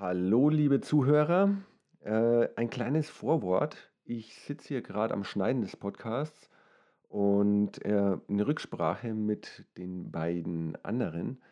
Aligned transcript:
Hallo, 0.00 0.48
liebe 0.48 0.80
Zuhörer. 0.80 1.56
Äh, 2.02 2.46
ein 2.54 2.70
kleines 2.70 3.10
Vorwort. 3.10 3.90
Ich 4.04 4.32
sitze 4.42 4.68
hier 4.68 4.80
gerade 4.80 5.12
am 5.12 5.24
Schneiden 5.24 5.60
des 5.60 5.74
Podcasts 5.74 6.48
und 7.08 7.84
äh, 7.84 8.16
in 8.28 8.38
Rücksprache 8.38 9.12
mit 9.12 9.64
den 9.76 10.12
beiden 10.12 10.78
anderen, 10.84 11.42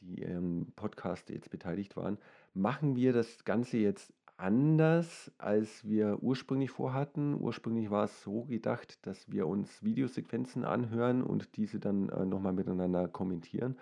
die 0.00 0.22
im 0.22 0.72
Podcast 0.76 1.28
jetzt 1.28 1.50
beteiligt 1.50 1.94
waren, 1.94 2.16
machen 2.54 2.96
wir 2.96 3.12
das 3.12 3.44
Ganze 3.44 3.76
jetzt 3.76 4.14
anders, 4.38 5.30
als 5.36 5.86
wir 5.86 6.22
ursprünglich 6.22 6.70
vorhatten. 6.70 7.38
Ursprünglich 7.38 7.90
war 7.90 8.04
es 8.04 8.22
so 8.22 8.44
gedacht, 8.44 9.06
dass 9.06 9.30
wir 9.30 9.46
uns 9.46 9.82
Videosequenzen 9.82 10.64
anhören 10.64 11.22
und 11.22 11.54
diese 11.58 11.78
dann 11.78 12.08
äh, 12.08 12.24
nochmal 12.24 12.54
miteinander 12.54 13.08
kommentieren. 13.08 13.76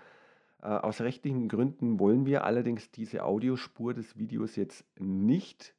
Äh, 0.61 0.66
aus 0.66 1.00
rechtlichen 1.00 1.48
Gründen 1.48 1.98
wollen 1.98 2.27
wir 2.27 2.45
allerdings 2.45 2.90
diese 2.90 3.25
Audiospur 3.25 3.95
des 3.95 4.16
Videos 4.18 4.57
jetzt 4.57 4.85
nicht 4.99 5.75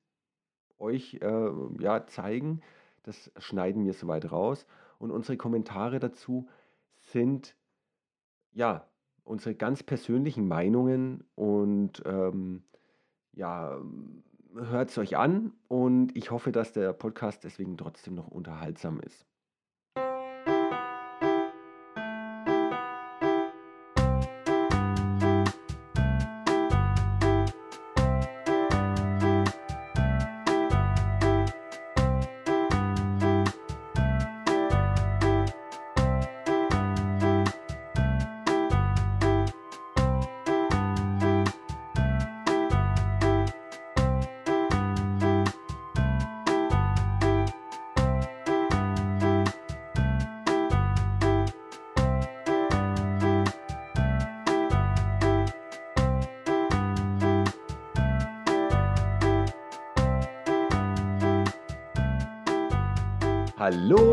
euch 0.78 1.16
äh, 1.22 1.52
ja, 1.80 2.06
zeigen. 2.08 2.62
Das 3.04 3.32
schneiden 3.38 3.86
wir 3.86 3.94
soweit 3.94 4.32
raus. 4.32 4.66
Und 4.98 5.12
unsere 5.12 5.38
Kommentare 5.38 6.00
dazu 6.00 6.48
sind 7.02 7.56
ja 8.52 8.88
unsere 9.24 9.56
ganz 9.56 9.84
persönlichen 9.84 10.48
Meinungen 10.48 11.24
und 11.36 12.02
ähm, 12.06 12.64
ja, 13.34 13.80
hört 14.56 14.90
es 14.90 14.98
euch 14.98 15.18
an 15.18 15.54
und 15.68 16.16
ich 16.18 16.32
hoffe, 16.32 16.52
dass 16.52 16.74
der 16.74 16.94
Podcast 16.94 17.44
deswegen 17.44 17.78
trotzdem 17.78 18.16
noch 18.16 18.28
unterhaltsam 18.28 19.00
ist. 19.00 19.29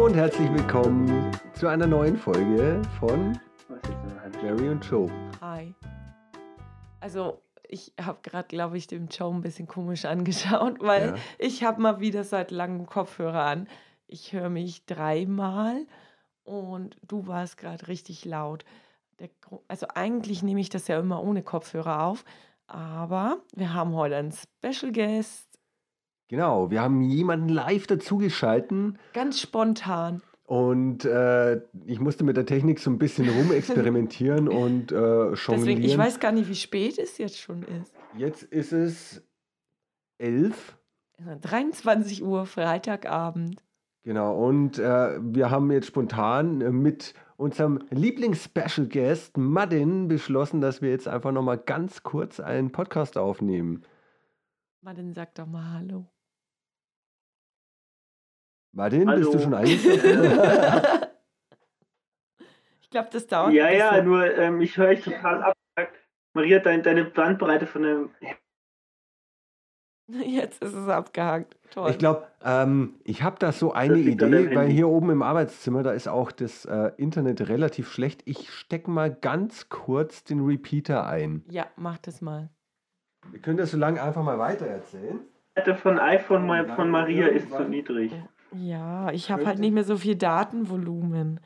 Hallo 0.06 0.14
und 0.14 0.20
herzlich 0.20 0.52
willkommen 0.52 1.32
zu 1.54 1.66
einer 1.66 1.88
neuen 1.88 2.16
Folge 2.16 2.80
von 3.00 3.36
Jerry 4.40 4.68
und 4.68 4.88
Joe. 4.88 5.10
Hi. 5.40 5.74
Also 7.00 7.42
ich 7.66 7.92
habe 8.00 8.20
gerade, 8.22 8.46
glaube 8.46 8.78
ich, 8.78 8.86
dem 8.86 9.08
Joe 9.08 9.34
ein 9.34 9.40
bisschen 9.40 9.66
komisch 9.66 10.04
angeschaut, 10.04 10.76
weil 10.80 11.08
ja. 11.08 11.14
ich 11.38 11.64
habe 11.64 11.82
mal 11.82 11.98
wieder 11.98 12.22
seit 12.22 12.52
langem 12.52 12.86
Kopfhörer 12.86 13.46
an. 13.46 13.66
Ich 14.06 14.32
höre 14.32 14.48
mich 14.48 14.86
dreimal 14.86 15.88
und 16.44 16.96
du 17.02 17.26
warst 17.26 17.56
gerade 17.56 17.88
richtig 17.88 18.24
laut. 18.24 18.64
Der, 19.18 19.28
also 19.66 19.88
eigentlich 19.92 20.41
nehme 20.44 20.60
ich 20.60 20.68
das 20.68 20.86
ja 20.86 21.00
immer 21.00 21.20
ohne 21.20 21.42
Kopfhörer 21.42 22.04
auf, 22.04 22.24
aber 22.68 23.38
wir 23.56 23.74
haben 23.74 23.92
heute 23.96 24.14
einen 24.14 24.30
Special 24.32 24.92
Guest 24.92 25.55
Genau, 26.28 26.70
wir 26.70 26.82
haben 26.82 27.02
jemanden 27.02 27.48
live 27.48 27.86
dazugeschalten. 27.86 28.98
Ganz 29.12 29.41
spontan. 29.41 30.22
Und 30.44 31.04
äh, 31.04 31.60
ich 31.87 31.98
musste 31.98 32.22
mit 32.22 32.37
der 32.37 32.47
Technik 32.47 32.78
so 32.78 32.91
ein 32.91 32.98
bisschen 32.98 33.28
rumexperimentieren 33.28 34.48
und 34.48 34.92
äh, 34.92 34.94
jonglieren. 34.94 35.37
Deswegen, 35.48 35.82
ich 35.82 35.98
weiß 35.98 36.20
gar 36.20 36.32
nicht, 36.32 36.48
wie 36.48 36.54
spät 36.54 36.98
es 36.98 37.19
jetzt 37.19 37.38
schon 37.38 37.62
ist. 37.62 37.92
Jetzt 38.16 38.44
ist 38.44 38.72
es 38.72 39.22
11. 40.19 40.76
23 41.41 42.22
Uhr, 42.22 42.47
Freitagabend. 42.47 43.62
Genau, 44.04 44.37
und 44.37 44.78
äh, 44.78 45.19
wir 45.20 45.50
haben 45.50 45.70
jetzt 45.72 45.88
spontan 45.88 46.60
äh, 46.60 46.70
mit 46.70 47.14
unserem 47.37 47.81
Lieblings-Special 47.91 48.87
Guest 48.88 49.37
Madin 49.37 50.06
beschlossen, 50.06 50.60
dass 50.60 50.81
wir 50.81 50.91
jetzt 50.91 51.08
einfach 51.08 51.32
nochmal 51.32 51.58
ganz 51.58 52.04
kurz 52.04 52.38
einen 52.38 52.70
Podcast 52.70 53.19
aufnehmen. 53.19 53.82
Madin, 54.81 55.12
sag 55.12 55.34
doch 55.34 55.47
mal 55.47 55.72
Hallo. 55.72 56.06
Martin, 58.76 59.09
Hallo. 59.09 59.20
bist 59.20 59.34
du 59.34 59.38
schon 59.38 59.54
eingeschlafen? 59.54 60.03
ich 62.82 62.91
glaube, 62.91 63.09
das 63.10 63.26
dauert. 63.26 63.54
Ja, 63.54 63.70
ja, 63.70 64.03
nur 64.03 64.37
ähm, 64.37 64.60
ich 64.60 64.76
höre 64.76 64.91
dich 64.91 65.03
total 65.03 65.42
ab. 65.44 65.54
Maria, 66.34 66.59
dein, 66.59 66.82
deine 66.82 67.04
Bandbreite 67.04 67.66
von 67.66 67.82
dem. 67.82 68.10
Jetzt 70.09 70.62
ist 70.62 70.75
es 70.75 70.88
abgehakt. 70.88 71.56
Toll. 71.70 71.91
Ich 71.91 71.97
glaube, 71.97 72.26
ähm, 72.44 72.97
ich 73.04 73.22
habe 73.22 73.37
da 73.38 73.50
so 73.50 73.72
eine 73.72 73.97
Idee, 73.97 74.54
weil 74.54 74.69
hier 74.69 74.88
oben 74.88 75.08
im 75.08 75.22
Arbeitszimmer, 75.22 75.82
da 75.82 75.93
ist 75.93 76.06
auch 76.06 76.31
das 76.31 76.66
äh, 76.66 76.93
Internet 76.98 77.48
relativ 77.48 77.91
schlecht. 77.91 78.20
Ich 78.26 78.50
stecke 78.50 78.91
mal 78.91 79.10
ganz 79.10 79.70
kurz 79.70 80.22
den 80.22 80.44
Repeater 80.44 81.06
ein. 81.06 81.44
Ja, 81.48 81.66
mach 81.76 81.97
das 81.97 82.20
mal. 82.20 82.50
Wir 83.31 83.41
können 83.41 83.56
das 83.56 83.70
so 83.70 83.78
lange 83.78 84.03
einfach 84.03 84.22
mal 84.22 84.38
weiter 84.38 84.66
erzählen. 84.66 85.20
Die 85.56 85.60
Seite 85.60 85.75
von 85.76 85.98
iPhone 85.98 86.69
von 86.76 86.91
Maria 86.91 87.28
ist 87.28 87.50
zu 87.50 87.62
niedrig. 87.64 88.12
Ja, 88.12 88.28
ich 89.12 89.31
habe 89.31 89.47
halt 89.47 89.59
nicht 89.59 89.72
mehr 89.72 89.84
so 89.84 89.97
viel 89.97 90.17
Datenvolumen. 90.17 91.41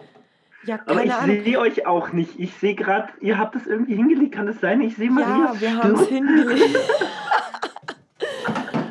Ja, 0.64 0.78
Aber 0.86 1.04
ich 1.04 1.12
sehe 1.44 1.58
euch 1.58 1.86
auch 1.86 2.12
nicht. 2.12 2.38
Ich 2.38 2.52
sehe 2.54 2.74
gerade, 2.74 3.08
ihr 3.20 3.38
habt 3.38 3.56
es 3.56 3.66
irgendwie 3.66 3.96
hingelegt. 3.96 4.34
Kann 4.34 4.46
das 4.46 4.60
sein? 4.60 4.80
Ich 4.82 4.96
sehe 4.96 5.10
mal 5.10 5.22
Ja, 5.22 5.54
wir 5.58 5.76
haben 5.76 5.94
es 5.94 6.08
hingelegt. 6.08 6.76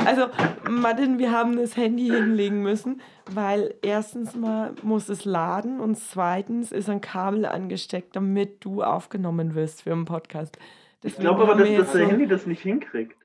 also, 0.05 0.27
Martin, 0.67 1.19
wir 1.19 1.31
haben 1.31 1.57
das 1.57 1.77
Handy 1.77 2.07
hinlegen 2.07 2.63
müssen, 2.63 3.01
weil 3.31 3.75
erstens 3.83 4.35
mal 4.35 4.73
muss 4.81 5.09
es 5.09 5.25
laden 5.25 5.79
und 5.79 5.95
zweitens 5.95 6.71
ist 6.71 6.89
ein 6.89 7.01
Kabel 7.01 7.45
angesteckt, 7.45 8.15
damit 8.15 8.63
du 8.65 8.81
aufgenommen 8.81 9.53
wirst 9.53 9.83
für 9.83 9.91
einen 9.91 10.05
Podcast. 10.05 10.57
Deswegen 11.03 11.21
ich 11.21 11.27
glaube 11.27 11.43
aber, 11.43 11.55
dass 11.55 11.69
das 11.75 11.93
so 11.93 11.99
Handy 11.99 12.27
das 12.27 12.45
nicht 12.47 12.61
hinkriegt. 12.61 13.15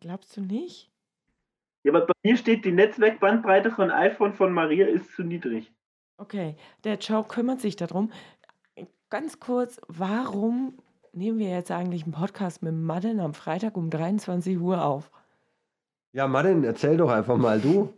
Glaubst 0.00 0.36
du 0.36 0.40
nicht? 0.40 0.91
Ja, 1.84 1.92
aber 1.92 2.06
bei 2.06 2.14
mir 2.22 2.36
steht, 2.36 2.64
die 2.64 2.72
Netzwerkbandbreite 2.72 3.70
von 3.70 3.90
iPhone 3.90 4.34
von 4.34 4.52
Maria 4.52 4.86
ist 4.86 5.12
zu 5.14 5.22
niedrig. 5.22 5.72
Okay, 6.16 6.56
der 6.84 6.98
Joe 6.98 7.24
kümmert 7.24 7.60
sich 7.60 7.74
darum. 7.76 8.12
Ganz 9.10 9.40
kurz, 9.40 9.80
warum 9.88 10.78
nehmen 11.12 11.38
wir 11.38 11.50
jetzt 11.50 11.70
eigentlich 11.70 12.04
einen 12.04 12.12
Podcast 12.12 12.62
mit 12.62 12.74
Madden 12.74 13.20
am 13.20 13.34
Freitag 13.34 13.76
um 13.76 13.90
23 13.90 14.58
Uhr 14.58 14.84
auf? 14.84 15.10
Ja, 16.12 16.28
Madden, 16.28 16.64
erzähl 16.64 16.96
doch 16.96 17.10
einfach 17.10 17.36
mal 17.36 17.60
du. 17.60 17.92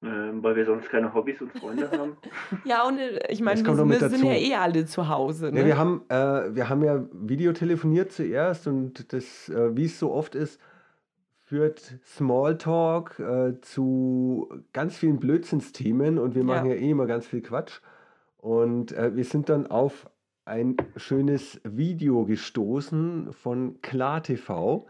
Ähm, 0.00 0.44
weil 0.44 0.54
wir 0.54 0.64
sonst 0.64 0.88
keine 0.90 1.12
Hobbys 1.12 1.40
und 1.40 1.50
Freunde 1.58 1.90
haben. 1.98 2.16
ja, 2.64 2.86
und 2.86 2.98
äh, 2.98 3.20
ich 3.32 3.40
meine, 3.40 3.60
wir, 3.64 4.00
wir 4.00 4.08
sind 4.08 4.24
ja 4.24 4.34
eh 4.34 4.54
alle 4.54 4.86
zu 4.86 5.08
Hause. 5.08 5.50
Ne? 5.50 5.60
Ja, 5.60 5.66
wir, 5.66 5.76
haben, 5.76 6.04
äh, 6.08 6.54
wir 6.54 6.68
haben 6.68 6.84
ja 6.84 7.04
Videotelefoniert 7.12 8.12
zuerst 8.12 8.68
und 8.68 9.12
das, 9.12 9.48
äh, 9.48 9.76
wie 9.76 9.86
es 9.86 9.98
so 9.98 10.12
oft 10.12 10.36
ist, 10.36 10.60
führt 11.48 11.98
Smalltalk 12.04 13.18
äh, 13.20 13.58
zu 13.62 14.50
ganz 14.74 14.98
vielen 14.98 15.18
Blödsinnsthemen 15.18 16.18
und 16.18 16.34
wir 16.34 16.44
machen 16.44 16.68
ja, 16.68 16.74
ja 16.74 16.80
eh 16.80 16.90
immer 16.90 17.06
ganz 17.06 17.26
viel 17.26 17.40
Quatsch. 17.40 17.80
Und 18.36 18.92
äh, 18.92 19.16
wir 19.16 19.24
sind 19.24 19.48
dann 19.48 19.66
auf 19.66 20.10
ein 20.44 20.76
schönes 20.96 21.58
Video 21.64 22.26
gestoßen 22.26 23.32
von 23.32 23.80
KlarTV. 23.80 24.84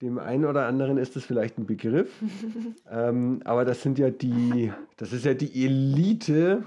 Dem 0.00 0.18
einen 0.18 0.44
oder 0.44 0.66
anderen 0.66 0.98
ist 0.98 1.14
das 1.14 1.24
vielleicht 1.24 1.56
ein 1.58 1.66
Begriff. 1.66 2.10
ähm, 2.90 3.40
aber 3.44 3.64
das 3.64 3.82
sind 3.82 4.00
ja 4.00 4.10
die, 4.10 4.72
das 4.96 5.12
ist 5.12 5.24
ja 5.24 5.34
die 5.34 5.64
Elite 5.64 6.64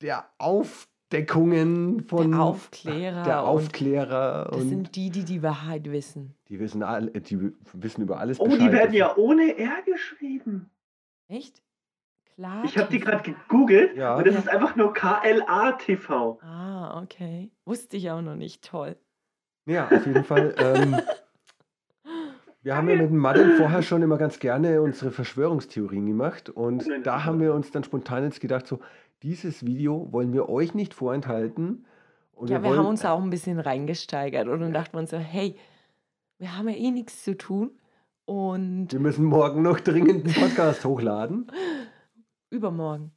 der 0.00 0.24
Auf 0.38 0.88
Aufdeckungen 1.12 2.00
von 2.04 2.30
der 2.30 2.40
Aufklärer. 2.40 3.22
Der 3.22 3.42
Aufklärer. 3.42 4.50
Und 4.50 4.60
das 4.60 4.68
sind 4.68 4.96
die, 4.96 5.10
die 5.10 5.24
die 5.24 5.42
Wahrheit 5.42 5.90
wissen. 5.90 6.34
Die 6.48 6.58
wissen, 6.58 6.82
all, 6.82 7.08
die 7.08 7.52
wissen 7.74 8.02
über 8.02 8.18
alles 8.18 8.40
Oh, 8.40 8.44
Bescheid. 8.44 8.60
die 8.60 8.72
werden 8.72 8.94
ja 8.94 9.16
ohne 9.16 9.58
R 9.58 9.82
geschrieben. 9.84 10.70
Echt? 11.28 11.62
Klar. 12.34 12.64
Ich 12.64 12.78
habe 12.78 12.90
die 12.90 12.98
gerade 12.98 13.22
gegoogelt 13.22 13.94
ja. 13.94 14.16
und 14.16 14.26
das 14.26 14.34
ja. 14.34 14.40
ist 14.40 14.48
einfach 14.48 14.74
nur 14.74 14.94
KLA-TV. 14.94 16.38
Ah, 16.42 17.02
okay. 17.02 17.50
Wusste 17.66 17.98
ich 17.98 18.10
auch 18.10 18.22
noch 18.22 18.36
nicht. 18.36 18.64
Toll. 18.64 18.96
Ja, 19.66 19.88
auf 19.88 20.06
jeden 20.06 20.24
Fall. 20.24 20.54
Ähm, 20.56 20.96
wir 22.62 22.74
haben 22.74 22.88
ja 22.88 22.96
mit 22.96 23.10
dem 23.10 23.18
Madden 23.18 23.56
vorher 23.58 23.82
schon 23.82 24.00
immer 24.00 24.16
ganz 24.16 24.38
gerne 24.38 24.80
unsere 24.80 25.10
Verschwörungstheorien 25.10 26.06
gemacht 26.06 26.48
und 26.48 26.88
da 27.04 27.24
haben 27.24 27.38
wir 27.38 27.52
uns 27.52 27.70
dann 27.70 27.84
spontan 27.84 28.24
jetzt 28.24 28.40
gedacht, 28.40 28.66
so, 28.66 28.80
dieses 29.22 29.64
Video 29.64 30.12
wollen 30.12 30.32
wir 30.32 30.48
euch 30.48 30.74
nicht 30.74 30.94
vorenthalten. 30.94 31.86
Und 32.32 32.50
ja, 32.50 32.62
wir, 32.62 32.70
wir 32.70 32.76
haben 32.76 32.86
uns 32.86 33.04
auch 33.04 33.22
ein 33.22 33.30
bisschen 33.30 33.60
reingesteigert 33.60 34.48
und 34.48 34.60
dann 34.60 34.72
dachten 34.72 34.94
wir 34.94 35.00
uns 35.00 35.10
so, 35.10 35.18
hey, 35.18 35.56
wir 36.38 36.56
haben 36.56 36.68
ja 36.68 36.74
eh 36.74 36.90
nichts 36.90 37.22
zu 37.22 37.36
tun. 37.36 37.70
Und 38.24 38.92
wir 38.92 39.00
müssen 39.00 39.24
morgen 39.24 39.62
noch 39.62 39.80
dringend 39.80 40.24
einen 40.24 40.34
Podcast 40.34 40.84
hochladen. 40.84 41.50
Übermorgen. 42.50 43.12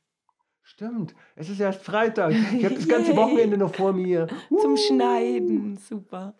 Stimmt, 0.62 1.14
es 1.36 1.50
ist 1.50 1.60
erst 1.60 1.84
Freitag. 1.84 2.32
Ich 2.32 2.66
habe 2.66 2.76
das 2.76 2.88
ganze 2.88 3.16
Wochenende 3.16 3.58
noch 3.58 3.76
vor 3.76 3.94
mir. 3.94 4.28
Zum 4.62 4.78
Schneiden, 4.78 5.78
super. 5.78 6.34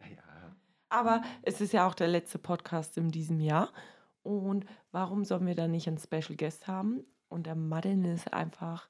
Ja. 0.00 0.56
Aber 0.88 1.22
es 1.42 1.60
ist 1.60 1.72
ja 1.72 1.86
auch 1.86 1.94
der 1.94 2.08
letzte 2.08 2.38
Podcast 2.38 2.96
in 2.96 3.10
diesem 3.10 3.38
Jahr. 3.38 3.72
Und 4.22 4.66
warum 4.90 5.24
sollen 5.24 5.46
wir 5.46 5.54
dann 5.54 5.70
nicht 5.70 5.86
einen 5.86 5.98
Special 5.98 6.36
Guest 6.36 6.66
haben? 6.66 7.04
Und 7.28 7.46
der 7.46 7.54
Madden 7.54 8.04
ist 8.04 8.34
einfach 8.34 8.88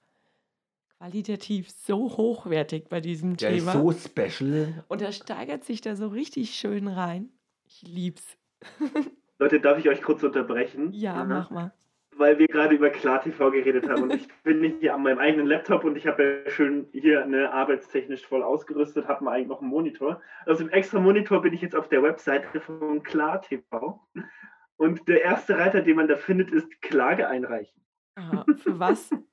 qualitativ 1.01 1.71
so 1.71 2.17
hochwertig 2.17 2.89
bei 2.91 3.01
diesem 3.01 3.37
der 3.37 3.51
Thema. 3.51 3.73
Der 3.73 3.83
ist 3.83 4.05
so 4.05 4.11
special. 4.11 4.85
Und 4.89 5.01
er 5.01 5.13
steigert 5.13 5.65
sich 5.65 5.81
da 5.81 5.97
so 5.97 6.09
richtig 6.09 6.51
schön 6.51 6.89
rein. 6.89 7.31
Ich 7.65 7.83
lieb's. 7.83 8.37
Leute, 9.39 9.61
darf 9.61 9.79
ich 9.79 9.89
euch 9.89 10.03
kurz 10.03 10.23
unterbrechen? 10.23 10.93
Ja, 10.93 11.25
mhm. 11.25 11.31
mach 11.31 11.51
mal. 11.51 11.73
Weil 12.19 12.39
wir 12.39 12.49
gerade 12.49 12.75
über 12.75 12.91
KlarTV 12.91 13.51
geredet 13.51 13.89
haben 13.89 14.03
und 14.03 14.15
ich 14.15 14.29
bin 14.43 14.61
nicht 14.61 14.81
hier 14.81 14.95
an 14.95 15.03
meinem 15.03 15.19
eigenen 15.19 15.47
Laptop 15.47 15.85
und 15.85 15.97
ich 15.97 16.07
habe 16.07 16.43
ja 16.45 16.51
schön 16.51 16.87
hier 16.93 17.25
eine 17.25 17.51
arbeitstechnisch 17.51 18.27
voll 18.27 18.43
ausgerüstet, 18.43 19.09
habe 19.09 19.25
mal 19.25 19.33
eigentlich 19.33 19.49
noch 19.49 19.63
einen 19.63 19.71
Monitor. 19.71 20.21
Also 20.45 20.65
im 20.65 20.69
extra 20.69 21.01
Monitor 21.01 21.41
bin 21.41 21.55
ich 21.55 21.63
jetzt 21.63 21.75
auf 21.75 21.89
der 21.89 22.03
Webseite 22.03 22.61
von 22.61 23.03
KlarTV 23.03 23.99
und 24.77 25.09
der 25.09 25.23
erste 25.23 25.57
Reiter, 25.57 25.81
den 25.81 25.97
man 25.97 26.09
da 26.09 26.17
findet, 26.17 26.51
ist 26.51 26.83
Klage 26.83 27.27
einreichen. 27.27 27.81
Aha, 28.17 28.45
für 28.59 28.79
was? 28.79 29.09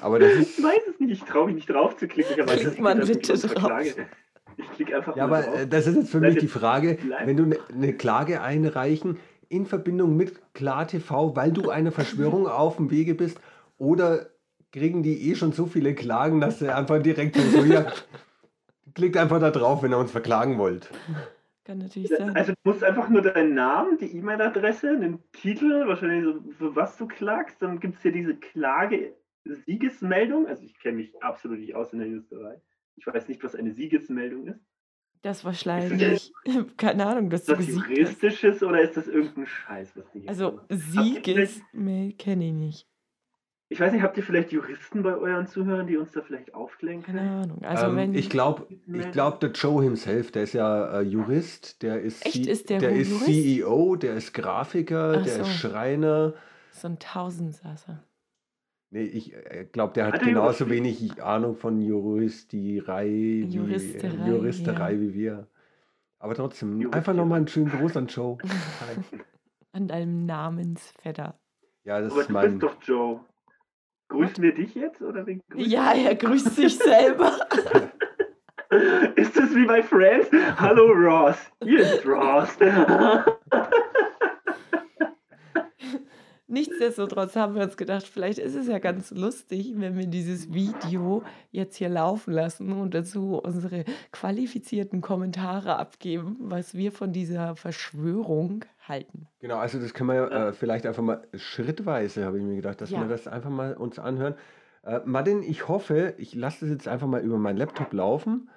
Aber 0.00 0.18
das 0.18 0.32
ist 0.32 0.58
ich 0.58 0.64
weiß 0.64 0.82
es 0.88 1.00
nicht, 1.00 1.12
ich 1.12 1.24
traue 1.24 1.46
mich 1.46 1.56
nicht 1.56 1.70
drauf 1.70 1.96
zu 1.96 2.08
klicken. 2.08 2.40
Aber 2.40 2.52
Klickt 2.54 2.80
man 2.80 3.00
bitte 3.00 3.36
drauf. 3.36 3.82
Ich 4.58 4.70
klicke 4.72 4.96
einfach 4.96 5.16
Ja, 5.16 5.24
aber 5.24 5.42
drauf. 5.42 5.60
Äh, 5.60 5.66
das 5.66 5.86
ist 5.86 5.96
jetzt 5.96 6.10
für 6.10 6.20
mich 6.20 6.38
die 6.38 6.48
Frage, 6.48 6.98
wenn 7.24 7.36
du 7.36 7.44
eine 7.44 7.58
ne 7.74 7.92
Klage 7.92 8.40
einreichen 8.40 9.18
in 9.48 9.66
Verbindung 9.66 10.16
mit 10.16 10.40
KlarTV, 10.54 11.36
weil 11.36 11.52
du 11.52 11.70
eine 11.70 11.92
Verschwörung 11.92 12.46
auf 12.46 12.76
dem 12.76 12.90
Wege 12.90 13.14
bist, 13.14 13.40
oder 13.78 14.26
kriegen 14.72 15.02
die 15.02 15.30
eh 15.30 15.34
schon 15.34 15.52
so 15.52 15.66
viele 15.66 15.94
Klagen, 15.94 16.40
dass 16.40 16.58
sie 16.58 16.74
einfach 16.74 17.00
direkt 17.02 17.36
so, 17.36 17.64
ja, 17.64 17.92
klickt 18.94 19.16
einfach 19.16 19.40
da 19.40 19.50
drauf, 19.50 19.82
wenn 19.82 19.92
ihr 19.92 19.98
uns 19.98 20.10
verklagen 20.10 20.58
wollt. 20.58 20.90
Kann 21.64 21.78
natürlich 21.78 22.08
sein. 22.08 22.34
Also 22.36 22.52
du 22.52 22.70
musst 22.70 22.84
einfach 22.84 23.08
nur 23.08 23.22
deinen 23.22 23.54
Namen, 23.54 23.98
die 23.98 24.16
E-Mail-Adresse, 24.16 24.98
den 24.98 25.18
Titel, 25.32 25.86
wahrscheinlich 25.86 26.24
so, 26.24 26.52
für 26.58 26.76
was 26.76 26.96
du 26.96 27.06
klagst, 27.06 27.60
dann 27.60 27.80
gibt 27.80 27.96
es 27.96 28.02
hier 28.02 28.12
diese 28.12 28.36
Klage 28.36 29.12
Siegesmeldung. 29.54 30.46
Also 30.46 30.64
ich 30.64 30.78
kenne 30.78 30.98
mich 30.98 31.22
absolut 31.22 31.60
nicht 31.60 31.74
aus 31.74 31.92
in 31.92 32.00
der 32.00 32.08
Juristerei. 32.08 32.60
Ich 32.96 33.06
weiß 33.06 33.28
nicht, 33.28 33.42
was 33.44 33.54
eine 33.54 33.72
Siegesmeldung 33.72 34.48
ist. 34.48 34.60
Das 35.22 35.44
wahrscheinlich. 35.44 36.32
Keine 36.76 37.06
Ahnung, 37.06 37.30
dass 37.30 37.42
ist 37.42 37.50
das 37.50 37.66
juristisches 37.66 38.62
oder 38.62 38.80
ist 38.80 38.96
das 38.96 39.08
irgendein 39.08 39.46
Scheiß, 39.46 39.96
was 39.96 40.10
die 40.12 40.28
Also 40.28 40.60
Siegesmeldung 40.68 42.16
kenne 42.16 42.48
ich 42.48 42.52
nicht. 42.52 42.88
Ich 43.68 43.80
weiß 43.80 43.92
nicht, 43.92 44.02
habt 44.02 44.16
ihr 44.16 44.22
vielleicht 44.22 44.52
Juristen 44.52 45.02
bei 45.02 45.16
euren 45.16 45.48
Zuhörern, 45.48 45.88
die 45.88 45.96
uns 45.96 46.12
da 46.12 46.22
vielleicht 46.22 46.54
aufklären 46.54 47.02
können? 47.02 47.18
Keine 47.18 47.42
Ahnung. 47.42 47.64
Also 47.64 47.86
ähm, 47.86 47.96
wenn 47.96 48.14
ich 48.14 48.30
glaube, 48.30 48.68
ich 48.70 49.10
glaub, 49.10 49.40
der 49.40 49.50
Joe 49.50 49.82
himself, 49.82 50.30
der 50.30 50.44
ist 50.44 50.52
ja 50.52 51.00
äh, 51.00 51.02
Jurist, 51.02 51.82
der 51.82 52.00
ist, 52.00 52.24
Echt? 52.24 52.46
Ist 52.46 52.70
der, 52.70 52.78
der 52.78 52.94
ist 52.94 53.24
CEO, 53.24 53.96
der 53.96 54.14
ist 54.14 54.32
Grafiker, 54.34 55.16
Ach 55.18 55.24
der 55.24 55.34
so. 55.34 55.40
ist 55.42 55.58
Schreiner. 55.58 56.34
So 56.70 56.86
ein 56.86 57.00
Tausendsasser. 57.00 58.04
Nee, 58.96 59.04
ich 59.04 59.34
äh, 59.34 59.66
glaube, 59.70 59.92
der 59.92 60.06
hat, 60.06 60.14
hat 60.14 60.22
genauso 60.22 60.70
wenig 60.70 61.22
Ahnung 61.22 61.54
von 61.54 61.82
Juristerei, 61.82 63.06
Juristerei, 63.46 64.24
wie, 64.24 64.30
Juristerei 64.30 64.92
ja. 64.92 65.00
wie 65.00 65.12
wir. 65.12 65.48
Aber 66.18 66.34
trotzdem, 66.34 66.80
Jurist, 66.80 66.94
einfach 66.94 67.12
nochmal 67.12 67.40
einen 67.40 67.48
schönen 67.48 67.68
Gruß 67.68 67.94
an 67.98 68.06
Joe. 68.06 68.38
an 69.72 69.86
deinem 69.86 70.24
Namensvetter. 70.24 71.38
Ja, 71.84 72.00
das 72.00 72.10
Aber 72.12 72.22
ist 72.22 72.30
mein. 72.30 72.58
Du 72.58 72.66
bist 72.68 72.80
doch 72.80 72.82
Joe. 72.88 73.20
Grüßen 74.08 74.42
wir 74.42 74.54
dich 74.54 74.74
jetzt? 74.74 75.02
Oder 75.02 75.26
wen 75.26 75.42
ja, 75.56 75.92
er 75.92 76.14
grüßt 76.14 76.56
sich 76.56 76.78
selber. 76.78 77.36
ist 79.16 79.36
das 79.36 79.54
wie 79.54 79.66
bei 79.66 79.82
Friends? 79.82 80.30
Hallo 80.56 80.90
Ross, 80.92 81.36
hier 81.62 81.80
ist 81.80 82.06
Ross. 82.06 82.56
Nichtsdestotrotz 86.48 87.34
haben 87.34 87.56
wir 87.56 87.62
uns 87.62 87.76
gedacht, 87.76 88.06
vielleicht 88.06 88.38
ist 88.38 88.54
es 88.54 88.68
ja 88.68 88.78
ganz 88.78 89.10
lustig, 89.10 89.72
wenn 89.76 89.98
wir 89.98 90.06
dieses 90.06 90.52
Video 90.52 91.24
jetzt 91.50 91.76
hier 91.76 91.88
laufen 91.88 92.32
lassen 92.32 92.72
und 92.72 92.94
dazu 92.94 93.40
unsere 93.42 93.84
qualifizierten 94.12 95.00
Kommentare 95.00 95.76
abgeben, 95.76 96.36
was 96.38 96.74
wir 96.74 96.92
von 96.92 97.12
dieser 97.12 97.56
Verschwörung 97.56 98.64
halten. 98.86 99.26
Genau, 99.40 99.56
also 99.56 99.80
das 99.80 99.92
können 99.92 100.10
wir 100.10 100.30
äh, 100.30 100.52
vielleicht 100.52 100.86
einfach 100.86 101.02
mal 101.02 101.26
schrittweise, 101.34 102.24
habe 102.24 102.38
ich 102.38 102.44
mir 102.44 102.56
gedacht, 102.56 102.80
dass 102.80 102.90
ja. 102.90 103.00
wir 103.00 103.08
das 103.08 103.26
einfach 103.26 103.50
mal 103.50 103.74
uns 103.74 103.98
anhören. 103.98 104.34
Äh, 104.84 105.00
Martin, 105.04 105.42
ich 105.42 105.66
hoffe, 105.66 106.14
ich 106.16 106.36
lasse 106.36 106.60
das 106.60 106.70
jetzt 106.70 106.86
einfach 106.86 107.08
mal 107.08 107.22
über 107.22 107.38
meinen 107.38 107.56
Laptop 107.56 107.92
laufen 107.92 108.48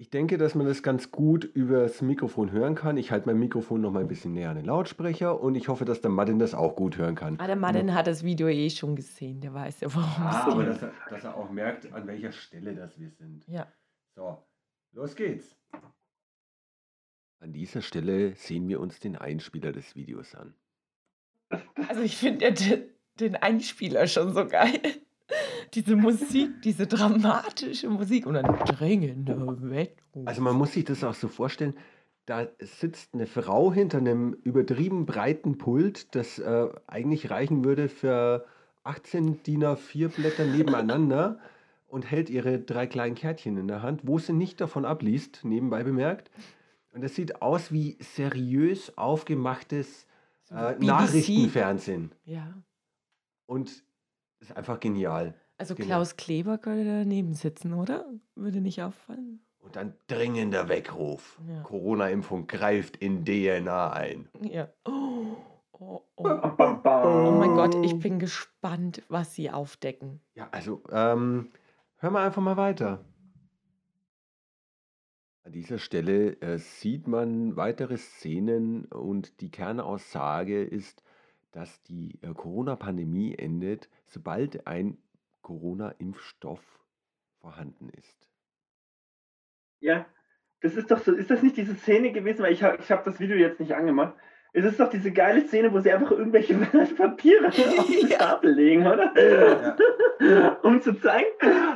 ich 0.00 0.08
denke, 0.08 0.38
dass 0.38 0.54
man 0.54 0.66
das 0.66 0.82
ganz 0.82 1.10
gut 1.10 1.44
übers 1.44 2.00
Mikrofon 2.00 2.52
hören 2.52 2.74
kann. 2.74 2.96
Ich 2.96 3.10
halte 3.10 3.26
mein 3.26 3.38
Mikrofon 3.38 3.82
noch 3.82 3.90
mal 3.90 4.00
ein 4.00 4.08
bisschen 4.08 4.32
näher 4.32 4.48
an 4.48 4.56
den 4.56 4.64
Lautsprecher 4.64 5.38
und 5.38 5.56
ich 5.56 5.68
hoffe, 5.68 5.84
dass 5.84 6.00
der 6.00 6.10
Martin 6.10 6.38
das 6.38 6.54
auch 6.54 6.74
gut 6.74 6.96
hören 6.96 7.14
kann. 7.14 7.38
Ah, 7.38 7.46
der 7.46 7.56
Martin 7.56 7.92
hat 7.92 8.06
das 8.06 8.24
Video 8.24 8.48
eh 8.48 8.70
schon 8.70 8.96
gesehen, 8.96 9.42
der 9.42 9.52
weiß 9.52 9.80
ja, 9.80 9.94
worum 9.94 10.08
ah, 10.16 10.38
es 10.38 10.44
geht. 10.46 10.54
Aber 10.54 10.64
dass 10.64 10.82
er, 10.82 10.92
dass 11.10 11.24
er 11.24 11.36
auch 11.36 11.50
merkt, 11.50 11.92
an 11.92 12.06
welcher 12.06 12.32
Stelle 12.32 12.74
das 12.74 12.98
wir 12.98 13.10
sind. 13.10 13.46
Ja. 13.46 13.70
So, 14.14 14.42
los 14.92 15.14
geht's. 15.14 15.54
An 17.40 17.52
dieser 17.52 17.82
Stelle 17.82 18.34
sehen 18.36 18.68
wir 18.68 18.80
uns 18.80 19.00
den 19.00 19.16
Einspieler 19.16 19.70
des 19.70 19.96
Videos 19.96 20.34
an. 20.34 20.54
Also 21.88 22.00
ich 22.00 22.16
finde 22.16 22.54
den 23.20 23.36
Einspieler 23.36 24.06
schon 24.06 24.32
so 24.32 24.46
geil 24.46 24.80
diese 25.74 25.96
Musik, 25.96 26.62
diese 26.62 26.86
dramatische 26.86 27.88
Musik 27.88 28.26
und 28.26 28.34
dann 28.34 28.58
drängender 28.64 29.56
Wettruf. 29.62 30.26
Also 30.26 30.42
man 30.42 30.56
muss 30.56 30.72
sich 30.72 30.84
das 30.84 31.04
auch 31.04 31.14
so 31.14 31.28
vorstellen, 31.28 31.74
da 32.26 32.46
sitzt 32.60 33.14
eine 33.14 33.26
Frau 33.26 33.72
hinter 33.72 33.98
einem 33.98 34.34
übertrieben 34.44 35.06
breiten 35.06 35.58
Pult, 35.58 36.14
das 36.14 36.38
äh, 36.38 36.68
eigentlich 36.86 37.30
reichen 37.30 37.64
würde 37.64 37.88
für 37.88 38.46
18 38.84 39.42
DIN 39.42 39.64
A4 39.64 40.08
Blätter 40.08 40.44
nebeneinander 40.44 41.38
und 41.88 42.10
hält 42.10 42.30
ihre 42.30 42.60
drei 42.60 42.86
kleinen 42.86 43.14
Kärtchen 43.14 43.56
in 43.56 43.68
der 43.68 43.82
Hand, 43.82 44.02
wo 44.04 44.18
sie 44.18 44.32
nicht 44.32 44.60
davon 44.60 44.84
abliest, 44.84 45.40
nebenbei 45.44 45.82
bemerkt. 45.82 46.30
Und 46.92 47.02
das 47.02 47.14
sieht 47.14 47.42
aus 47.42 47.72
wie 47.72 47.96
seriös 48.00 48.96
aufgemachtes 48.96 50.06
äh, 50.50 50.74
Nachrichtenfernsehen. 50.78 52.12
Ja. 52.24 52.54
Und 53.46 53.84
ist 54.40 54.56
einfach 54.56 54.80
genial. 54.80 55.34
Also 55.60 55.74
genial. 55.74 55.98
Klaus 55.98 56.16
Kleber 56.16 56.56
könnte 56.56 56.86
daneben 56.86 57.34
sitzen, 57.34 57.74
oder? 57.74 58.06
Würde 58.34 58.62
nicht 58.62 58.82
auffallen. 58.82 59.40
Und 59.58 59.76
dann 59.76 59.92
dringender 60.06 60.70
Weckruf. 60.70 61.38
Ja. 61.46 61.60
Corona-Impfung 61.64 62.46
greift 62.46 62.96
in 62.96 63.26
DNA 63.26 63.92
ein. 63.92 64.30
Ja. 64.40 64.68
Oh, 64.86 65.36
oh, 65.72 66.00
oh. 66.16 66.24
oh 66.24 67.36
mein 67.38 67.54
Gott, 67.56 67.74
ich 67.84 67.98
bin 67.98 68.18
gespannt, 68.18 69.02
was 69.10 69.34
sie 69.34 69.50
aufdecken. 69.50 70.22
Ja, 70.34 70.48
also 70.50 70.82
ähm, 70.90 71.50
hör 71.98 72.10
mal 72.10 72.24
einfach 72.24 72.40
mal 72.40 72.56
weiter. 72.56 73.04
An 75.44 75.52
dieser 75.52 75.78
Stelle 75.78 76.40
äh, 76.40 76.56
sieht 76.58 77.06
man 77.06 77.54
weitere 77.56 77.98
Szenen 77.98 78.86
und 78.86 79.42
die 79.42 79.50
Kernaussage 79.50 80.64
ist, 80.64 81.02
dass 81.52 81.82
die 81.82 82.18
äh, 82.22 82.32
Corona-Pandemie 82.32 83.34
endet, 83.34 83.90
sobald 84.06 84.66
ein 84.66 84.96
Corona-Impfstoff 85.50 86.60
vorhanden 87.40 87.88
ist. 87.88 88.28
Ja, 89.80 90.06
das 90.60 90.76
ist 90.76 90.92
doch 90.92 90.98
so, 90.98 91.12
ist 91.12 91.28
das 91.28 91.42
nicht 91.42 91.56
diese 91.56 91.74
Szene 91.74 92.12
gewesen, 92.12 92.42
weil 92.44 92.52
ich 92.52 92.62
habe 92.62 92.78
ich 92.80 92.88
hab 92.92 93.02
das 93.02 93.18
Video 93.18 93.36
jetzt 93.36 93.58
nicht 93.58 93.74
angemacht, 93.74 94.14
es 94.52 94.64
ist 94.64 94.78
doch 94.78 94.90
diese 94.90 95.10
geile 95.10 95.46
Szene, 95.46 95.72
wo 95.72 95.80
sie 95.80 95.90
einfach 95.90 96.12
irgendwelche 96.12 96.54
Papiere 96.96 97.46
auf 97.48 97.86
den 97.86 98.06
Stapel 98.06 98.52
legen, 98.52 98.86
oder? 98.86 99.12
Ja. 100.20 100.58
um 100.62 100.80
zu 100.82 100.92
zeigen, 101.00 101.26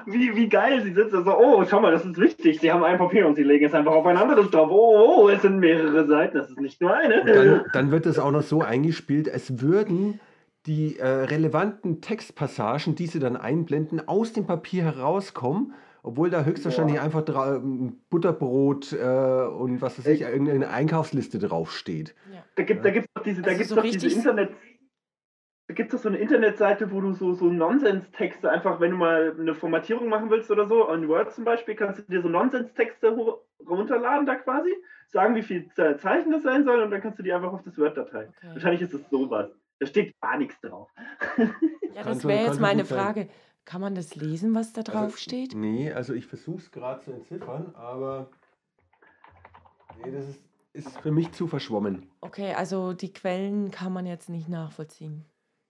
wie, 0.07 0.37
wie 0.37 0.49
geil 0.49 0.81
sie 0.83 0.93
sitzen. 0.93 1.17
Also, 1.17 1.37
oh, 1.37 1.65
schau 1.69 1.81
mal, 1.81 1.91
das 1.91 2.05
ist 2.05 2.21
wichtig. 2.21 2.61
Sie 2.61 2.71
haben 2.71 2.85
ein 2.85 2.99
Papier 2.99 3.27
und 3.27 3.35
sie 3.35 3.43
legen 3.43 3.65
es 3.65 3.75
einfach 3.75 3.93
auf 3.93 4.07
ein 4.07 4.17
anderes 4.17 4.51
drauf. 4.51 4.71
Oh, 4.71 5.25
oh, 5.25 5.29
es 5.31 5.43
sind 5.43 5.59
mehrere 5.59 6.07
Seiten, 6.07 6.37
das 6.37 6.51
ist 6.51 6.61
nicht 6.61 6.81
nur 6.81 6.95
eine. 6.95 7.25
Dann, 7.25 7.65
dann, 7.73 7.91
wird 7.91 8.07
es 8.07 8.21
auch 8.21 8.31
noch 8.31 8.43
so 8.43 8.63
eingespielt, 8.63 9.27
es 9.27 9.61
würden 9.61 10.21
die 10.67 10.99
äh, 10.99 11.07
relevanten 11.07 12.01
Textpassagen, 12.01 12.95
die 12.95 13.07
sie 13.07 13.19
dann 13.19 13.37
einblenden, 13.37 14.09
aus 14.09 14.33
dem 14.33 14.47
Papier 14.47 14.85
herauskommen 14.85 15.75
obwohl 16.05 16.29
da 16.29 16.45
höchstwahrscheinlich 16.45 16.97
ja. 16.97 17.03
einfach 17.03 17.25
Butterbrot 18.11 18.93
äh, 18.93 18.97
und 18.97 19.81
was 19.81 19.99
weiß 19.99 20.07
ich, 20.09 20.21
irgendeine 20.21 20.69
Einkaufsliste 20.69 21.39
draufsteht. 21.39 22.15
Ja. 22.31 22.45
Da 22.57 22.63
gibt 22.63 22.81
es 22.81 22.85
da 22.85 22.91
gibt's 22.91 23.09
doch 23.15 23.23
diese, 23.23 23.41
da 23.41 23.49
also 23.49 23.57
gibt's 23.57 23.69
so 23.71 23.77
doch 23.77 23.83
diese 23.83 24.09
Internet. 24.09 24.51
Da 25.67 25.73
gibt 25.73 25.95
es 25.95 26.03
so 26.03 26.11
eine 26.11 26.19
Internetseite, 26.19 26.93
wo 26.93 27.01
du 27.01 27.15
so, 27.15 27.33
so 27.33 27.47
Nonsens-Texte 27.47 28.51
einfach, 28.51 28.81
wenn 28.81 28.91
du 28.91 28.99
mal 28.99 29.35
eine 29.41 29.55
Formatierung 29.55 30.11
machen 30.11 30.29
willst 30.29 30.51
oder 30.51 30.67
so, 30.67 30.87
on 30.91 31.09
Word 31.09 31.33
zum 31.33 31.45
Beispiel, 31.45 31.75
kannst 31.75 32.01
du 32.01 32.03
dir 32.03 32.21
so 32.21 32.29
Nonsens-Texte 32.29 33.17
runterladen 33.67 34.27
da 34.27 34.35
quasi, 34.35 34.75
sagen, 35.09 35.35
wie 35.37 35.43
viel 35.43 35.71
Zeichen 35.73 36.33
das 36.33 36.43
sein 36.43 36.65
soll 36.65 36.83
und 36.83 36.91
dann 36.91 37.01
kannst 37.01 37.19
du 37.19 37.23
die 37.23 37.33
einfach 37.33 37.55
auf 37.55 37.63
das 37.63 37.79
Word-Datei. 37.79 38.29
Okay. 38.29 38.49
Wahrscheinlich 38.53 38.83
ist 38.83 38.93
es 38.93 39.09
sowas. 39.09 39.49
Da 39.81 39.87
steht 39.87 40.19
gar 40.21 40.39
nichts 40.39 40.61
drauf. 40.61 40.91
Ja, 41.95 42.03
das 42.03 42.25
wäre 42.25 42.47
jetzt 42.47 42.61
meine 42.61 42.85
Frage. 42.85 43.29
Kann 43.65 43.81
man 43.81 43.95
das 43.95 44.15
lesen, 44.15 44.55
was 44.55 44.73
da 44.73 44.83
drauf 44.83 45.05
also, 45.05 45.17
steht? 45.17 45.55
Nee, 45.55 45.91
also 45.93 46.13
ich 46.13 46.27
versuche 46.27 46.59
es 46.59 46.71
gerade 46.71 47.01
zu 47.03 47.13
entziffern, 47.13 47.75
aber 47.75 48.31
nee, 50.05 50.13
das 50.13 50.29
ist, 50.29 50.43
ist 50.75 50.99
für 50.99 51.11
mich 51.11 51.33
zu 51.33 51.47
verschwommen. 51.47 52.11
Okay, 52.21 52.53
also 52.53 52.93
die 52.93 53.13
Quellen 53.13 53.71
kann 53.71 53.93
man 53.93 54.05
jetzt 54.05 54.29
nicht 54.29 54.49
nachvollziehen. 54.49 55.25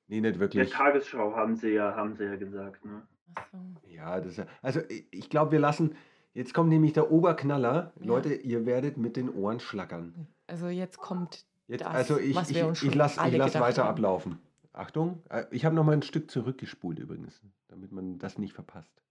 Nee, 0.09 0.21
nicht 0.21 0.39
wirklich. 0.41 0.69
Der 0.69 0.77
Tagesschau 0.77 1.35
haben 1.35 1.57
sie 1.57 1.71
ja, 1.71 1.95
haben 1.95 2.15
sie 2.17 2.25
ja 2.25 2.37
gesagt. 2.37 2.85
Ne? 2.85 3.07
Ach 3.37 3.47
so. 3.53 3.59
Ja, 3.89 4.21
das 4.21 4.39
ist, 4.39 4.47
also 4.61 4.81
ich 4.89 5.31
glaube, 5.31 5.53
wir 5.53 5.61
lassen. 5.61 5.95
Jetzt 6.33 6.53
kommt 6.53 6.71
nämlich 6.71 6.93
der 6.93 7.13
Oberknaller. 7.13 7.93
Ja. 8.01 8.07
Leute, 8.07 8.35
ihr 8.35 8.67
werdet 8.67 8.97
mit 8.97 9.17
den 9.17 9.33
Ohren 9.33 9.61
schlackern. 9.61 10.27
Also 10.49 10.67
jetzt 10.69 10.99
kommt 10.99 11.47
jetzt, 11.69 11.83
das, 11.83 11.95
also 11.95 12.19
ich, 12.19 12.37
ich, 12.37 12.83
ich 12.83 12.95
lasse 12.95 13.21
lass 13.31 13.55
weiter 13.55 13.85
haben. 13.85 13.91
ablaufen. 13.91 14.39
Achtung, 14.73 15.23
äh, 15.31 15.45
ich 15.51 15.65
habe 15.65 15.75
noch 15.75 15.85
mal 15.85 15.93
ein 15.93 16.03
Stück 16.03 16.31
zurückgespult 16.31 16.99
übrigens, 16.99 17.41
damit 17.69 17.93
man 17.93 18.19
das 18.19 18.39
nicht 18.39 18.55
verpasst. 18.55 19.05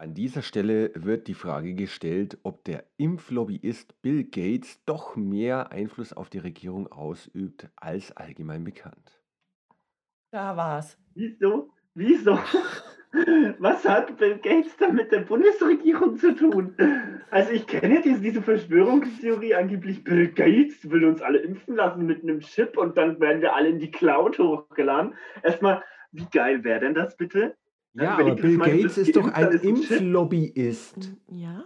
An 0.00 0.14
dieser 0.14 0.40
Stelle 0.40 0.92
wird 0.94 1.28
die 1.28 1.34
Frage 1.34 1.74
gestellt, 1.74 2.38
ob 2.42 2.64
der 2.64 2.86
Impflobbyist 2.96 4.00
Bill 4.00 4.24
Gates 4.24 4.82
doch 4.86 5.14
mehr 5.14 5.72
Einfluss 5.72 6.14
auf 6.14 6.30
die 6.30 6.38
Regierung 6.38 6.90
ausübt 6.90 7.68
als 7.76 8.10
allgemein 8.16 8.64
bekannt. 8.64 9.20
Da 10.32 10.56
war's. 10.56 10.96
Wieso? 11.14 11.74
Wieso? 11.92 12.38
Was 13.58 13.84
hat 13.88 14.16
Bill 14.18 14.38
Gates 14.38 14.76
da 14.76 14.88
mit 14.88 15.10
der 15.10 15.20
Bundesregierung 15.20 16.16
zu 16.16 16.34
tun? 16.34 16.76
Also 17.30 17.50
ich 17.52 17.66
kenne 17.66 18.00
diese, 18.02 18.20
diese 18.20 18.42
Verschwörungstheorie, 18.42 19.54
angeblich 19.54 20.04
Bill 20.04 20.28
Gates 20.28 20.88
will 20.88 21.04
uns 21.04 21.20
alle 21.20 21.38
impfen 21.38 21.74
lassen 21.74 22.06
mit 22.06 22.22
einem 22.22 22.40
Chip 22.40 22.78
und 22.78 22.96
dann 22.96 23.18
werden 23.20 23.42
wir 23.42 23.54
alle 23.54 23.68
in 23.68 23.78
die 23.80 23.90
Cloud 23.90 24.38
hochgeladen. 24.38 25.14
Erstmal, 25.42 25.82
wie 26.12 26.26
geil 26.30 26.62
wäre 26.62 26.80
denn 26.80 26.94
das 26.94 27.16
bitte? 27.16 27.56
Ja, 27.94 28.16
aber 28.16 28.36
Bill 28.36 28.58
Gates 28.58 28.98
ist 28.98 29.16
doch 29.16 29.32
ein 29.32 29.52
Impflobbyist. 29.52 31.12
Ja. 31.28 31.64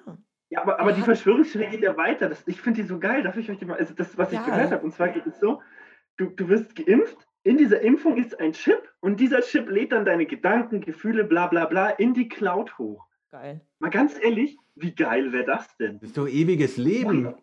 Ja, 0.49 0.63
aber, 0.63 0.81
aber 0.81 0.93
die 0.93 1.03
Verschwörungstheorie 1.03 1.71
geht 1.71 1.83
ja 1.83 1.97
weiter. 1.97 2.29
Das, 2.29 2.43
ich 2.47 2.61
finde 2.61 2.83
die 2.83 2.87
so 2.87 2.99
geil. 2.99 3.23
Darf 3.23 3.37
ich 3.37 3.51
euch 3.51 3.59
die 3.59 3.65
mal, 3.65 3.77
also 3.77 3.93
das, 3.93 4.17
was 4.17 4.33
ja. 4.33 4.41
ich 4.41 4.47
gehört 4.47 4.71
habe, 4.71 4.85
und 4.85 4.93
zwar 4.93 5.09
geht 5.09 5.27
es 5.27 5.41
so, 5.41 5.61
du, 6.17 6.27
du 6.27 6.49
wirst 6.49 6.77
geimpft, 6.77 7.27
in 7.45 7.59
dieser 7.59 7.83
Impfung 7.83 8.17
ist 8.17 8.41
ein 8.41 8.53
Chip 8.53 8.91
und 9.01 9.21
dieser 9.21 9.43
Chip 9.43 9.71
lädt 9.71 9.93
dann 9.93 10.05
deine 10.05 10.27
Gedanken, 10.27 10.81
Gefühle, 10.81 11.25
bla 11.25 11.47
bla 11.47 11.67
bla 11.67 11.91
in 11.91 12.15
die 12.15 12.29
Cloud 12.29 12.77
hoch. 12.79 13.07
Geil. 13.31 13.61
Mal 13.79 13.91
ganz 13.91 14.19
ehrlich, 14.21 14.57
wie 14.75 14.95
geil 14.95 15.33
wäre 15.33 15.45
das 15.45 15.77
denn? 15.77 15.99
Das 16.01 16.09
ist 16.11 16.19
doch 16.19 16.27
ewiges 16.27 16.77
Leben. 16.79 17.35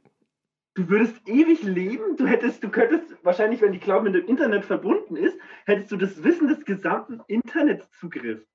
Du 0.74 0.90
würdest 0.90 1.28
ewig 1.28 1.64
leben, 1.64 2.16
du 2.16 2.26
hättest, 2.26 2.64
du 2.64 2.70
könntest, 2.70 3.18
wahrscheinlich, 3.24 3.62
wenn 3.62 3.74
die 3.74 3.80
Cloud 3.80 4.04
mit 4.04 4.16
dem 4.16 4.26
Internet 4.26 4.64
verbunden 4.64 5.18
ist, 5.18 5.38
hättest 5.66 5.92
du 5.92 5.98
das 5.98 6.24
Wissen 6.24 6.48
des 6.48 6.64
gesamten 6.64 7.20
Internetzugriffs. 7.28 8.48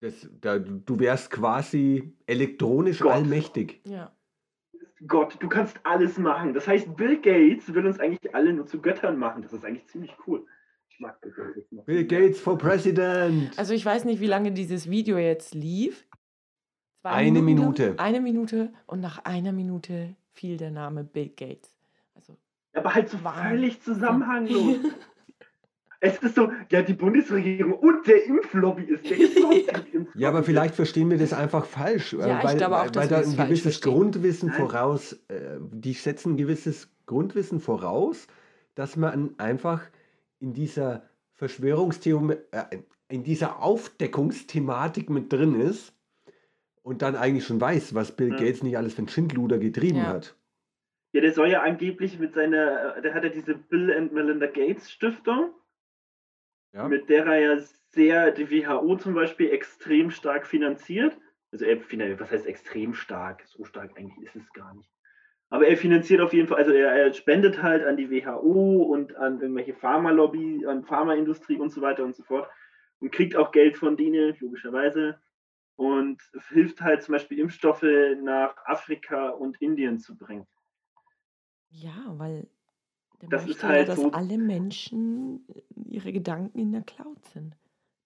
Das, 0.00 0.30
da, 0.40 0.58
du 0.58 0.98
wärst 1.00 1.30
quasi 1.30 2.14
elektronisch 2.26 3.00
Gott. 3.00 3.12
allmächtig. 3.12 3.82
Ja. 3.84 4.16
Gott, 5.06 5.36
du 5.40 5.48
kannst 5.48 5.80
alles 5.84 6.16
machen. 6.16 6.54
Das 6.54 6.68
heißt, 6.68 6.96
Bill 6.96 7.20
Gates 7.20 7.74
will 7.74 7.86
uns 7.86 7.98
eigentlich 7.98 8.34
alle 8.34 8.52
nur 8.52 8.66
zu 8.66 8.80
Göttern 8.80 9.18
machen. 9.18 9.42
Das 9.42 9.52
ist 9.52 9.64
eigentlich 9.64 9.86
ziemlich 9.88 10.16
cool. 10.26 10.46
Bill 11.86 12.04
Gates 12.04 12.40
for 12.40 12.58
President. 12.58 13.56
Also 13.58 13.74
ich 13.74 13.84
weiß 13.84 14.04
nicht, 14.04 14.20
wie 14.20 14.26
lange 14.26 14.52
dieses 14.52 14.88
Video 14.90 15.18
jetzt 15.18 15.54
lief. 15.54 16.06
Zwei 17.00 17.10
eine 17.10 17.42
Minute, 17.42 17.82
Minute. 17.82 17.98
Eine 17.98 18.20
Minute 18.20 18.72
und 18.86 19.00
nach 19.00 19.24
einer 19.24 19.52
Minute 19.52 20.14
fiel 20.30 20.56
der 20.56 20.70
Name 20.70 21.04
Bill 21.04 21.28
Gates. 21.28 21.74
Also, 22.14 22.36
aber 22.74 22.94
halt 22.94 23.08
so 23.08 23.18
völlig 23.18 23.82
zusammenhanglos. 23.82 24.76
Es 26.04 26.18
ist 26.18 26.34
so, 26.34 26.50
ja, 26.68 26.82
die 26.82 26.94
Bundesregierung 26.94 27.74
und 27.74 28.08
der 28.08 28.24
Impflobby 28.24 28.82
ist 28.82 29.08
der 29.08 29.20
Impflobby. 29.20 29.66
Ja, 30.16 30.30
aber 30.30 30.42
vielleicht 30.42 30.74
verstehen 30.74 31.08
wir 31.10 31.16
das 31.16 31.32
einfach 31.32 31.64
falsch. 31.64 32.12
Ja, 32.12 32.42
weil, 32.42 32.54
ich 32.54 32.56
glaube 32.56 32.76
auch, 32.76 32.90
weil 32.92 33.06
da 33.06 33.18
ein 33.18 33.36
gewisses 33.36 33.80
Grundwissen 33.80 34.48
Nein. 34.48 34.58
voraus, 34.58 35.12
äh, 35.28 35.58
die 35.60 35.92
setzen 35.92 36.32
ein 36.32 36.36
gewisses 36.36 36.90
Grundwissen 37.06 37.60
voraus, 37.60 38.26
dass 38.74 38.96
man 38.96 39.38
einfach 39.38 39.82
in 40.42 40.52
dieser 40.52 41.08
Verschwörungstheorie, 41.32 42.36
äh, 42.50 42.78
in 43.08 43.24
dieser 43.24 43.62
Aufdeckungsthematik 43.62 45.08
mit 45.08 45.32
drin 45.32 45.60
ist 45.60 45.94
und 46.82 47.02
dann 47.02 47.16
eigentlich 47.16 47.46
schon 47.46 47.60
weiß, 47.60 47.94
was 47.94 48.16
Bill 48.16 48.30
ja. 48.30 48.36
Gates 48.36 48.62
nicht 48.62 48.76
alles 48.76 48.94
für 48.94 49.02
ein 49.02 49.08
Schindluder 49.08 49.58
getrieben 49.58 49.98
ja. 49.98 50.08
hat. 50.08 50.36
Ja, 51.12 51.20
der 51.20 51.32
soll 51.32 51.50
ja 51.50 51.62
angeblich 51.62 52.18
mit 52.18 52.34
seiner, 52.34 53.00
der 53.00 53.14
hat 53.14 53.24
ja 53.24 53.30
diese 53.30 53.54
Bill 53.54 53.92
and 53.92 54.12
Melinda 54.12 54.46
Gates 54.46 54.90
Stiftung 54.90 55.52
ja. 56.72 56.88
mit 56.88 57.08
der 57.08 57.26
er 57.26 57.38
ja 57.38 57.64
sehr 57.90 58.30
die 58.32 58.50
WHO 58.50 58.96
zum 58.96 59.14
Beispiel 59.14 59.50
extrem 59.50 60.10
stark 60.10 60.46
finanziert. 60.46 61.16
Also 61.52 61.64
er 61.66 61.78
finanziert, 61.80 62.20
was 62.20 62.30
heißt 62.30 62.46
extrem 62.46 62.94
stark? 62.94 63.42
So 63.46 63.64
stark 63.64 63.96
eigentlich 63.96 64.26
ist 64.26 64.36
es 64.36 64.52
gar 64.52 64.74
nicht. 64.74 64.90
Aber 65.52 65.68
er 65.68 65.76
finanziert 65.76 66.22
auf 66.22 66.32
jeden 66.32 66.48
Fall, 66.48 66.56
also 66.56 66.70
er, 66.70 66.92
er 66.92 67.12
spendet 67.12 67.62
halt 67.62 67.84
an 67.84 67.98
die 67.98 68.10
WHO 68.10 68.84
und 68.84 69.14
an 69.16 69.38
irgendwelche 69.42 69.74
Pharmalobby, 69.74 70.64
an 70.66 70.82
Pharmaindustrie 70.82 71.58
und 71.58 71.68
so 71.70 71.82
weiter 71.82 72.04
und 72.04 72.16
so 72.16 72.22
fort 72.22 72.48
und 73.00 73.12
kriegt 73.12 73.36
auch 73.36 73.52
Geld 73.52 73.76
von 73.76 73.98
denen, 73.98 74.34
logischerweise. 74.40 75.20
Und 75.76 76.22
hilft 76.48 76.80
halt 76.80 77.02
zum 77.02 77.12
Beispiel 77.12 77.38
Impfstoffe 77.38 77.84
nach 78.22 78.56
Afrika 78.64 79.28
und 79.28 79.60
Indien 79.60 79.98
zu 79.98 80.16
bringen. 80.16 80.46
Ja, 81.68 82.14
weil 82.16 82.48
der 83.20 83.28
das 83.28 83.46
ist 83.46 83.62
halt 83.62 83.88
ja, 83.88 83.94
dass 83.94 84.00
so. 84.00 84.10
alle 84.10 84.38
Menschen 84.38 85.46
äh, 85.48 85.60
ihre 85.90 86.14
Gedanken 86.14 86.58
in 86.58 86.72
der 86.72 86.82
Cloud 86.82 87.22
sind. 87.26 87.58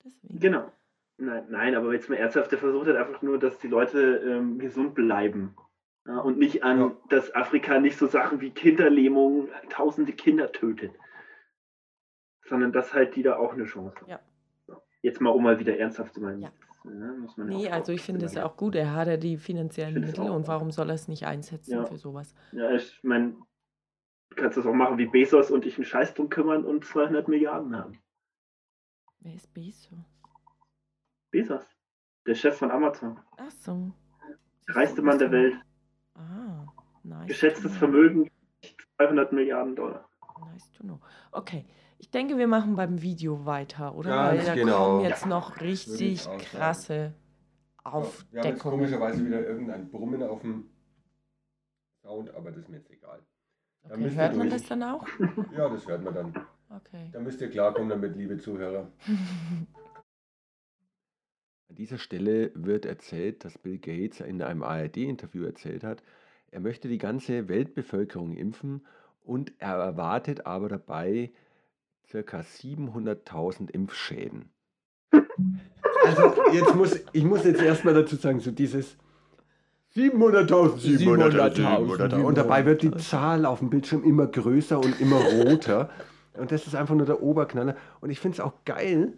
Deswegen. 0.04 0.40
Genau. 0.40 0.72
Nein, 1.18 1.46
nein, 1.48 1.76
aber 1.76 1.92
jetzt 1.92 2.10
mal 2.10 2.16
ernsthaft, 2.16 2.50
der 2.50 2.58
versucht 2.58 2.88
halt 2.88 2.96
einfach 2.96 3.22
nur, 3.22 3.38
dass 3.38 3.60
die 3.60 3.68
Leute 3.68 4.16
ähm, 4.26 4.58
gesund 4.58 4.96
bleiben. 4.96 5.54
Ja, 6.06 6.18
und 6.20 6.38
nicht 6.38 6.62
an, 6.62 6.78
ja. 6.78 6.96
dass 7.08 7.34
Afrika 7.34 7.80
nicht 7.80 7.98
so 7.98 8.06
Sachen 8.06 8.40
wie 8.40 8.50
Kinderlähmung 8.50 9.48
tausende 9.70 10.12
Kinder 10.12 10.52
tötet. 10.52 10.92
Sondern 12.44 12.72
dass 12.72 12.94
halt 12.94 13.16
die 13.16 13.22
da 13.22 13.36
auch 13.36 13.52
eine 13.52 13.64
Chance 13.64 13.96
haben. 14.00 14.10
Ja. 14.10 14.20
Jetzt 15.02 15.20
mal, 15.20 15.30
um 15.30 15.42
mal 15.42 15.58
wieder 15.58 15.76
ernsthaft 15.78 16.14
zu 16.14 16.20
meinen. 16.20 16.42
Ja. 16.42 16.52
Ja, 16.84 17.44
nee, 17.44 17.68
also 17.68 17.90
ich 17.90 18.02
finde 18.02 18.26
es 18.26 18.34
ja 18.34 18.46
auch 18.46 18.56
gut. 18.56 18.76
Er 18.76 18.94
hat 18.94 19.08
ja 19.08 19.16
die 19.16 19.38
finanziellen 19.38 20.00
Mittel 20.00 20.30
und 20.30 20.46
warum 20.46 20.70
soll 20.70 20.88
er 20.88 20.94
es 20.94 21.08
nicht 21.08 21.26
einsetzen 21.26 21.72
ja. 21.72 21.84
für 21.84 21.96
sowas? 21.96 22.32
Ja, 22.52 22.70
ich 22.70 23.00
meine, 23.02 23.34
Du 24.36 24.42
kannst 24.42 24.58
das 24.58 24.66
auch 24.66 24.74
machen 24.74 24.98
wie 24.98 25.06
Bezos 25.06 25.50
und 25.50 25.64
dich 25.64 25.76
einen 25.76 25.84
Scheiß 25.84 26.14
drum 26.14 26.28
kümmern 26.28 26.64
und 26.64 26.84
200 26.84 27.28
Milliarden 27.28 27.74
haben. 27.74 27.98
Wer 29.20 29.34
ist 29.34 29.52
Bezos? 29.54 29.98
Bezos, 31.30 31.64
der 32.26 32.34
Chef 32.34 32.56
von 32.56 32.70
Amazon. 32.70 33.18
Ach 33.38 33.50
so. 33.50 33.92
Der 34.68 34.76
reichste 34.76 35.02
Mann 35.02 35.18
der 35.18 35.30
Welt. 35.30 35.54
Ah, 36.16 36.66
nice. 37.02 37.28
Geschätztes 37.28 37.76
Vermögen 37.76 38.30
200 38.96 39.32
Milliarden 39.32 39.76
Dollar. 39.76 40.08
Nice 40.52 40.70
to 40.72 40.82
know. 40.84 41.00
Okay, 41.32 41.64
ich 41.98 42.10
denke, 42.10 42.36
wir 42.38 42.48
machen 42.48 42.76
beim 42.76 43.02
Video 43.02 43.46
weiter, 43.46 43.94
oder? 43.94 44.10
Ganz 44.10 44.38
Weil 44.38 44.46
da 44.46 44.54
genau. 44.54 44.86
kommen 44.86 45.04
jetzt 45.04 45.26
noch 45.26 45.60
richtig 45.60 46.28
krasse 46.38 47.14
Aufdeckungen. 47.84 48.32
Wir 48.32 48.40
haben 48.42 48.48
jetzt 48.48 48.62
komischerweise 48.62 49.26
wieder 49.26 49.46
irgendein 49.46 49.90
Brummen 49.90 50.22
auf 50.22 50.40
dem 50.40 50.70
Sound, 52.02 52.34
aber 52.34 52.50
das 52.50 52.60
ist 52.60 52.68
mir 52.68 52.78
jetzt 52.78 52.90
egal. 52.90 53.20
Okay, 53.84 54.10
hört 54.14 54.36
man 54.36 54.50
das 54.50 54.66
dann 54.66 54.82
auch? 54.82 55.06
Ja, 55.56 55.68
das 55.68 55.86
hört 55.86 56.02
man 56.02 56.14
dann. 56.14 56.46
Okay. 56.68 57.10
Da 57.12 57.20
müsst 57.20 57.40
ihr 57.40 57.48
klarkommen 57.50 57.88
damit, 57.88 58.16
liebe 58.16 58.38
Zuhörer. 58.38 58.90
An 61.68 61.74
dieser 61.76 61.98
Stelle 61.98 62.52
wird 62.54 62.86
erzählt, 62.86 63.44
dass 63.44 63.58
Bill 63.58 63.78
Gates 63.78 64.20
in 64.20 64.40
einem 64.40 64.62
ARD-Interview 64.62 65.44
erzählt 65.44 65.82
hat, 65.82 66.02
er 66.50 66.60
möchte 66.60 66.88
die 66.88 66.98
ganze 66.98 67.48
Weltbevölkerung 67.48 68.36
impfen 68.36 68.86
und 69.24 69.52
er 69.58 69.74
erwartet 69.74 70.46
aber 70.46 70.68
dabei 70.68 71.32
ca. 72.10 72.18
700.000 72.20 73.70
Impfschäden. 73.70 74.50
Also 76.04 76.34
jetzt 76.52 76.74
muss 76.76 77.00
ich 77.12 77.24
muss 77.24 77.44
jetzt 77.44 77.60
erstmal 77.60 77.94
dazu 77.94 78.14
sagen, 78.14 78.38
so 78.38 78.52
dieses 78.52 78.96
700.000, 79.96 80.78
700.000. 80.78 82.22
Und 82.22 82.38
dabei 82.38 82.64
wird 82.64 82.82
die 82.82 82.92
Zahl 82.92 83.44
auf 83.44 83.58
dem 83.58 83.70
Bildschirm 83.70 84.04
immer 84.04 84.26
größer 84.26 84.78
und 84.78 85.00
immer 85.00 85.16
roter. 85.16 85.90
Und 86.34 86.52
das 86.52 86.66
ist 86.66 86.74
einfach 86.74 86.94
nur 86.94 87.06
der 87.06 87.22
Oberknaller. 87.22 87.76
Und 88.00 88.10
ich 88.10 88.20
finde 88.20 88.36
es 88.36 88.40
auch 88.40 88.52
geil, 88.64 89.14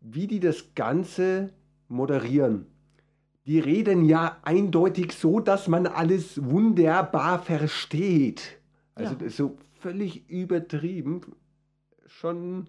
wie 0.00 0.26
die 0.26 0.40
das 0.40 0.74
Ganze 0.74 1.50
moderieren. 1.92 2.66
Die 3.46 3.58
reden 3.58 4.04
ja 4.04 4.36
eindeutig 4.42 5.12
so, 5.12 5.40
dass 5.40 5.68
man 5.68 5.86
alles 5.86 6.44
wunderbar 6.44 7.40
versteht. 7.40 8.58
Also 8.94 9.16
ja. 9.20 9.30
so 9.30 9.56
völlig 9.80 10.28
übertrieben 10.28 11.22
schon 12.06 12.68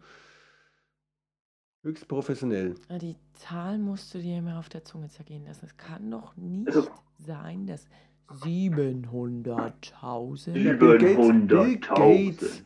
höchst 1.83 2.07
professionell. 2.07 2.73
Die 3.01 3.17
Zahl 3.33 3.77
musst 3.77 4.13
du 4.13 4.19
dir 4.19 4.37
immer 4.39 4.57
auf 4.57 4.69
der 4.69 4.83
Zunge 4.83 5.09
zergehen 5.09 5.45
lassen. 5.45 5.65
Es 5.65 5.77
kann 5.77 6.09
doch 6.09 6.35
nicht 6.35 6.69
also, 6.69 6.87
sein, 7.19 7.67
dass 7.67 7.85
700.000 8.29 10.53
Bill 10.53 10.77
Bill 10.77 11.77
Gates 11.79 12.63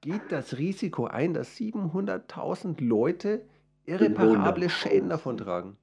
geht 0.00 0.30
das 0.30 0.58
Risiko 0.58 1.06
ein, 1.06 1.34
dass 1.34 1.56
700.000 1.56 2.84
Leute 2.84 3.42
irreparable 3.84 4.68
Schäden 4.68 5.08
davon 5.08 5.38
tragen. 5.38 5.76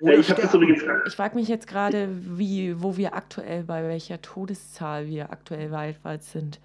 Ja, 0.00 0.12
ich 0.12 0.30
ich 0.30 1.16
frage 1.16 1.34
mich 1.34 1.48
jetzt 1.48 1.66
gerade, 1.66 2.08
wie, 2.10 2.80
wo 2.80 2.96
wir 2.96 3.14
aktuell, 3.14 3.64
bei 3.64 3.82
welcher 3.82 4.22
Todeszahl 4.22 5.06
wir 5.06 5.32
aktuell 5.32 5.72
weltweit 5.72 6.22
sind. 6.22 6.60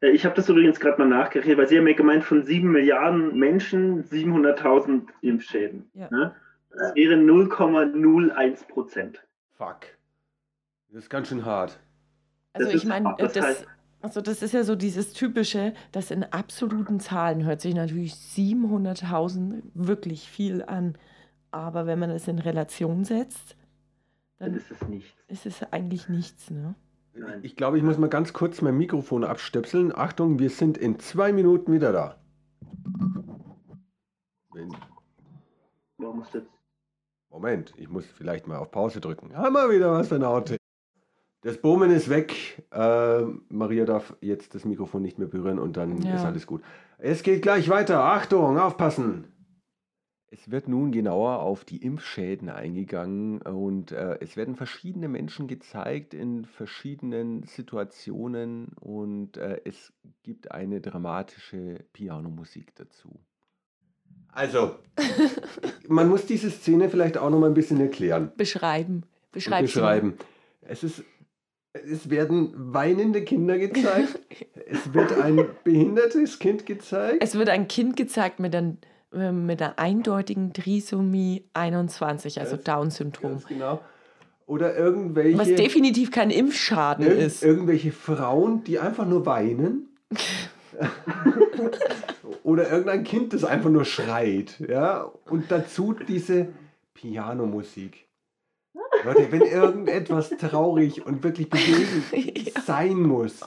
Ich 0.00 0.24
habe 0.24 0.34
das 0.34 0.48
übrigens 0.48 0.78
gerade 0.78 0.98
mal 0.98 1.08
nachgerechnet, 1.08 1.58
weil 1.58 1.68
Sie 1.68 1.76
haben 1.76 1.86
ja 1.86 1.94
gemeint, 1.94 2.24
von 2.24 2.44
7 2.44 2.70
Milliarden 2.70 3.36
Menschen 3.36 4.04
700.000 4.04 5.08
Impfschäden. 5.22 5.90
Ja. 5.94 6.08
Ne? 6.10 6.34
Das 6.70 6.94
wäre 6.94 7.14
0,01 7.14 8.68
Prozent. 8.68 9.24
Fuck. 9.56 9.80
Das 10.90 11.04
ist 11.04 11.10
ganz 11.10 11.28
schön 11.28 11.44
hart. 11.44 11.80
Also 12.52 12.72
das 12.72 12.82
ich 12.82 12.88
meine, 12.88 13.14
das, 13.18 13.32
das, 13.32 13.66
also 14.00 14.20
das 14.20 14.42
ist 14.42 14.54
ja 14.54 14.62
so 14.62 14.76
dieses 14.76 15.12
typische, 15.12 15.74
das 15.90 16.10
in 16.10 16.24
absoluten 16.24 17.00
Zahlen 17.00 17.44
hört 17.44 17.60
sich 17.60 17.74
natürlich 17.74 18.12
700.000 18.12 19.62
wirklich 19.74 20.28
viel 20.28 20.62
an. 20.62 20.96
Aber 21.50 21.86
wenn 21.86 21.98
man 21.98 22.10
es 22.10 22.28
in 22.28 22.38
Relation 22.38 23.04
setzt, 23.04 23.56
dann, 24.38 24.52
dann 24.52 24.60
ist 24.60 24.70
es 24.70 24.88
nichts. 24.88 25.24
Ist 25.28 25.46
es 25.46 25.62
eigentlich 25.72 26.08
nichts, 26.08 26.50
ne? 26.50 26.74
Nein. 27.14 27.40
Ich 27.42 27.56
glaube, 27.56 27.78
ich 27.78 27.82
muss 27.82 27.98
mal 27.98 28.08
ganz 28.08 28.32
kurz 28.32 28.62
mein 28.62 28.76
Mikrofon 28.76 29.24
abstöpseln. 29.24 29.92
Achtung, 29.94 30.38
wir 30.38 30.50
sind 30.50 30.78
in 30.78 30.98
zwei 31.00 31.32
Minuten 31.32 31.72
wieder 31.72 31.92
da. 31.92 32.18
Wenn... 34.52 34.74
Warum 35.96 36.22
ist 36.22 36.34
das? 36.34 36.42
Moment, 37.30 37.74
ich 37.76 37.88
muss 37.88 38.06
vielleicht 38.06 38.46
mal 38.46 38.58
auf 38.58 38.70
Pause 38.70 39.00
drücken. 39.00 39.36
Haben 39.36 39.54
wir 39.54 39.70
wieder 39.70 39.92
was 39.92 40.08
für 40.08 40.14
ein 40.14 40.24
Auto. 40.24 40.56
Das 41.42 41.60
Bohmen 41.60 41.90
ist 41.90 42.08
weg. 42.08 42.66
Äh, 42.72 43.22
Maria 43.48 43.84
darf 43.84 44.16
jetzt 44.20 44.54
das 44.54 44.64
Mikrofon 44.64 45.02
nicht 45.02 45.18
mehr 45.18 45.28
berühren 45.28 45.58
und 45.58 45.76
dann 45.76 46.00
ja. 46.02 46.16
ist 46.16 46.24
alles 46.24 46.46
gut. 46.46 46.62
Es 46.98 47.22
geht 47.22 47.42
gleich 47.42 47.68
weiter. 47.68 48.02
Achtung, 48.02 48.58
aufpassen. 48.58 49.32
Es 50.30 50.50
wird 50.50 50.68
nun 50.68 50.92
genauer 50.92 51.40
auf 51.40 51.64
die 51.64 51.78
Impfschäden 51.78 52.50
eingegangen 52.50 53.40
und 53.40 53.92
äh, 53.92 54.18
es 54.20 54.36
werden 54.36 54.56
verschiedene 54.56 55.08
Menschen 55.08 55.48
gezeigt 55.48 56.12
in 56.12 56.44
verschiedenen 56.44 57.44
Situationen 57.44 58.72
und 58.78 59.38
äh, 59.38 59.62
es 59.64 59.94
gibt 60.22 60.50
eine 60.52 60.82
dramatische 60.82 61.82
Pianomusik 61.94 62.74
dazu. 62.74 63.20
Also, 64.30 64.76
man 65.88 66.08
muss 66.08 66.26
diese 66.26 66.50
Szene 66.50 66.90
vielleicht 66.90 67.16
auch 67.16 67.30
noch 67.30 67.38
mal 67.38 67.46
ein 67.46 67.54
bisschen 67.54 67.80
erklären. 67.80 68.30
Beschreiben. 68.36 69.04
Beschreiben. 69.32 69.64
Beschreiben. 69.64 70.14
Es 70.60 70.84
ist 70.84 71.04
es 71.72 72.10
werden 72.10 72.52
weinende 72.54 73.22
Kinder 73.22 73.58
gezeigt. 73.58 74.18
es 74.66 74.92
wird 74.92 75.12
ein 75.12 75.48
behindertes 75.64 76.38
Kind 76.38 76.66
gezeigt. 76.66 77.22
Es 77.22 77.34
wird 77.34 77.48
ein 77.48 77.68
Kind 77.68 77.96
gezeigt 77.96 78.40
mit 78.40 78.54
einem 78.54 78.78
mit 79.10 79.62
einer 79.62 79.78
eindeutigen 79.78 80.52
Trisomie 80.52 81.44
21, 81.54 82.40
also 82.40 82.56
Down-Syndrom. 82.56 83.42
Genau. 83.48 83.80
Oder 84.46 84.76
irgendwelche. 84.76 85.38
Was 85.38 85.48
definitiv 85.48 86.10
kein 86.10 86.30
Impfschaden 86.30 87.06
irg 87.06 87.18
ist. 87.18 87.42
Irgendwelche 87.42 87.92
Frauen, 87.92 88.64
die 88.64 88.78
einfach 88.78 89.06
nur 89.06 89.26
weinen. 89.26 89.88
Oder 92.42 92.70
irgendein 92.70 93.04
Kind, 93.04 93.34
das 93.34 93.44
einfach 93.44 93.68
nur 93.68 93.84
schreit. 93.84 94.58
Ja? 94.66 95.10
Und 95.28 95.50
dazu 95.50 95.92
diese 95.92 96.48
Pianomusik. 96.94 98.06
Leute, 99.04 99.30
wenn 99.30 99.42
irgendetwas 99.42 100.30
traurig 100.30 101.04
und 101.04 101.22
wirklich 101.22 101.50
bewegend 101.50 102.46
ja. 102.54 102.60
sein 102.62 103.02
muss, 103.02 103.40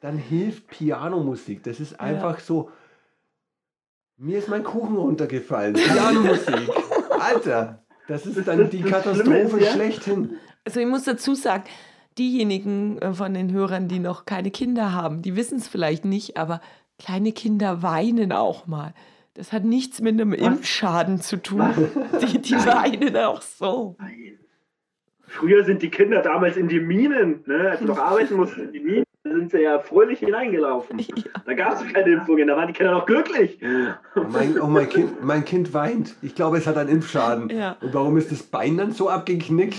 dann 0.00 0.18
hilft 0.18 0.68
Pianomusik. 0.68 1.62
Das 1.62 1.80
ist 1.80 1.98
einfach 1.98 2.38
ja. 2.38 2.44
so 2.44 2.70
mir 4.18 4.38
ist 4.38 4.48
mein 4.48 4.64
Kuchen 4.64 4.96
runtergefallen. 4.96 5.74
Pianomusik. 5.74 6.70
Alter, 7.18 7.82
das 8.08 8.26
ist 8.26 8.46
dann 8.46 8.70
die 8.70 8.82
Katastrophe 8.82 9.58
ist, 9.58 9.64
ja? 9.66 9.72
schlechthin. 9.72 10.36
Also 10.64 10.80
ich 10.80 10.86
muss 10.86 11.04
dazu 11.04 11.34
sagen, 11.34 11.64
diejenigen 12.18 12.98
äh, 12.98 13.12
von 13.12 13.34
den 13.34 13.52
Hörern, 13.52 13.88
die 13.88 13.98
noch 13.98 14.24
keine 14.24 14.50
Kinder 14.50 14.92
haben, 14.92 15.22
die 15.22 15.36
wissen 15.36 15.58
es 15.58 15.68
vielleicht 15.68 16.04
nicht, 16.04 16.36
aber 16.36 16.60
kleine 16.98 17.32
Kinder 17.32 17.82
weinen 17.82 18.32
auch 18.32 18.66
mal. 18.66 18.94
Das 19.34 19.52
hat 19.52 19.64
nichts 19.64 20.00
mit 20.00 20.14
einem 20.14 20.32
Was? 20.32 20.38
Impfschaden 20.38 21.20
zu 21.20 21.36
tun. 21.42 21.70
Die, 22.22 22.40
die 22.40 22.54
weinen 22.54 23.16
auch 23.18 23.42
so. 23.42 23.96
Früher 25.26 25.64
sind 25.64 25.82
die 25.82 25.90
Kinder 25.90 26.22
damals 26.22 26.56
in 26.56 26.68
die 26.68 26.80
Minen, 26.80 27.44
ne, 27.46 27.70
als 27.70 27.82
noch 27.82 27.98
arbeiten 28.10 28.36
mussten 28.36 28.62
in 28.62 28.72
die 28.72 28.80
Minen 28.80 29.05
sind 29.32 29.50
sie 29.50 29.62
ja 29.62 29.78
fröhlich 29.78 30.20
hineingelaufen. 30.20 30.98
Ja. 31.16 31.24
Da 31.46 31.54
gab 31.54 31.74
es 31.74 31.92
keine 31.92 32.10
Impfungen, 32.10 32.48
da 32.48 32.56
waren 32.56 32.66
die 32.66 32.72
Kinder 32.72 32.92
noch 32.92 33.06
glücklich. 33.06 33.58
Oh 34.16 34.24
mein, 34.28 34.60
oh 34.60 34.66
mein, 34.66 34.88
kind, 34.88 35.22
mein 35.24 35.44
Kind 35.44 35.72
weint. 35.72 36.14
Ich 36.20 36.34
glaube, 36.34 36.58
es 36.58 36.66
hat 36.66 36.76
einen 36.76 36.90
Impfschaden. 36.90 37.48
Ja. 37.50 37.76
Und 37.80 37.94
warum 37.94 38.16
ist 38.16 38.30
das 38.32 38.42
Bein 38.42 38.76
dann 38.76 38.92
so 38.92 39.08
abgeknickt? 39.08 39.76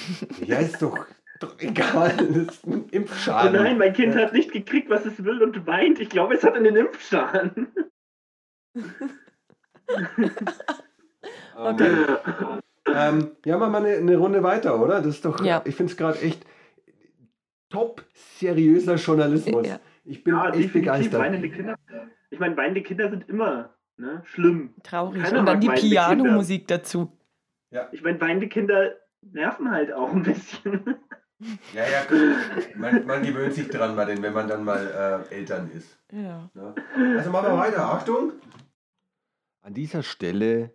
ja, 0.46 0.58
ist 0.58 0.82
doch, 0.82 1.06
doch 1.40 1.54
egal. 1.58 2.12
Das 2.16 2.36
ist 2.36 2.66
ein 2.66 2.88
Impfschaden. 2.90 3.58
Oh 3.58 3.62
nein, 3.62 3.78
mein 3.78 3.92
Kind 3.92 4.14
ja. 4.14 4.22
hat 4.22 4.32
nicht 4.32 4.52
gekriegt, 4.52 4.90
was 4.90 5.06
es 5.06 5.24
will 5.24 5.42
und 5.42 5.66
weint. 5.66 6.00
Ich 6.00 6.10
glaube, 6.10 6.34
es 6.34 6.44
hat 6.44 6.54
einen 6.54 6.76
Impfschaden. 6.76 7.68
okay. 11.56 11.90
Ähm, 12.86 13.30
ja, 13.44 13.56
machen 13.56 13.72
wir 13.72 13.80
mal 13.80 13.86
eine, 13.86 13.96
eine, 13.96 14.16
Runde 14.16 14.42
weiter, 14.42 14.80
oder? 14.80 15.00
Das 15.00 15.06
ist 15.14 15.24
doch, 15.24 15.42
ja. 15.42 15.62
ich 15.64 15.74
finde 15.74 15.92
es 15.92 15.96
gerade 15.96 16.20
echt 16.20 16.44
top 17.74 18.04
seriöser 18.38 18.94
Journalismus. 18.94 19.66
Ja. 19.66 19.80
Ich 20.04 20.22
bin 20.22 20.34
ja, 20.34 20.50
echt 20.50 20.72
begeistert. 20.72 21.20
Weinende 21.20 21.50
Kinder, 21.50 21.76
ich 22.30 22.38
meine, 22.38 22.56
weinende 22.56 22.82
Kinder 22.82 23.10
sind 23.10 23.28
immer 23.28 23.74
ne, 23.96 24.22
schlimm. 24.24 24.74
Traurig. 24.84 25.22
Keiner 25.22 25.40
Und 25.40 25.46
dann 25.46 25.60
die 25.60 25.68
Pianomusik 25.68 26.68
dazu. 26.68 27.10
Ja. 27.70 27.88
Ich 27.90 28.02
meine, 28.02 28.20
weinende 28.20 28.48
Kinder 28.48 28.92
nerven 29.22 29.70
halt 29.70 29.92
auch 29.92 30.12
ein 30.12 30.22
bisschen. 30.22 30.96
Ja, 31.74 31.82
ja, 31.82 32.06
man, 32.76 33.04
man 33.06 33.22
gewöhnt 33.22 33.54
sich 33.54 33.68
dran, 33.68 33.96
mal, 33.96 34.06
wenn 34.06 34.32
man 34.32 34.46
dann 34.46 34.64
mal 34.64 35.26
äh, 35.30 35.34
Eltern 35.34 35.70
ist. 35.72 35.98
Ja. 36.12 36.48
ja. 36.54 36.74
Also 37.16 37.30
machen 37.30 37.52
wir 37.52 37.58
weiter. 37.58 37.84
Achtung! 37.84 38.32
An 39.62 39.74
dieser 39.74 40.02
Stelle 40.04 40.70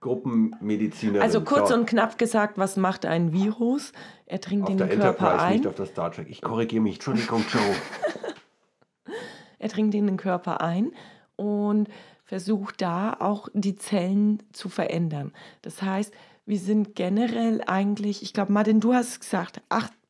Gruppenmedizinerin. 0.00 1.22
Also 1.22 1.42
kurz 1.42 1.70
so. 1.70 1.74
und 1.74 1.86
knapp 1.86 2.18
gesagt, 2.18 2.58
was 2.58 2.76
macht 2.76 3.06
ein 3.06 3.32
Virus? 3.32 3.92
Er 4.26 4.38
dringt 4.38 4.64
auf 4.64 4.70
in 4.70 4.78
den 4.78 4.88
Körper 4.88 5.06
Enterprise, 5.06 5.44
ein. 5.44 5.56
Nicht 5.56 5.66
auf 5.66 5.74
der 5.74 5.86
Star 5.86 6.12
Trek. 6.12 6.28
Ich 6.28 6.42
korrigiere 6.42 6.82
mich. 6.82 6.94
Entschuldigung, 6.94 7.44
Joe. 7.50 9.14
er 9.58 9.68
dringt 9.68 9.94
in 9.94 10.06
den 10.06 10.16
Körper 10.16 10.60
ein 10.60 10.92
und 11.36 11.88
versucht 12.24 12.82
da 12.82 13.16
auch 13.18 13.48
die 13.54 13.76
Zellen 13.76 14.42
zu 14.52 14.68
verändern. 14.68 15.32
Das 15.62 15.82
heißt, 15.82 16.12
wir 16.44 16.58
sind 16.58 16.94
generell 16.94 17.62
eigentlich, 17.66 18.22
ich 18.22 18.32
glaube, 18.32 18.52
Martin, 18.52 18.80
du 18.80 18.94
hast 18.94 19.20
gesagt, 19.20 19.60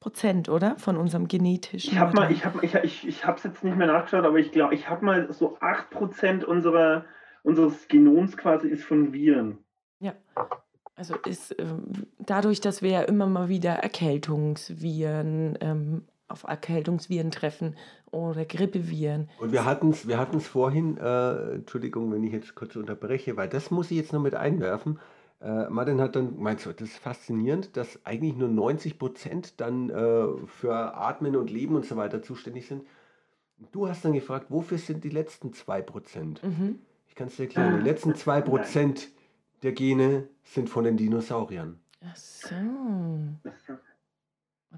8% 0.03 0.51
oder? 0.51 0.77
Von 0.79 0.97
unserem 0.97 1.29
genetischen. 1.29 1.93
Ich 1.93 1.99
habe 1.99 2.15
mal, 2.15 2.31
ich 2.31 2.45
habe 2.45 2.65
ich, 2.65 2.75
ich, 2.75 3.09
ich 3.09 3.25
es 3.25 3.43
jetzt 3.43 3.65
nicht 3.65 3.77
mehr 3.77 3.87
nachgeschaut, 3.87 4.25
aber 4.25 4.39
ich 4.39 4.53
glaube, 4.53 4.75
ich 4.75 4.89
habe 4.89 5.05
mal 5.05 5.33
so 5.33 5.59
8% 5.59 6.45
unserer, 6.45 7.05
unseres 7.43 7.89
Genoms 7.89 8.37
quasi 8.37 8.69
ist 8.69 8.85
von 8.85 9.13
Viren. 9.13 9.59
Ja. 10.01 10.15
Also 10.95 11.15
ist 11.27 11.53
äh, 11.53 11.65
dadurch, 12.19 12.61
dass 12.61 12.83
wir 12.83 12.91
ja 12.91 13.03
immer 13.03 13.27
mal 13.27 13.49
wieder 13.49 13.71
Erkältungsviren 13.71 15.59
ähm, 15.61 16.03
auf 16.29 16.45
Erkältungsviren 16.45 17.31
treffen 17.31 17.77
oder 18.11 18.45
Grippeviren. 18.45 19.31
Und 19.41 19.53
wir 19.53 19.65
hatten 19.65 19.91
es 19.91 20.07
wir 20.07 20.19
vorhin, 20.41 20.99
äh, 20.99 21.55
Entschuldigung, 21.55 22.13
wenn 22.13 22.23
ich 22.23 22.33
jetzt 22.33 22.55
kurz 22.55 22.77
unterbreche, 22.77 23.37
weil 23.37 23.49
das 23.49 23.71
muss 23.71 23.91
ich 23.91 23.97
jetzt 23.97 24.13
noch 24.13 24.21
mit 24.21 24.35
einwerfen. 24.35 24.99
Äh, 25.41 25.69
Martin 25.69 26.01
hat 26.01 26.17
dann 26.17 26.35
gemeint, 26.35 26.61
so, 26.61 26.73
das 26.73 26.89
ist 26.89 26.99
faszinierend, 26.99 27.77
dass 27.77 28.05
eigentlich 28.05 28.35
nur 28.35 28.49
90 28.49 28.99
Prozent 28.99 29.61
dann 29.61 29.89
äh, 29.91 30.27
für 30.47 30.97
Atmen 30.97 31.37
und 31.37 31.51
Leben 31.51 31.77
und 31.77 31.87
so 31.87 31.97
weiter 31.97 32.23
zuständig 32.23 32.67
sind. 32.67 32.85
Du 33.73 33.89
hast 33.89 34.05
dann 34.05 34.13
gefragt, 34.13 34.47
wofür 34.49 34.79
sind 34.79 35.05
die 35.05 35.11
letzten 35.11 35.53
2 35.53 35.83
Prozent? 35.83 36.43
Mhm. 36.43 36.81
Ich 37.09 37.15
kann 37.15 37.29
es 37.29 37.37
dir 37.37 37.45
erklären. 37.45 37.79
Die 37.79 37.85
letzten 37.85 38.15
2 38.15 38.41
Prozent 38.43 39.09
der 39.63 39.73
Gene 39.73 40.29
sind 40.45 40.69
von 40.69 40.85
den 40.85 40.97
Dinosauriern. 40.97 41.79
Ach 42.05 42.17
so. 42.17 42.55
Okay. 43.45 43.79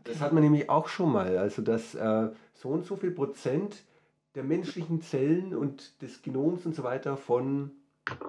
Das 0.05 0.21
hat 0.21 0.33
man 0.33 0.43
nämlich 0.43 0.71
auch 0.71 0.89
schon 0.89 1.13
mal. 1.13 1.37
Also, 1.39 1.63
dass 1.63 1.95
äh, 1.95 2.31
so 2.55 2.69
und 2.69 2.85
so 2.85 2.97
viel 2.97 3.11
Prozent 3.11 3.85
der 4.35 4.45
menschlichen 4.45 5.03
Zellen 5.03 5.55
und 5.55 6.01
des 6.01 6.23
Genoms 6.23 6.65
und 6.65 6.75
so 6.75 6.83
weiter 6.83 7.17
von 7.17 7.73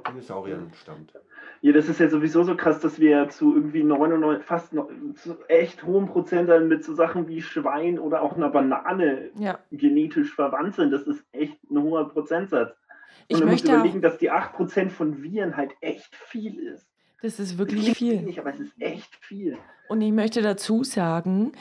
Dinosauriern 0.07 0.71
stammt. 0.73 1.13
Ja, 1.63 1.71
das 1.73 1.87
ist 1.87 1.99
ja 1.99 2.09
sowieso 2.09 2.43
so 2.43 2.55
krass, 2.55 2.79
dass 2.79 2.99
wir 2.99 3.29
zu 3.29 3.55
irgendwie 3.55 3.83
99, 3.83 4.43
fast 4.43 4.73
noch, 4.73 4.89
zu 5.15 5.37
echt 5.47 5.83
hohen 5.83 6.07
Prozentteilen 6.07 6.67
mit 6.67 6.83
so 6.83 6.95
Sachen 6.95 7.27
wie 7.27 7.41
Schwein 7.41 7.99
oder 7.99 8.23
auch 8.23 8.35
einer 8.35 8.49
Banane 8.49 9.29
ja. 9.37 9.59
genetisch 9.71 10.33
verwandt 10.33 10.75
sind. 10.75 10.91
Das 10.91 11.03
ist 11.03 11.23
echt 11.31 11.59
ein 11.69 11.81
hoher 11.81 12.09
Prozentsatz. 12.09 12.75
Und 13.29 13.37
ich 13.37 13.45
möchte 13.45 13.73
überlegen, 13.73 14.01
dass 14.01 14.17
die 14.17 14.31
8% 14.31 14.89
von 14.89 15.21
Viren 15.21 15.55
halt 15.55 15.73
echt 15.81 16.15
viel 16.15 16.57
ist. 16.57 16.87
Das 17.21 17.39
ist 17.39 17.59
wirklich 17.59 17.89
das 17.89 17.97
viel. 17.97 18.19
Wenig, 18.21 18.39
aber 18.39 18.49
es 18.49 18.59
ist 18.59 18.73
echt 18.81 19.15
viel. 19.17 19.55
Und 19.87 20.01
ich 20.01 20.11
möchte 20.11 20.41
dazu 20.41 20.83
sagen, 20.83 21.51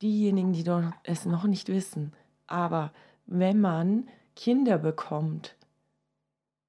diejenigen, 0.00 0.52
die 0.52 0.64
es 1.02 1.26
noch 1.26 1.44
nicht 1.44 1.68
wissen, 1.68 2.12
aber 2.46 2.92
wenn 3.26 3.60
man 3.60 4.08
Kinder 4.36 4.78
bekommt, 4.78 5.56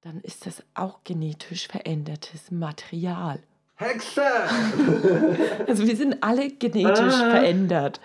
dann 0.02 0.20
ist 0.20 0.46
das 0.46 0.62
auch 0.74 1.04
genetisch 1.04 1.68
verändertes 1.68 2.50
Material. 2.50 3.40
Hexe! 3.76 4.22
also 5.66 5.86
wir 5.86 5.96
sind 5.96 6.22
alle 6.22 6.50
genetisch 6.50 7.14
ah. 7.14 7.30
verändert, 7.30 8.00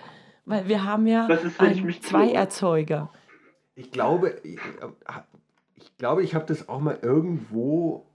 weil 0.45 0.67
wir 0.67 0.83
haben 0.83 1.07
ja 1.07 1.27
ist, 1.27 1.59
einen 1.59 2.01
Zweierzeuger. 2.01 3.11
Ich 3.75 3.91
glaube, 3.91 4.39
ich, 4.43 4.59
ich 5.75 5.97
glaube, 5.97 6.23
ich 6.23 6.35
habe 6.35 6.45
das 6.45 6.69
auch 6.69 6.79
mal 6.79 6.99
irgendwo 7.01 8.05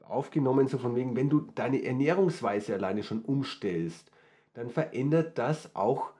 aufgenommen, 0.00 0.68
so 0.68 0.78
von 0.78 0.96
wegen, 0.96 1.16
wenn 1.16 1.30
du 1.30 1.40
deine 1.54 1.82
Ernährungsweise 1.82 2.74
alleine 2.74 3.02
schon 3.02 3.22
umstellst, 3.22 4.10
dann 4.54 4.68
verändert 4.68 5.38
das 5.38 5.74
auch 5.74 6.10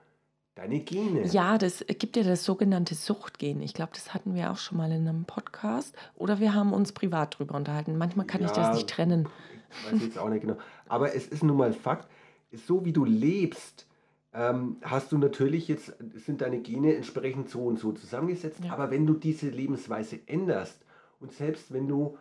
deine 0.55 0.79
Gene. 0.79 1.27
Ja, 1.27 1.57
das 1.57 1.85
gibt 1.87 2.15
ja 2.15 2.23
das 2.23 2.45
sogenannte 2.45 2.95
Suchtgen. 2.95 3.61
Ich 3.61 3.73
glaube, 3.73 3.91
das 3.93 4.13
hatten 4.13 4.33
wir 4.33 4.51
auch 4.51 4.57
schon 4.57 4.77
mal 4.77 4.91
in 4.91 5.07
einem 5.07 5.25
Podcast 5.25 5.95
oder 6.15 6.39
wir 6.39 6.53
haben 6.53 6.73
uns 6.73 6.93
privat 6.93 7.37
drüber 7.37 7.55
unterhalten. 7.55 7.97
Manchmal 7.97 8.25
kann 8.25 8.41
ja, 8.41 8.47
ich 8.47 8.53
das 8.53 8.75
nicht 8.75 8.89
trennen. 8.89 9.27
Ich 9.69 9.91
weiß 9.91 10.01
jetzt 10.01 10.17
auch 10.17 10.29
nicht 10.29 10.41
genau. 10.41 10.57
Aber 10.87 11.13
es 11.13 11.27
ist 11.27 11.43
nun 11.43 11.57
mal 11.57 11.73
Fakt, 11.73 12.09
so 12.53 12.85
wie 12.85 12.93
du 12.93 13.03
lebst, 13.03 13.85
ähm, 14.33 14.77
hast 14.81 15.11
du 15.11 15.17
natürlich 15.17 15.67
jetzt, 15.67 15.93
sind 16.13 16.41
deine 16.41 16.59
Gene 16.59 16.95
entsprechend 16.95 17.49
so 17.49 17.65
und 17.65 17.77
so 17.77 17.91
zusammengesetzt. 17.91 18.63
Ja. 18.63 18.73
Aber 18.73 18.91
wenn 18.91 19.05
du 19.05 19.13
diese 19.13 19.49
Lebensweise 19.49 20.19
änderst 20.25 20.85
und 21.19 21.33
selbst 21.33 21.73
wenn 21.73 21.87
du 21.87 22.17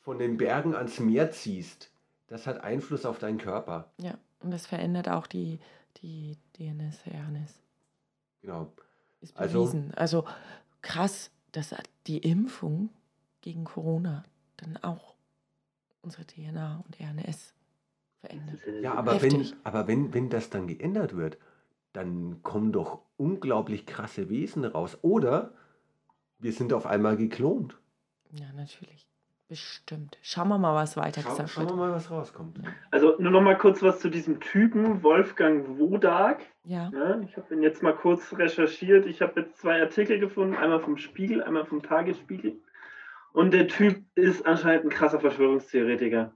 von 0.00 0.18
den 0.18 0.36
Bergen 0.36 0.74
ans 0.74 1.00
Meer 1.00 1.30
ziehst, 1.30 1.90
das 2.26 2.46
hat 2.46 2.62
Einfluss 2.62 3.06
auf 3.06 3.18
deinen 3.18 3.38
Körper. 3.38 3.92
Ja, 3.98 4.14
und 4.40 4.50
das 4.50 4.66
verändert 4.66 5.08
auch 5.08 5.26
die, 5.26 5.58
die 6.02 6.36
DNS, 6.58 7.06
RNS. 7.06 7.62
Genau. 8.40 8.72
Ist 9.20 9.36
also 9.36 9.60
bewiesen. 9.60 9.92
Also, 9.94 10.24
also 10.24 10.36
krass, 10.80 11.30
dass 11.52 11.74
die 12.06 12.18
Impfung 12.18 12.90
gegen 13.40 13.64
Corona 13.64 14.24
dann 14.56 14.76
auch 14.78 15.14
unsere 16.02 16.26
DNA 16.26 16.84
und 16.84 17.00
RNS 17.00 17.54
verändert. 18.18 18.60
Ja, 18.82 18.94
aber, 18.94 19.22
wenn, 19.22 19.52
aber 19.64 19.86
wenn, 19.86 20.12
wenn 20.12 20.28
das 20.30 20.50
dann 20.50 20.66
geändert 20.66 21.16
wird, 21.16 21.38
dann 21.92 22.42
kommen 22.42 22.72
doch 22.72 23.02
unglaublich 23.16 23.86
krasse 23.86 24.28
Wesen 24.28 24.64
raus. 24.64 24.98
Oder 25.02 25.54
wir 26.38 26.52
sind 26.52 26.72
auf 26.72 26.86
einmal 26.86 27.16
geklont. 27.16 27.78
Ja, 28.32 28.52
natürlich. 28.52 29.06
Bestimmt. 29.52 30.16
Schauen 30.22 30.48
wir 30.48 30.56
mal, 30.56 30.74
was 30.74 30.96
weiter 30.96 31.20
Schau, 31.20 31.28
gesagt 31.28 31.50
Schauen 31.50 31.66
wir 31.66 31.76
mal, 31.76 31.92
was 31.92 32.10
rauskommt. 32.10 32.58
Also 32.90 33.16
nur 33.18 33.30
noch 33.30 33.42
mal 33.42 33.58
kurz 33.58 33.82
was 33.82 34.00
zu 34.00 34.08
diesem 34.08 34.40
Typen, 34.40 35.02
Wolfgang 35.02 35.78
Wodak. 35.78 36.40
Ja. 36.64 36.90
ja 36.90 37.20
ich 37.20 37.36
habe 37.36 37.54
ihn 37.54 37.60
jetzt 37.60 37.82
mal 37.82 37.94
kurz 37.94 38.32
recherchiert. 38.32 39.04
Ich 39.04 39.20
habe 39.20 39.42
jetzt 39.42 39.58
zwei 39.58 39.78
Artikel 39.82 40.18
gefunden, 40.18 40.56
einmal 40.56 40.80
vom 40.80 40.96
Spiegel, 40.96 41.42
einmal 41.42 41.66
vom 41.66 41.82
Tagesspiegel. 41.82 42.62
Und 43.34 43.52
der 43.52 43.68
Typ 43.68 44.02
ist 44.14 44.46
anscheinend 44.46 44.86
ein 44.86 44.88
krasser 44.88 45.20
Verschwörungstheoretiker. 45.20 46.32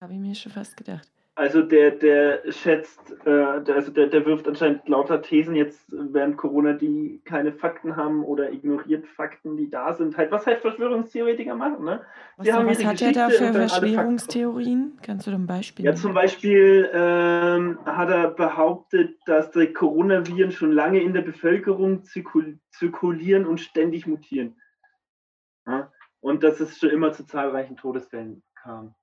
Habe 0.00 0.12
ich 0.12 0.20
mir 0.20 0.36
schon 0.36 0.52
fast 0.52 0.76
gedacht. 0.76 1.10
Also 1.34 1.62
der, 1.62 1.92
der 1.92 2.42
schätzt, 2.52 3.10
äh, 3.24 3.62
der, 3.64 3.74
also 3.74 3.90
der, 3.90 4.08
der 4.08 4.26
wirft 4.26 4.46
anscheinend 4.46 4.86
lauter 4.86 5.22
Thesen 5.22 5.56
jetzt 5.56 5.86
während 5.90 6.36
Corona, 6.36 6.74
die 6.74 7.22
keine 7.24 7.52
Fakten 7.52 7.96
haben 7.96 8.22
oder 8.22 8.52
ignoriert 8.52 9.06
Fakten, 9.06 9.56
die 9.56 9.70
da 9.70 9.94
sind. 9.94 10.18
Halt, 10.18 10.30
was 10.30 10.46
halt 10.46 10.60
Verschwörungstheoretiker 10.60 11.54
machen, 11.54 11.86
ne? 11.86 12.04
Was, 12.36 12.48
was 12.48 12.84
hat 12.84 13.00
er 13.00 13.12
da 13.12 13.30
für 13.30 13.50
Verschwörungstheorien? 13.50 14.98
Kannst 15.02 15.26
du 15.26 15.30
da 15.30 15.38
ein 15.38 15.46
Beispiel 15.46 15.86
Ja, 15.86 15.94
zum 15.94 16.12
Beispiel 16.12 16.90
ähm, 16.92 17.78
hat 17.86 18.10
er 18.10 18.28
behauptet, 18.28 19.16
dass 19.24 19.50
die 19.52 19.72
Coronaviren 19.72 20.52
schon 20.52 20.72
lange 20.72 21.00
in 21.00 21.14
der 21.14 21.22
Bevölkerung 21.22 22.04
zirkul 22.04 22.58
zirkulieren 22.72 23.46
und 23.46 23.58
ständig 23.58 24.06
mutieren. 24.06 24.60
Ja? 25.66 25.90
Und 26.20 26.42
dass 26.42 26.60
es 26.60 26.78
schon 26.78 26.90
immer 26.90 27.12
zu 27.12 27.24
zahlreichen 27.24 27.78
Todesfällen 27.78 28.42
kam. 28.54 28.94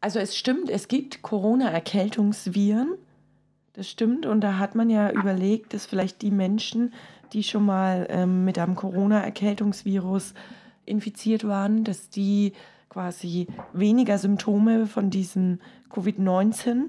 Also 0.00 0.18
es 0.18 0.36
stimmt, 0.36 0.70
es 0.70 0.88
gibt 0.88 1.22
Corona-Erkältungsviren. 1.22 2.96
Das 3.72 3.88
stimmt. 3.88 4.26
Und 4.26 4.40
da 4.40 4.58
hat 4.58 4.74
man 4.74 4.88
ja 4.88 5.10
überlegt, 5.10 5.74
dass 5.74 5.86
vielleicht 5.86 6.22
die 6.22 6.30
Menschen, 6.30 6.94
die 7.32 7.42
schon 7.42 7.64
mal 7.64 8.06
ähm, 8.08 8.44
mit 8.44 8.58
einem 8.58 8.74
Corona-Erkältungsvirus 8.74 10.34
infiziert 10.84 11.46
waren, 11.46 11.84
dass 11.84 12.08
die 12.08 12.52
quasi 12.88 13.46
weniger 13.72 14.16
Symptome 14.16 14.86
von 14.86 15.10
diesem 15.10 15.60
Covid-19 15.90 16.84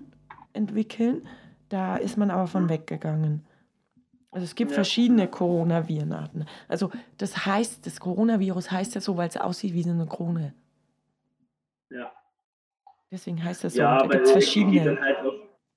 entwickeln. 0.54 1.28
Da 1.70 1.98
ist 1.98 2.18
man 2.18 2.32
aber 2.32 2.48
von 2.48 2.70
weggegangen. 2.70 3.46
Also 4.32 4.46
es 4.46 4.56
gibt 4.56 4.72
ja. 4.72 4.76
verschiedene 4.76 5.28
Coronavirenarten. 5.28 6.46
Also 6.68 6.92
das 7.18 7.46
heißt, 7.46 7.86
das 7.86 8.00
Coronavirus 8.00 8.72
heißt 8.72 8.96
ja 8.96 9.02
so, 9.02 9.18
weil 9.18 9.30
es 9.30 9.38
aussieht 9.38 9.74
wie 9.74 9.84
so 9.84 9.90
eine 9.90 10.06
Krone. 10.06 10.54
Ja. 11.90 12.12
Deswegen 13.12 13.44
heißt 13.44 13.64
das 13.64 13.74
so. 13.74 13.82
Ja, 13.82 14.00
da 14.00 14.08
gibt 14.08 14.26
es 14.26 14.32
verschiedene. 14.32 14.84
Dann 14.84 15.02
halt 15.02 15.20
auf, 15.20 15.34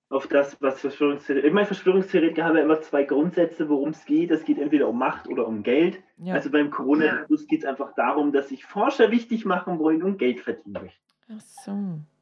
auf 0.08 0.26
das, 0.26 0.60
was 0.60 0.80
Verschwörungstheoretiker. 0.80 1.46
Ich 1.46 1.54
meine, 1.54 1.66
Verschwörungstheoretiker 1.66 2.44
haben 2.44 2.56
ja 2.56 2.62
immer 2.62 2.80
zwei 2.80 3.04
Grundsätze, 3.04 3.68
worum 3.68 3.90
es 3.90 4.04
geht. 4.04 4.30
Es 4.30 4.44
geht 4.44 4.58
entweder 4.58 4.88
um 4.88 4.98
Macht 4.98 5.28
oder 5.28 5.46
um 5.46 5.62
Geld. 5.62 6.02
Ja. 6.18 6.34
Also 6.34 6.50
beim 6.50 6.70
Coronavirus 6.70 7.46
geht 7.46 7.60
es 7.60 7.66
einfach 7.66 7.94
darum, 7.94 8.32
dass 8.32 8.48
sich 8.48 8.64
Forscher 8.64 9.10
wichtig 9.10 9.44
machen 9.44 9.78
wollen 9.78 10.02
und 10.02 10.18
Geld 10.18 10.40
verdienen 10.40 10.82
möchten. 10.82 11.04
Ach 11.32 11.40
so. 11.40 11.72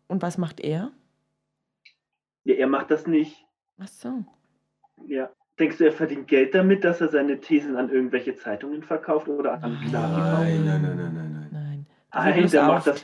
Und 0.09 0.23
was 0.23 0.37
macht 0.37 0.61
er? 0.61 0.93
Ja, 2.45 2.55
er 2.55 2.67
macht 2.67 2.91
das 2.91 3.07
nicht. 3.07 3.47
Ach 3.79 3.89
so. 3.89 4.25
Ja. 5.07 5.31
Denkst 5.59 5.79
du, 5.79 5.85
er 5.87 5.93
verdient 5.93 6.29
Geld 6.29 6.55
damit, 6.55 6.85
dass 6.85 7.01
er 7.01 7.09
seine 7.09 7.41
Thesen 7.41 7.77
an 7.77 7.91
irgendwelche 7.91 8.37
Zeitungen 8.37 8.83
verkauft 8.83 9.29
oder 9.29 9.55
an 9.55 9.79
nein, 9.91 9.91
nein, 9.91 10.65
nein, 10.65 10.83
nein, 10.83 10.97
nein, 10.97 11.15
nein. 11.15 11.49
Nein, 11.51 11.87
nein 12.13 12.51
der 12.51 12.67
macht 12.67 12.87
das. 12.87 13.03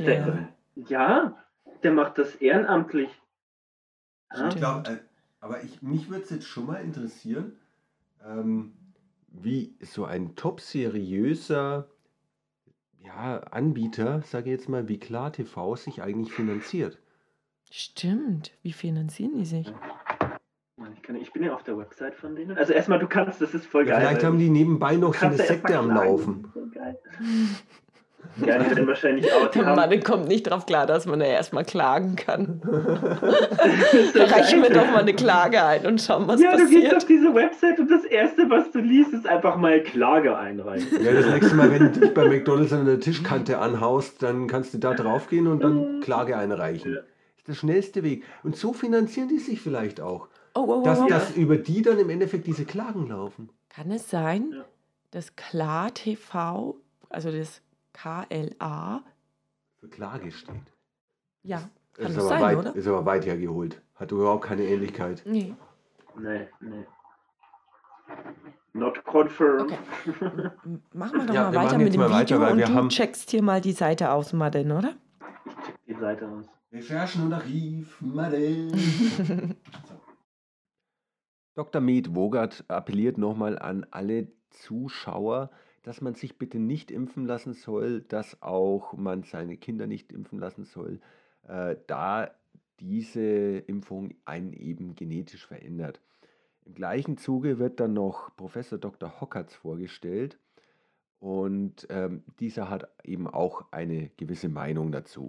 Ja, 0.89 1.37
der 1.85 1.93
macht 1.93 2.19
das 2.19 2.35
ehrenamtlich. 2.37 3.11
Ja? 4.35 4.49
Ich 4.49 4.57
glaub, 4.57 4.89
äh, 4.89 4.99
aber 5.41 5.63
ich, 5.63 5.83
mich 5.83 6.09
würde 6.11 6.25
es 6.25 6.31
jetzt 6.31 6.47
schon 6.47 6.67
mal 6.67 6.83
interessieren, 6.83 7.53
ähm, 8.25 8.73
wie 9.29 9.77
so 9.81 10.05
ein 10.05 10.35
top 10.37 10.61
seriöser 10.61 11.89
ja, 13.05 13.39
Anbieter, 13.51 14.23
sage 14.23 14.51
ich 14.51 14.59
jetzt 14.59 14.69
mal, 14.69 14.89
wie 14.89 14.99
Klar 14.99 15.33
TV 15.33 15.77
sich 15.77 16.03
eigentlich 16.03 16.33
finanziert. 16.33 16.99
Stimmt, 17.71 18.53
wie 18.63 18.73
finanzieren 18.73 19.35
die 19.37 19.45
sich? 19.45 19.73
Ich, 20.95 21.03
kann, 21.03 21.17
ich, 21.17 21.33
bin 21.33 21.43
ja 21.43 21.55
auf 21.55 21.63
der 21.65 21.77
Website 21.77 22.15
von 22.15 22.35
denen. 22.35 22.57
Also 22.57 22.73
erstmal, 22.73 22.99
du 22.99 23.07
kannst, 23.07 23.41
das 23.41 23.53
ist 23.53 23.67
voll 23.67 23.87
ja, 23.87 23.95
geil. 23.99 24.07
Vielleicht 24.07 24.25
haben 24.25 24.39
die 24.39 24.49
nebenbei 24.49 24.97
noch 24.97 25.15
so 25.15 25.27
eine 25.27 25.37
Sekte 25.37 25.77
am 25.77 25.91
Laufen. 25.91 26.51
So 26.55 26.67
geil. 26.73 26.99
Ja, 28.45 28.59
die 28.59 28.71
werden 28.71 28.87
wahrscheinlich 28.87 29.33
auch. 29.33 29.49
Der 29.49 29.75
Mann 29.75 30.03
kommt 30.03 30.29
nicht 30.29 30.45
drauf 30.45 30.67
klar, 30.67 30.87
dass 30.87 31.07
man 31.07 31.21
ja 31.21 31.27
erstmal 31.27 31.65
klagen 31.65 32.17
kann. 32.17 32.61
da 34.15 34.25
reichen 34.25 34.63
wir 34.63 34.71
doch 34.71 34.91
mal 34.91 35.01
eine 35.01 35.15
Klage 35.15 35.63
ein 35.63 35.87
und 35.87 36.01
schauen, 36.01 36.27
was 36.27 36.41
ja, 36.41 36.53
passiert. 36.53 36.71
Ja, 36.71 36.77
du 36.77 36.83
gehst 36.83 36.97
auf 36.97 37.05
diese 37.07 37.35
Website 37.35 37.79
und 37.79 37.91
das 37.91 38.05
Erste, 38.05 38.51
was 38.51 38.71
du 38.71 38.81
liest, 38.81 39.13
ist 39.13 39.27
einfach 39.27 39.57
mal 39.57 39.83
Klage 39.83 40.37
einreichen. 40.37 41.03
Ja, 41.03 41.13
das 41.13 41.27
nächste 41.27 41.55
Mal, 41.55 41.71
wenn 41.71 41.93
du 41.93 42.01
dich 42.01 42.15
bei 42.15 42.29
McDonalds 42.29 42.73
an 42.73 42.87
der 42.87 43.01
Tischkante 43.01 43.59
anhaust, 43.59 44.23
dann 44.23 44.47
kannst 44.47 44.75
du 44.75 44.79
da 44.79 44.95
drauf 44.95 45.29
gehen 45.29 45.47
und 45.47 45.63
dann 45.63 46.01
Klage 46.01 46.37
einreichen. 46.37 46.95
Das 46.95 47.05
ist 47.39 47.49
der 47.49 47.55
schnellste 47.55 48.03
Weg. 48.03 48.25
Und 48.43 48.57
so 48.57 48.73
finanzieren 48.73 49.29
die 49.29 49.39
sich 49.39 49.61
vielleicht 49.61 50.01
auch. 50.01 50.29
Oh, 50.55 50.65
oh, 50.69 50.81
oh, 50.81 50.85
dass, 50.85 51.05
dass 51.07 51.37
über 51.37 51.57
die 51.57 51.83
dann 51.83 51.99
im 51.99 52.11
Endeffekt 52.11 52.47
diese 52.47 52.65
Klagen 52.65 53.09
laufen. 53.09 53.51
Kann 53.69 53.91
es 53.91 54.09
sein, 54.09 54.51
ja. 54.53 54.65
dass 55.11 55.35
Klar 55.35 55.93
TV, 55.93 56.77
also 57.11 57.33
das 57.33 57.61
KLA. 57.95 59.03
Für 59.81 59.89
Klage 59.89 60.31
steht. 60.31 60.55
Ja, 61.43 61.71
kann 61.95 62.07
ist 62.07 62.17
das 62.17 62.29
sein, 62.29 62.43
weit, 62.43 62.59
oder? 62.59 62.77
Ist 62.77 62.87
aber 62.87 63.07
weit 63.07 63.25
hergeholt. 63.25 63.81
Hat 63.95 64.13
überhaupt 64.13 64.45
keine 64.45 64.65
Ähnlichkeit. 64.65 65.23
Nee. 65.25 65.55
Nee, 66.19 66.49
nee. 66.61 66.87
Not 68.73 69.05
confirmed. 69.05 69.73
Okay. 69.73 69.79
Machen 70.93 71.21
wir 71.21 71.27
doch 71.27 71.35
ja, 71.35 71.51
mal 71.51 71.55
weiter 71.55 71.79
mit 71.79 71.95
dem 71.95 72.01
Video 72.03 72.11
weiter, 72.11 72.51
und 72.51 72.59
du 72.59 72.69
haben... 72.69 72.89
checkst 72.89 73.31
hier 73.31 73.43
mal 73.43 73.61
die 73.61 73.73
Seite 73.73 74.11
aus, 74.11 74.33
Madden, 74.33 74.73
oder? 74.73 74.95
Ich 75.47 75.55
check 75.65 75.79
die 75.87 75.95
Seite 75.95 76.29
aus. 76.29 76.47
Recherchen 76.73 77.25
und 77.25 77.33
Archiv, 77.33 78.01
Madden. 78.01 79.55
Dr. 81.55 81.81
Med 81.81 82.17
Wogert 82.17 82.65
appelliert 82.67 83.17
nochmal 83.17 83.57
an 83.59 83.87
alle 83.93 84.27
Zuschauer, 84.51 85.51
dass 85.85 86.01
man 86.01 86.15
sich 86.15 86.39
bitte 86.39 86.59
nicht 86.59 86.91
impfen 86.91 87.27
lassen 87.27 87.53
soll, 87.53 88.01
dass 88.01 88.43
auch 88.43 88.95
man 88.95 89.23
seine 89.23 89.57
Kinder 89.57 89.87
nicht 89.87 90.13
impfen 90.13 90.39
lassen 90.39 90.65
soll, 90.65 91.01
äh, 91.47 91.77
da 91.87 92.31
diese 92.81 93.59
Impfung 93.59 94.15
einen 94.25 94.53
eben 94.55 94.97
genetisch 94.97 95.47
verändert. 95.47 96.01
Im 96.65 96.75
gleichen 96.75 97.19
Zuge 97.19 97.59
wird 97.59 97.79
dann 97.79 97.93
noch 97.93 98.35
Professor 98.37 98.79
Dr. 98.79 99.21
Hockertz 99.21 99.55
vorgestellt 99.55 100.39
und 101.21 101.87
ähm, 101.91 102.25
dieser 102.41 102.71
hat 102.71 102.89
eben 103.05 103.29
auch 103.29 103.71
eine 103.71 104.09
gewisse 104.17 104.49
Meinung 104.49 104.91
dazu. 104.91 105.29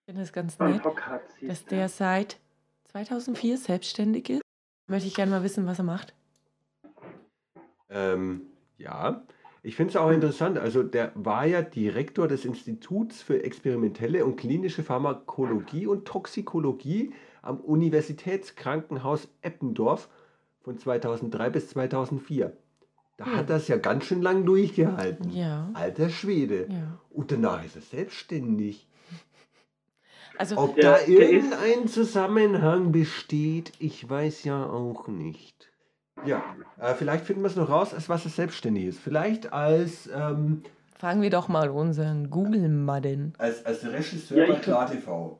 Ich 0.00 0.06
finde 0.06 0.22
es 0.22 0.32
ganz 0.32 0.58
nett, 0.58 0.82
dass 1.42 1.64
der 1.66 1.88
seit 1.88 2.40
2004 2.88 3.58
selbstständig 3.58 4.30
ist. 4.30 4.42
Möchte 4.88 5.06
ich 5.06 5.14
gerne 5.14 5.30
mal 5.30 5.42
wissen, 5.42 5.66
was 5.66 5.78
er 5.78 5.84
macht. 5.84 6.14
Ähm, 7.88 8.51
ja, 8.82 9.22
ich 9.62 9.76
finde 9.76 9.90
es 9.90 9.96
auch 9.96 10.10
interessant. 10.10 10.58
Also 10.58 10.82
der 10.82 11.12
war 11.14 11.46
ja 11.46 11.62
Direktor 11.62 12.26
des 12.26 12.44
Instituts 12.44 13.22
für 13.22 13.44
experimentelle 13.44 14.24
und 14.24 14.36
klinische 14.36 14.82
Pharmakologie 14.82 15.86
und 15.86 16.04
Toxikologie 16.04 17.12
am 17.42 17.60
Universitätskrankenhaus 17.60 19.28
Eppendorf 19.40 20.08
von 20.62 20.78
2003 20.78 21.50
bis 21.50 21.68
2004. 21.70 22.56
Da 23.16 23.26
ja. 23.26 23.36
hat 23.36 23.50
er 23.50 23.56
es 23.56 23.68
ja 23.68 23.76
ganz 23.76 24.04
schön 24.04 24.22
lang 24.22 24.44
durchgehalten. 24.44 25.30
Ja. 25.30 25.70
Alter 25.74 26.08
Schwede. 26.08 26.66
Ja. 26.68 26.98
Und 27.10 27.30
danach 27.30 27.64
ist 27.64 27.76
er 27.76 27.82
selbstständig. 27.82 28.88
Also, 30.38 30.56
Ob 30.56 30.80
da 30.80 30.98
irgendein 31.06 31.86
Zusammenhang 31.86 32.90
besteht, 32.90 33.72
ich 33.78 34.08
weiß 34.08 34.44
ja 34.44 34.66
auch 34.66 35.06
nicht. 35.06 35.71
Ja, 36.24 36.42
äh, 36.80 36.94
vielleicht 36.94 37.24
finden 37.24 37.42
wir 37.42 37.48
es 37.48 37.56
noch 37.56 37.68
raus, 37.68 37.94
als 37.94 38.08
was 38.08 38.24
es 38.24 38.36
selbstständig 38.36 38.84
ist. 38.84 39.00
Vielleicht 39.00 39.52
als. 39.52 40.08
Ähm, 40.14 40.62
Fragen 40.98 41.22
wir 41.22 41.30
doch 41.30 41.48
mal 41.48 41.68
unseren 41.70 42.30
Google-Madden. 42.30 43.34
Als, 43.38 43.66
als 43.66 43.84
Regisseur 43.84 44.46
ja, 44.46 44.52
bei 44.52 44.60
KlarTV. 44.60 45.38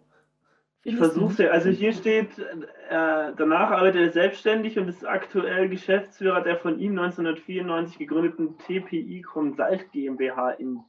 Ich 0.85 0.97
versuche 0.97 1.45
es 1.45 1.51
Also 1.51 1.71
hier 1.71 1.93
steht, 1.93 2.37
äh, 2.39 3.33
danach 3.37 3.71
arbeitet 3.71 4.01
er 4.01 4.13
selbstständig 4.13 4.79
und 4.79 4.89
ist 4.89 5.07
aktuell 5.07 5.69
Geschäftsführer 5.69 6.41
der 6.41 6.57
von 6.57 6.81
ihm 6.81 6.99
1994 6.99 7.99
gegründeten 7.99 8.59
TPI 8.59 9.23
Consult 9.23 9.93
GmbH 9.93 10.51
in 10.51 10.81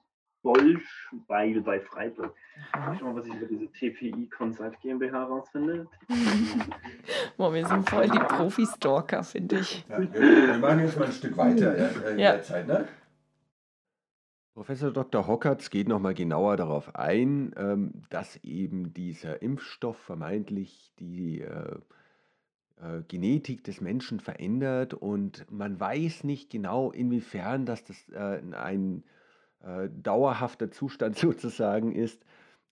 Bolschweil 0.44 1.62
bei 1.62 1.80
Freiburg. 1.80 2.36
Mhm. 2.76 2.98
Schau 3.00 3.06
mal, 3.06 3.16
was 3.16 3.26
ich 3.26 3.34
über 3.34 3.48
diese 3.48 3.68
TPI 3.72 4.30
Consult 4.30 4.80
GmbH 4.82 5.24
rausfinde. 5.24 5.88
Boah, 7.38 7.54
wir 7.54 7.66
sind 7.66 7.90
voll 7.90 8.08
die 8.10 8.20
Profi-Stalker, 8.20 9.24
finde 9.24 9.60
ich. 9.60 9.86
Ja, 9.90 10.00
wir, 10.00 10.14
wir, 10.14 10.58
machen 10.60 10.80
jetzt 10.82 11.00
mal 11.00 11.06
ein 11.06 11.12
Stück 11.12 11.36
weiter 11.38 11.78
ja, 11.78 12.10
in 12.10 12.20
ja. 12.20 12.32
der 12.34 12.44
Zeit, 12.44 12.68
ne? 12.68 12.88
Professor 14.54 14.92
Dr. 14.92 15.26
Hockertz 15.26 15.72
geht 15.72 15.88
nochmal 15.88 16.14
genauer 16.14 16.58
darauf 16.58 16.96
ein, 16.96 17.56
ähm, 17.58 18.04
dass 18.12 18.36
eben 18.44 18.94
dieser 18.94 19.42
Impfstoff 19.42 19.98
vermeintlich 19.98 20.92
die 21.00 21.42
äh, 21.42 21.78
äh, 22.80 23.02
Genetik 23.08 23.64
des 23.64 23.82
Menschen 23.82 24.20
verändert 24.20 24.94
und 24.94 25.50
man 25.50 25.80
weiß 25.80 26.24
nicht 26.24 26.52
genau, 26.52 26.92
inwiefern 26.92 27.66
dass 27.66 27.84
das 27.84 27.98
äh, 28.10 28.42
ein 28.56 29.04
äh, 29.64 29.90
dauerhafter 29.90 30.72
Zustand 30.72 31.18
sozusagen 31.18 31.94
ist 31.94 32.24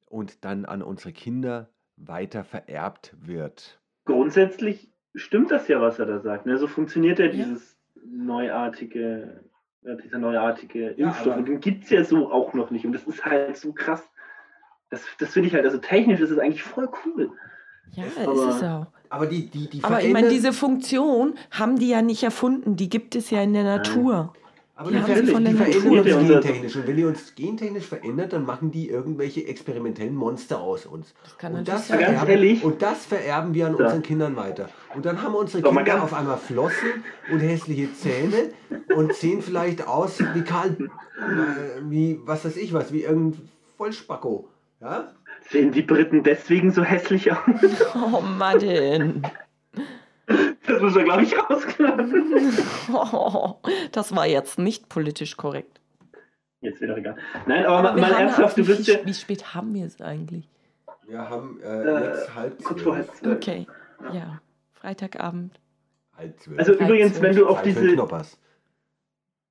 und 0.07 0.43
dann 0.43 0.65
an 0.65 0.81
unsere 0.81 1.13
Kinder 1.13 1.69
weiter 1.97 2.43
vererbt 2.43 3.15
wird. 3.19 3.79
Grundsätzlich 4.05 4.89
stimmt 5.15 5.51
das 5.51 5.67
ja, 5.67 5.81
was 5.81 5.99
er 5.99 6.05
da 6.05 6.19
sagt. 6.19 6.45
Ne? 6.45 6.57
So 6.57 6.67
funktioniert 6.67 7.19
ja 7.19 7.27
dieses 7.27 7.77
neuartige, 8.05 9.43
ja, 9.83 9.95
dieser 9.95 10.17
neuartige 10.17 10.89
Impfstoff. 10.89 11.27
Ja, 11.27 11.35
und 11.35 11.47
den 11.47 11.59
gibt 11.59 11.83
es 11.85 11.89
ja 11.89 12.03
so 12.03 12.31
auch 12.31 12.53
noch 12.53 12.71
nicht. 12.71 12.85
Und 12.85 12.93
das 12.93 13.03
ist 13.03 13.23
halt 13.25 13.57
so 13.57 13.73
krass. 13.73 14.03
Das, 14.89 15.05
das 15.19 15.31
finde 15.31 15.47
ich 15.47 15.53
halt, 15.53 15.65
also 15.65 15.77
technisch 15.77 16.19
ist 16.19 16.31
es 16.31 16.39
eigentlich 16.39 16.63
voll 16.63 16.89
cool. 17.05 17.31
Ja, 17.91 18.03
aber, 18.23 18.33
ist 18.33 18.55
es 18.55 18.63
auch. 18.63 18.87
Aber, 19.09 19.27
die, 19.27 19.47
die, 19.47 19.69
die 19.69 19.83
aber 19.83 20.01
ich 20.01 20.13
meine, 20.13 20.29
diese 20.29 20.53
Funktion 20.53 21.35
haben 21.51 21.77
die 21.77 21.89
ja 21.89 22.01
nicht 22.01 22.23
erfunden. 22.23 22.75
Die 22.75 22.89
gibt 22.89 23.15
es 23.15 23.29
ja 23.29 23.41
in 23.41 23.53
der 23.53 23.63
Natur. 23.63 24.33
Aber 24.75 24.89
die, 24.89 24.97
die, 24.97 25.13
die, 25.13 25.43
die 25.43 25.53
verändern 25.53 25.97
uns 25.99 26.27
gentechnisch. 26.27 26.75
Und 26.75 26.87
wenn 26.87 26.95
die 26.95 27.03
uns 27.05 27.35
gentechnisch 27.35 27.85
verändert, 27.85 28.33
dann 28.33 28.45
machen 28.45 28.71
die 28.71 28.89
irgendwelche 28.89 29.45
experimentellen 29.45 30.15
Monster 30.15 30.59
aus 30.59 30.85
uns. 30.85 31.13
Das 31.23 31.37
kann 31.37 31.53
und, 31.53 31.67
das 31.67 31.87
vererben, 31.87 32.61
und 32.61 32.81
das 32.81 33.05
vererben 33.05 33.53
wir 33.53 33.67
an 33.67 33.77
ja. 33.77 33.85
unseren 33.85 34.01
Kindern 34.01 34.35
weiter. 34.35 34.69
Und 34.95 35.05
dann 35.05 35.21
haben 35.21 35.35
unsere 35.35 35.61
Kinder 35.61 36.03
auf 36.03 36.13
einmal 36.13 36.37
Flossen 36.37 37.03
und 37.31 37.39
hässliche 37.39 37.93
Zähne 37.93 38.53
und 38.95 39.13
sehen 39.13 39.41
vielleicht 39.41 39.87
aus 39.87 40.19
wie 40.33 40.41
Karl, 40.41 40.69
äh, 40.79 41.81
wie 41.89 42.19
was 42.23 42.45
weiß 42.45 42.57
ich 42.57 42.73
was, 42.73 42.91
wie 42.93 43.03
irgendein 43.03 43.49
Vollspacko. 43.77 44.47
Ja? 44.79 45.11
Sehen 45.49 45.71
die 45.71 45.81
Briten 45.81 46.23
deswegen 46.23 46.71
so 46.71 46.83
hässlich 46.83 47.31
aus? 47.31 47.39
Oh 47.93 48.21
Mann. 48.21 49.23
Das 50.81 50.95
müssen 50.95 50.97
wir, 50.97 51.03
glaube 51.03 51.23
ich, 51.23 51.37
rausknallen. 51.37 52.57
Oh, 52.91 53.55
das 53.91 54.15
war 54.15 54.25
jetzt 54.25 54.57
nicht 54.57 54.89
politisch 54.89 55.37
korrekt. 55.37 55.79
Jetzt 56.61 56.81
wieder 56.81 56.97
egal. 56.97 57.15
Nein, 57.45 57.65
aber, 57.65 57.89
aber 57.91 58.01
mal 58.01 58.11
ernsthaft, 58.11 58.57
du 58.57 58.65
bist 58.65 58.87
ja. 58.87 58.95
Wie 59.05 59.13
spät 59.13 59.53
haben 59.53 59.75
wir 59.75 59.85
es 59.85 60.01
eigentlich? 60.01 60.49
Wir 61.07 61.29
haben 61.29 61.59
äh, 61.61 62.05
jetzt 62.05 62.33
halb 62.33 62.61
zwölf. 62.61 62.81
Vor 62.81 62.95
halb 62.95 63.15
zwölf. 63.15 63.37
Okay, 63.37 63.67
ja. 64.05 64.13
ja. 64.13 64.41
Freitagabend. 64.73 65.59
Halb 66.17 66.39
zwölf. 66.39 66.59
Also 66.59 66.71
halb 66.71 66.81
übrigens, 66.81 67.13
zwölf. 67.13 67.23
wenn 67.23 67.35
du 67.35 67.47
auf 67.47 67.61
diese. 67.61 67.93
Knoppers. 67.93 68.39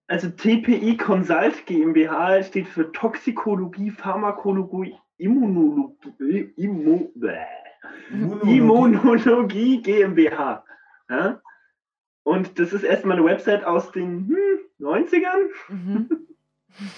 Also 0.08 0.30
TPI 0.30 0.96
Consult 0.96 1.64
GmbH 1.66 2.42
steht 2.42 2.66
für 2.66 2.90
Toxikologie, 2.90 3.90
Pharmakologie, 3.90 4.96
Immunologie, 5.18 6.52
Immunologie. 6.56 7.36
Immunologie 8.42 9.80
GmbH. 9.80 10.64
Ja? 11.10 11.42
Und 12.22 12.58
das 12.58 12.72
ist 12.72 12.84
erstmal 12.84 13.16
eine 13.16 13.26
Website 13.26 13.64
aus 13.64 13.90
den 13.92 14.28
hm, 14.28 14.86
90ern. 14.86 15.48
Mhm. 15.68 16.08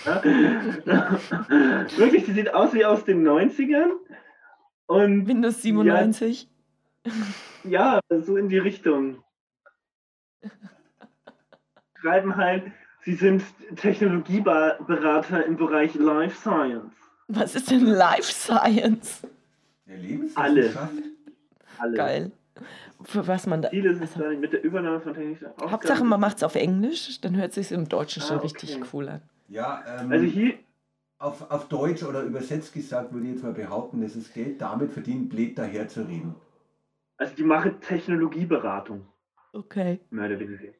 Ja? 0.04 0.22
Wirklich, 1.96 2.26
die 2.26 2.32
sieht 2.32 2.52
aus 2.52 2.74
wie 2.74 2.84
aus 2.84 3.06
den 3.06 3.26
90ern. 3.26 3.90
Und, 4.86 5.26
Windows 5.26 5.62
97? 5.62 6.46
Ja, 7.64 7.98
ja, 8.10 8.20
so 8.20 8.36
in 8.36 8.50
die 8.50 8.58
Richtung. 8.58 9.24
Schreiben 11.98 12.36
halt, 12.36 12.64
sie 13.00 13.14
sind 13.14 13.42
Technologieberater 13.76 15.46
im 15.46 15.56
Bereich 15.56 15.94
Life 15.94 16.36
Science. 16.36 16.92
Was 17.28 17.54
ist 17.54 17.70
denn 17.70 17.86
Life 17.86 18.30
Science? 18.30 19.22
Der 19.86 19.98
Alles. 20.34 20.76
Alles. 21.78 21.96
Geil 21.96 22.32
für 23.04 23.26
was 23.26 23.46
man 23.46 23.62
da. 23.62 23.70
Ziele 23.70 23.94
sind 23.94 24.16
also, 24.16 24.38
mit 24.38 24.52
der 24.52 24.62
Übernahme 24.62 25.00
von 25.00 25.14
technischen 25.14 25.46
Aufgaben. 25.48 25.72
Hauptsache, 25.72 26.04
man 26.04 26.20
macht 26.20 26.38
es 26.38 26.42
auf 26.42 26.54
Englisch, 26.54 27.20
dann 27.20 27.36
hört 27.36 27.50
es 27.50 27.68
sich 27.68 27.72
im 27.72 27.88
Deutschen 27.88 28.22
ah, 28.22 28.26
schon 28.26 28.36
okay. 28.38 28.46
richtig 28.46 28.78
cool 28.92 29.08
an. 29.08 29.22
Ja, 29.48 29.82
ähm, 29.86 30.12
also 30.12 30.24
hier. 30.24 30.54
Auf, 31.18 31.48
auf 31.52 31.68
Deutsch 31.68 32.02
oder 32.02 32.22
übersetzt 32.22 32.72
gesagt 32.74 33.12
würde 33.12 33.26
ich 33.26 33.34
jetzt 33.34 33.44
mal 33.44 33.52
behaupten, 33.52 34.00
dass 34.00 34.16
es 34.16 34.32
Geld 34.32 34.60
damit 34.60 34.90
verdient, 34.90 35.28
blöd 35.30 35.56
daher 35.56 35.86
zu 35.86 36.02
reden. 36.02 36.34
Also 37.16 37.36
die 37.36 37.44
machen 37.44 37.80
Technologieberatung. 37.80 39.06
Okay. 39.52 40.00
Mehr 40.10 40.26
oder 40.26 40.40
weniger. 40.40 40.72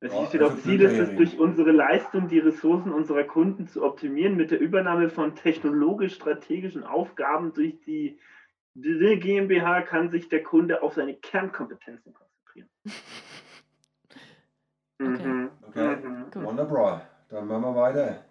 Also 0.00 0.16
hier 0.16 0.26
steht 0.28 0.42
auch 0.42 0.56
Ziel 0.56 0.80
ist 0.80 0.98
es, 0.98 1.14
durch 1.14 1.38
unsere 1.38 1.72
Leistung 1.72 2.28
die 2.28 2.38
Ressourcen 2.38 2.92
unserer 2.92 3.24
Kunden 3.24 3.66
zu 3.66 3.84
optimieren 3.84 4.36
mit 4.36 4.50
der 4.50 4.58
Übernahme 4.58 5.10
von 5.10 5.34
technologisch-strategischen 5.34 6.84
Aufgaben 6.84 7.52
durch 7.52 7.78
die, 7.82 8.18
die 8.74 9.18
GmbH 9.18 9.82
kann 9.82 10.10
sich 10.10 10.28
der 10.28 10.42
Kunde 10.42 10.82
auf 10.82 10.94
seine 10.94 11.14
Kernkompetenzen 11.14 12.12
konzentrieren. 12.12 12.68
Okay, 15.02 15.26
mhm. 15.26 15.50
okay. 15.62 15.96
Mhm. 15.96 16.44
wunderbar. 16.44 17.08
Dann 17.30 17.46
machen 17.46 17.62
wir 17.62 17.74
weiter. 17.74 18.22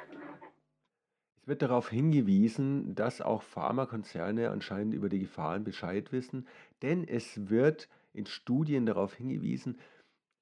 Es 1.41 1.47
wird 1.47 1.63
darauf 1.63 1.89
hingewiesen, 1.89 2.93
dass 2.93 3.21
auch 3.21 3.41
Pharmakonzerne 3.41 4.51
anscheinend 4.51 4.93
über 4.93 5.09
die 5.09 5.17
Gefahren 5.17 5.63
Bescheid 5.63 6.11
wissen, 6.11 6.47
denn 6.83 7.07
es 7.07 7.49
wird 7.49 7.89
in 8.13 8.27
Studien 8.27 8.85
darauf 8.85 9.15
hingewiesen, 9.15 9.79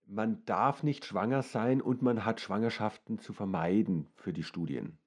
man 0.06 0.44
darf 0.46 0.84
nicht 0.84 1.06
schwanger 1.06 1.44
sein 1.44 1.82
und 1.82 2.02
man 2.02 2.26
hat 2.26 2.42
Schwangerschaften 2.42 3.20
zu 3.20 3.32
vermeiden 3.32 4.08
für 4.16 4.34
die 4.34 4.44
Studien. 4.44 4.98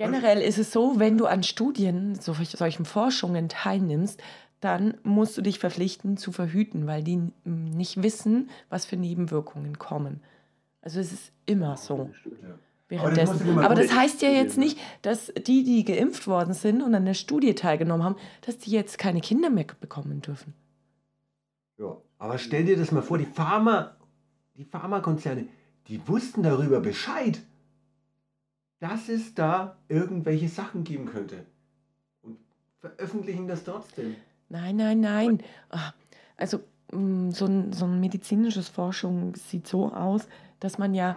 Generell 0.00 0.40
ist 0.40 0.56
es 0.56 0.72
so, 0.72 0.98
wenn 0.98 1.18
du 1.18 1.26
an 1.26 1.42
Studien, 1.42 2.14
so 2.14 2.32
solchen 2.32 2.86
Forschungen 2.86 3.50
teilnimmst, 3.50 4.22
dann 4.60 4.94
musst 5.02 5.36
du 5.36 5.42
dich 5.42 5.58
verpflichten 5.58 6.16
zu 6.16 6.32
verhüten, 6.32 6.86
weil 6.86 7.04
die 7.04 7.20
nicht 7.44 8.02
wissen, 8.02 8.48
was 8.70 8.86
für 8.86 8.96
Nebenwirkungen 8.96 9.78
kommen. 9.78 10.22
Also 10.80 11.00
es 11.00 11.12
ist 11.12 11.32
immer 11.44 11.76
so. 11.76 12.08
Währenddessen. 12.88 13.46
Aber, 13.50 13.64
Aber 13.66 13.74
das 13.74 13.92
heißt 13.94 14.22
ja 14.22 14.30
jetzt 14.30 14.56
nicht, 14.56 14.78
dass 15.02 15.34
die, 15.46 15.64
die 15.64 15.84
geimpft 15.84 16.26
worden 16.26 16.54
sind 16.54 16.80
und 16.80 16.94
an 16.94 17.04
der 17.04 17.12
Studie 17.12 17.54
teilgenommen 17.54 18.02
haben, 18.02 18.16
dass 18.40 18.56
die 18.56 18.70
jetzt 18.70 18.96
keine 18.96 19.20
Kinder 19.20 19.50
mehr 19.50 19.66
bekommen 19.82 20.22
dürfen. 20.22 20.54
Ja, 21.76 21.98
aber 22.16 22.38
stell 22.38 22.64
dir 22.64 22.78
das 22.78 22.90
mal 22.90 23.02
vor, 23.02 23.18
die 23.18 23.26
Pharma, 23.26 23.96
die 24.56 24.64
Pharmakonzerne, 24.64 25.46
die 25.88 26.00
wussten 26.08 26.42
darüber 26.42 26.80
Bescheid, 26.80 27.42
dass 28.80 29.08
es 29.08 29.34
da 29.34 29.76
irgendwelche 29.88 30.48
Sachen 30.48 30.84
geben 30.84 31.06
könnte. 31.06 31.44
Und 32.22 32.38
veröffentlichen 32.80 33.46
das 33.46 33.64
trotzdem. 33.64 34.16
Nein, 34.48 34.76
nein, 34.76 35.00
nein. 35.00 35.42
Ah, 35.68 35.92
also 36.36 36.60
mm, 36.92 37.30
so 37.30 37.46
ein, 37.46 37.72
so 37.72 37.84
ein 37.84 38.00
medizinisches 38.00 38.68
Forschung 38.68 39.36
sieht 39.36 39.68
so 39.68 39.92
aus, 39.92 40.26
dass 40.58 40.78
man 40.78 40.94
ja 40.94 41.16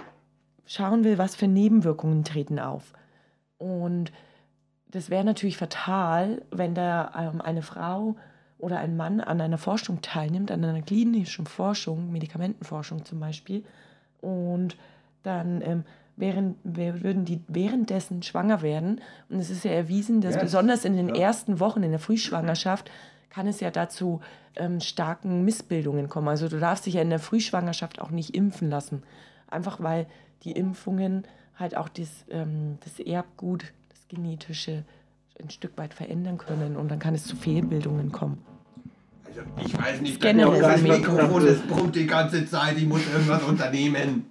schauen 0.65 1.03
will, 1.03 1.17
was 1.17 1.35
für 1.35 1.47
Nebenwirkungen 1.47 2.23
treten 2.23 2.59
auf. 2.59 2.93
Und 3.57 4.11
das 4.87 5.09
wäre 5.09 5.23
natürlich 5.23 5.57
fatal, 5.57 6.43
wenn 6.51 6.75
da 6.75 7.31
ähm, 7.33 7.41
eine 7.41 7.61
Frau 7.61 8.15
oder 8.57 8.79
ein 8.79 8.95
Mann 8.95 9.19
an 9.19 9.41
einer 9.41 9.57
Forschung 9.57 10.01
teilnimmt, 10.01 10.51
an 10.51 10.63
einer 10.63 10.81
klinischen 10.81 11.47
Forschung, 11.47 12.11
Medikamentenforschung 12.11 13.03
zum 13.05 13.19
Beispiel, 13.19 13.63
und 14.21 14.77
dann 15.23 15.61
ähm, 15.61 15.83
während, 16.15 16.57
würden 16.63 17.25
die 17.25 17.41
währenddessen 17.47 18.23
schwanger 18.23 18.61
werden. 18.61 19.01
Und 19.29 19.39
es 19.39 19.49
ist 19.49 19.63
ja 19.63 19.71
erwiesen, 19.71 20.21
dass 20.21 20.35
yes. 20.35 20.43
besonders 20.43 20.85
in 20.85 20.95
den 20.95 21.09
ja. 21.09 21.15
ersten 21.15 21.59
Wochen 21.59 21.83
in 21.83 21.91
der 21.91 21.99
Frühschwangerschaft 21.99 22.91
kann 23.29 23.47
es 23.47 23.59
ja 23.59 23.71
dazu 23.71 24.21
ähm, 24.55 24.79
starken 24.79 25.43
Missbildungen 25.43 26.09
kommen. 26.09 26.27
Also 26.27 26.47
du 26.47 26.59
darfst 26.59 26.85
dich 26.85 26.95
ja 26.95 27.01
in 27.01 27.09
der 27.09 27.19
Frühschwangerschaft 27.19 27.99
auch 27.99 28.11
nicht 28.11 28.35
impfen 28.35 28.69
lassen. 28.69 29.03
Einfach 29.49 29.81
weil 29.81 30.05
die 30.43 30.51
Impfungen 30.51 31.23
halt 31.55 31.75
auch 31.75 31.89
das, 31.89 32.25
ähm, 32.29 32.77
das 32.83 32.99
Erbgut, 32.99 33.73
das 33.89 34.07
Genetische 34.07 34.83
ein 35.41 35.49
Stück 35.49 35.77
weit 35.77 35.93
verändern 35.93 36.37
können 36.37 36.77
und 36.77 36.89
dann 36.89 36.99
kann 36.99 37.15
es 37.15 37.25
zu 37.25 37.35
Fehlbildungen 37.35 38.11
kommen. 38.11 38.43
Also 39.25 39.41
ich 39.65 39.75
weiß 39.75 40.01
nicht, 40.01 40.23
das 40.23 40.81
Mikrofon, 40.81 41.45
das 41.45 41.57
brummt 41.61 41.95
die 41.95 42.05
ganze 42.05 42.45
Zeit, 42.45 42.77
ich 42.77 42.85
muss 42.85 43.01
irgendwas 43.11 43.41
unternehmen. 43.43 44.27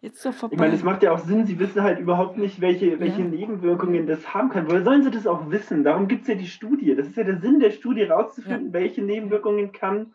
Jetzt 0.00 0.22
so 0.22 0.30
vorbei. 0.30 0.54
Ich 0.54 0.60
meine, 0.60 0.74
es 0.74 0.84
macht 0.84 1.02
ja 1.02 1.12
auch 1.12 1.18
Sinn, 1.18 1.44
sie 1.46 1.58
wissen 1.58 1.82
halt 1.82 1.98
überhaupt 1.98 2.38
nicht, 2.38 2.60
welche, 2.60 3.00
welche 3.00 3.22
ja. 3.22 3.28
Nebenwirkungen 3.28 4.06
das 4.06 4.32
haben 4.32 4.48
kann. 4.48 4.68
Woher 4.68 4.84
sollen 4.84 5.02
sie 5.02 5.10
das 5.10 5.26
auch 5.26 5.50
wissen? 5.50 5.82
Darum 5.82 6.06
gibt 6.06 6.22
es 6.22 6.28
ja 6.28 6.34
die 6.34 6.46
Studie. 6.46 6.94
Das 6.94 7.08
ist 7.08 7.16
ja 7.16 7.24
der 7.24 7.40
Sinn 7.40 7.58
der 7.58 7.72
Studie, 7.72 8.04
rauszufinden, 8.04 8.68
ja. 8.68 8.72
welche 8.72 9.02
Nebenwirkungen 9.02 9.72
kann, 9.72 10.12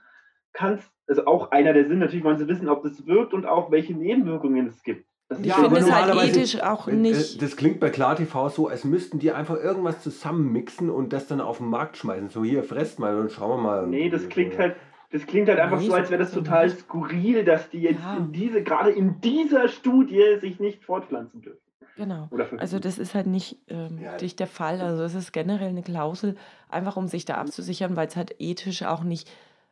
kann 0.54 0.80
also 1.08 1.26
auch 1.26 1.52
einer 1.52 1.74
der 1.74 1.88
Sinn, 1.88 2.00
natürlich 2.00 2.24
wollen 2.24 2.38
sie 2.38 2.48
wissen, 2.48 2.70
ob 2.70 2.84
das 2.84 3.06
wirkt 3.06 3.34
und 3.34 3.46
auch 3.46 3.72
welche 3.72 3.94
Nebenwirkungen 3.94 4.68
es 4.68 4.84
gibt. 4.84 5.06
Das 5.30 5.40
ja, 5.44 5.56
ich 5.58 5.64
finde 5.64 5.80
es 5.80 5.92
halt 5.92 6.16
ethisch 6.16 6.62
auch 6.62 6.88
äh, 6.88 6.94
nicht. 6.94 7.42
Das 7.42 7.58
klingt 7.58 7.80
bei 7.80 7.90
KlarTV 7.90 8.50
so, 8.50 8.68
als 8.68 8.84
müssten 8.84 9.20
die 9.20 9.32
einfach 9.32 9.56
irgendwas 9.56 10.02
zusammenmixen 10.02 10.90
und 10.90 11.12
das 11.12 11.28
dann 11.28 11.42
auf 11.42 11.58
den 11.58 11.68
Markt 11.68 11.98
schmeißen. 11.98 12.30
So, 12.30 12.44
hier, 12.44 12.64
fresst 12.64 13.00
mal 13.00 13.18
und 13.18 13.32
schauen 13.32 13.50
wir 13.50 13.64
mal. 13.64 13.88
Nee, 13.88 14.10
das 14.10 14.30
klingt 14.30 14.58
halt, 14.58 14.76
das 15.14 15.28
klingt 15.28 15.48
halt 15.48 15.60
einfach 15.60 15.80
nee, 15.80 15.86
so, 15.86 15.94
als 15.94 16.10
wäre 16.10 16.24
das 16.24 16.32
total 16.32 16.72
skurril, 16.72 17.46
dass 17.46 17.70
die 17.70 17.82
jetzt 17.82 18.02
ja. 18.02 18.18
in 18.18 18.32
diese, 18.32 18.64
gerade 18.64 18.90
in 18.90 19.22
dieser 19.22 19.68
Studie 19.68 20.40
sich 20.42 20.60
nicht 20.60 20.84
fortpflanzen 20.84 21.44
dürfen. 21.44 21.62
Genau. 21.96 22.28
Also 22.58 22.80
das 22.80 22.98
ist 22.98 23.14
halt 23.14 23.28
nicht 23.28 23.60
ähm, 23.68 24.00
ja. 24.02 24.18
durch 24.18 24.36
der 24.36 24.48
Fall. 24.48 24.82
Also 24.82 25.04
es 25.04 25.14
ist 25.14 25.32
generell 25.32 25.70
eine 25.70 25.84
Klausel, 25.84 26.36
einfach 26.68 26.98
um 26.98 27.08
sich 27.08 27.26
da 27.26 27.36
abzusichern, 27.36 27.96
weil 27.96 28.08
es 28.08 28.16
halt 28.16 28.36
ethisch 28.40 28.82
auch 28.82 29.04
nicht 29.04 29.32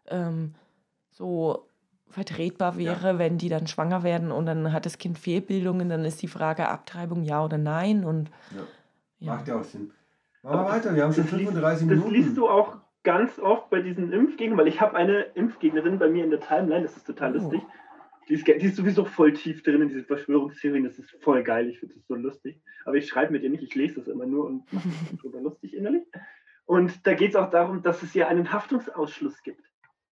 ähm, 0.10 0.54
so 1.10 1.65
vertretbar 2.08 2.77
wäre, 2.77 3.13
ja. 3.13 3.17
wenn 3.17 3.39
die 3.39 3.49
dann 3.49 3.65
schwanger 3.65 4.04
werden 4.04 4.32
und 4.32 4.45
dann 4.45 4.71
hat 4.71 4.86
das 4.86 4.99
Kind 4.99 5.17
Fehlbildungen, 5.17 5.89
dann 5.89 6.06
ist 6.06 6.21
die 6.21 6.27
Frage 6.27 6.67
Abtreibung 6.67 7.23
ja 7.23 7.43
oder 7.43 7.58
nein. 7.58 8.06
Und, 8.06 8.30
ja. 9.19 9.34
Macht 9.34 9.47
ja 9.47 9.60
auch 9.60 9.63
Sinn. 9.63 9.89
Machen 10.43 10.60
wir 10.60 10.65
weiter, 10.65 10.93
wir 10.93 11.01
haben 11.01 11.13
schon 11.13 11.23
35 11.23 11.88
Minuten. 11.88 12.04
Das 12.04 12.13
liest 12.13 12.38
du 12.38 12.47
auch 12.47 12.77
ganz 13.03 13.39
oft 13.39 13.69
bei 13.69 13.81
diesen 13.81 14.11
Impfgegnern, 14.13 14.57
weil 14.57 14.67
ich 14.67 14.81
habe 14.81 14.95
eine 14.95 15.21
Impfgegnerin 15.33 15.99
bei 15.99 16.09
mir 16.09 16.23
in 16.23 16.29
der 16.29 16.39
Timeline, 16.39 16.83
das 16.83 16.97
ist 16.97 17.05
total 17.05 17.31
oh. 17.31 17.39
lustig. 17.39 17.61
Die 18.29 18.35
ist, 18.35 18.47
die 18.47 18.51
ist, 18.51 18.75
sowieso 18.75 19.03
voll 19.03 19.33
tief 19.33 19.63
drin 19.63 19.81
in 19.81 19.89
diese 19.89 20.03
Verschwörungstheorien, 20.03 20.83
das 20.83 20.99
ist 20.99 21.11
voll 21.21 21.43
geil, 21.43 21.67
ich 21.69 21.79
finde 21.79 21.95
das 21.95 22.07
so 22.07 22.15
lustig. 22.15 22.61
Aber 22.85 22.95
ich 22.95 23.07
schreibe 23.07 23.33
mit 23.33 23.43
ihr 23.43 23.49
nicht, 23.49 23.63
ich 23.63 23.75
lese 23.75 23.95
das 23.95 24.07
immer 24.07 24.25
nur 24.25 24.45
und 24.45 24.71
mache 24.71 24.87
mich 24.87 24.97
darüber 25.17 25.41
lustig 25.41 25.75
innerlich. 25.75 26.03
Und 26.65 27.05
da 27.05 27.13
geht 27.13 27.31
es 27.31 27.35
auch 27.35 27.49
darum, 27.49 27.81
dass 27.81 28.03
es 28.03 28.13
ja 28.13 28.27
einen 28.27 28.53
Haftungsausschluss 28.53 29.41
gibt. 29.43 29.65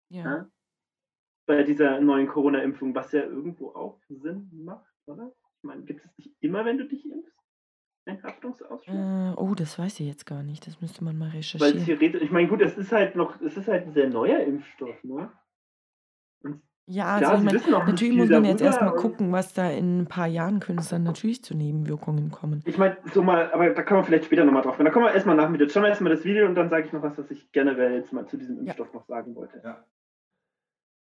Ja. 0.10 0.24
ja? 0.24 0.50
Bei 1.46 1.64
dieser 1.64 2.00
neuen 2.02 2.28
Corona-Impfung, 2.28 2.94
was 2.94 3.12
ja 3.14 3.24
irgendwo 3.24 3.70
auch 3.70 4.00
Sinn 4.10 4.50
macht, 4.64 4.94
oder? 5.06 5.34
Ich 5.58 5.64
meine, 5.64 5.84
gibt 5.84 6.06
es 6.06 6.18
nicht 6.18 6.36
immer, 6.42 6.66
wenn 6.66 6.78
du 6.78 6.86
dich? 6.86 7.03
Äh, 8.88 9.34
oh, 9.36 9.54
das 9.56 9.80
weiß 9.80 10.00
ich 10.00 10.08
jetzt 10.08 10.26
gar 10.26 10.44
nicht. 10.44 10.68
Das 10.68 10.82
müsste 10.82 11.04
man 11.04 11.18
mal 11.18 11.30
recherchieren. 11.30 11.76
Weil 11.76 11.86
theoretisch, 11.86 12.22
ich 12.22 12.32
meine, 12.32 12.48
gut, 12.48 12.62
es 12.62 12.78
ist 12.78 12.92
halt 12.92 13.16
noch, 13.16 13.40
es 13.42 13.58
ist 13.58 13.68
halt 13.68 13.88
ein 13.88 13.94
sehr 13.94 14.10
neuer 14.10 14.40
Impfstoff, 14.40 15.04
ne? 15.04 15.32
Und 16.44 16.62
ja, 16.86 17.16
also 17.16 17.34
ich 17.36 17.44
meine, 17.44 17.86
natürlich 17.86 18.18
muss 18.18 18.30
man 18.30 18.44
jetzt 18.44 18.62
erstmal 18.62 18.96
gucken, 18.96 19.32
was 19.32 19.54
da 19.54 19.70
in 19.70 20.02
ein 20.02 20.08
paar 20.08 20.28
Jahren 20.28 20.60
können 20.60 20.80
es 20.80 20.90
dann 20.90 21.04
natürlich 21.04 21.42
zu 21.42 21.56
Nebenwirkungen 21.56 22.30
kommen. 22.30 22.62
Ich 22.66 22.78
meine, 22.78 22.98
so 23.14 23.24
mal, 23.24 23.54
aber 23.54 23.70
da 23.70 23.84
kommen 23.84 24.02
wir 24.02 24.04
vielleicht 24.04 24.26
später 24.26 24.44
nochmal 24.44 24.64
drauf. 24.64 24.76
Da 24.78 24.90
kommen 24.90 25.06
wir 25.06 25.14
erstmal 25.14 25.38
nach 25.38 25.50
mit. 25.50 25.62
Jetzt 25.62 25.74
schauen 25.74 25.84
wir 25.84 25.90
erstmal 25.90 26.14
das 26.14 26.26
Video 26.26 26.46
und 26.46 26.56
dann 26.56 26.70
sage 26.70 26.88
ich 26.88 26.92
noch 26.92 27.02
was, 27.02 27.18
was 27.18 27.32
ich 27.32 27.52
generell 27.54 27.94
jetzt 27.94 28.12
mal 28.12 28.28
zu 28.28 28.36
diesem 28.36 28.60
Impfstoff 28.60 28.90
ja. 28.92 29.00
noch 29.00 29.06
sagen 29.06 29.34
wollte. 29.36 29.62
Ja. 29.64 29.86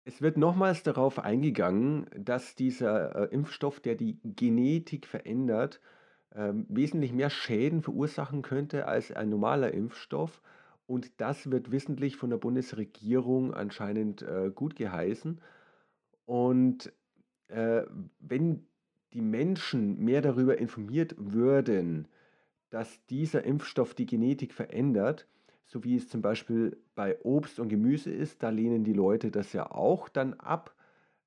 Es 0.04 0.22
wird 0.22 0.38
nochmals 0.38 0.82
darauf 0.82 1.18
eingegangen, 1.18 2.08
dass 2.16 2.54
dieser 2.54 3.30
äh, 3.30 3.34
Impfstoff, 3.34 3.80
der 3.80 3.96
die 3.96 4.18
Genetik 4.22 5.06
verändert, 5.06 5.80
ähm, 6.34 6.66
wesentlich 6.68 7.12
mehr 7.12 7.30
Schäden 7.30 7.82
verursachen 7.82 8.42
könnte 8.42 8.86
als 8.86 9.12
ein 9.12 9.30
normaler 9.30 9.72
Impfstoff. 9.72 10.42
Und 10.86 11.20
das 11.20 11.50
wird 11.50 11.72
wissentlich 11.72 12.16
von 12.16 12.30
der 12.30 12.36
Bundesregierung 12.36 13.54
anscheinend 13.54 14.22
äh, 14.22 14.50
gut 14.54 14.76
geheißen. 14.76 15.40
Und 16.26 16.92
äh, 17.48 17.82
wenn 18.20 18.66
die 19.12 19.20
Menschen 19.20 19.98
mehr 20.04 20.20
darüber 20.20 20.58
informiert 20.58 21.14
würden, 21.18 22.08
dass 22.70 23.04
dieser 23.06 23.44
Impfstoff 23.44 23.94
die 23.94 24.06
Genetik 24.06 24.52
verändert, 24.52 25.26
so 25.64 25.84
wie 25.84 25.96
es 25.96 26.08
zum 26.08 26.22
Beispiel 26.22 26.76
bei 26.94 27.18
Obst 27.22 27.58
und 27.58 27.68
Gemüse 27.68 28.10
ist, 28.10 28.42
da 28.42 28.50
lehnen 28.50 28.84
die 28.84 28.92
Leute 28.92 29.30
das 29.30 29.52
ja 29.52 29.70
auch 29.70 30.08
dann 30.08 30.34
ab, 30.34 30.74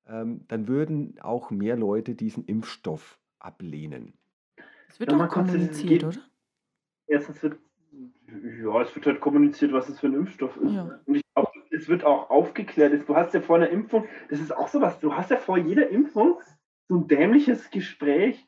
ähm, 0.07 0.45
dann 0.47 0.67
würden 0.67 1.19
auch 1.19 1.51
mehr 1.51 1.75
Leute 1.75 2.15
diesen 2.15 2.45
Impfstoff 2.45 3.19
ablehnen. 3.39 4.18
Es 4.89 4.99
wird 4.99 5.11
ja, 5.11 5.17
doch 5.17 5.29
kommuniziert, 5.29 6.03
oder? 6.03 6.17
Erstens 7.07 7.41
wird, 7.43 7.57
ja, 7.91 8.81
es 8.81 8.95
wird 8.95 9.05
halt 9.05 9.21
kommuniziert, 9.21 9.71
was 9.71 9.89
es 9.89 9.99
für 9.99 10.07
ein 10.07 10.15
Impfstoff 10.15 10.57
ist. 10.57 10.73
Ja. 10.73 10.99
Und 11.05 11.15
ich 11.15 11.23
glaube, 11.33 11.51
es 11.71 11.87
wird 11.87 12.03
auch 12.03 12.29
aufgeklärt. 12.29 13.07
Du 13.07 13.15
hast 13.15 13.33
ja 13.33 13.41
vor 13.41 13.57
einer 13.57 13.69
Impfung, 13.69 14.07
das 14.29 14.39
ist 14.39 14.55
auch 14.55 14.67
sowas, 14.67 14.99
du 14.99 15.15
hast 15.15 15.31
ja 15.31 15.37
vor 15.37 15.57
jeder 15.57 15.89
Impfung 15.89 16.39
so 16.87 16.95
ein 16.95 17.07
dämliches 17.07 17.69
Gespräch 17.69 18.47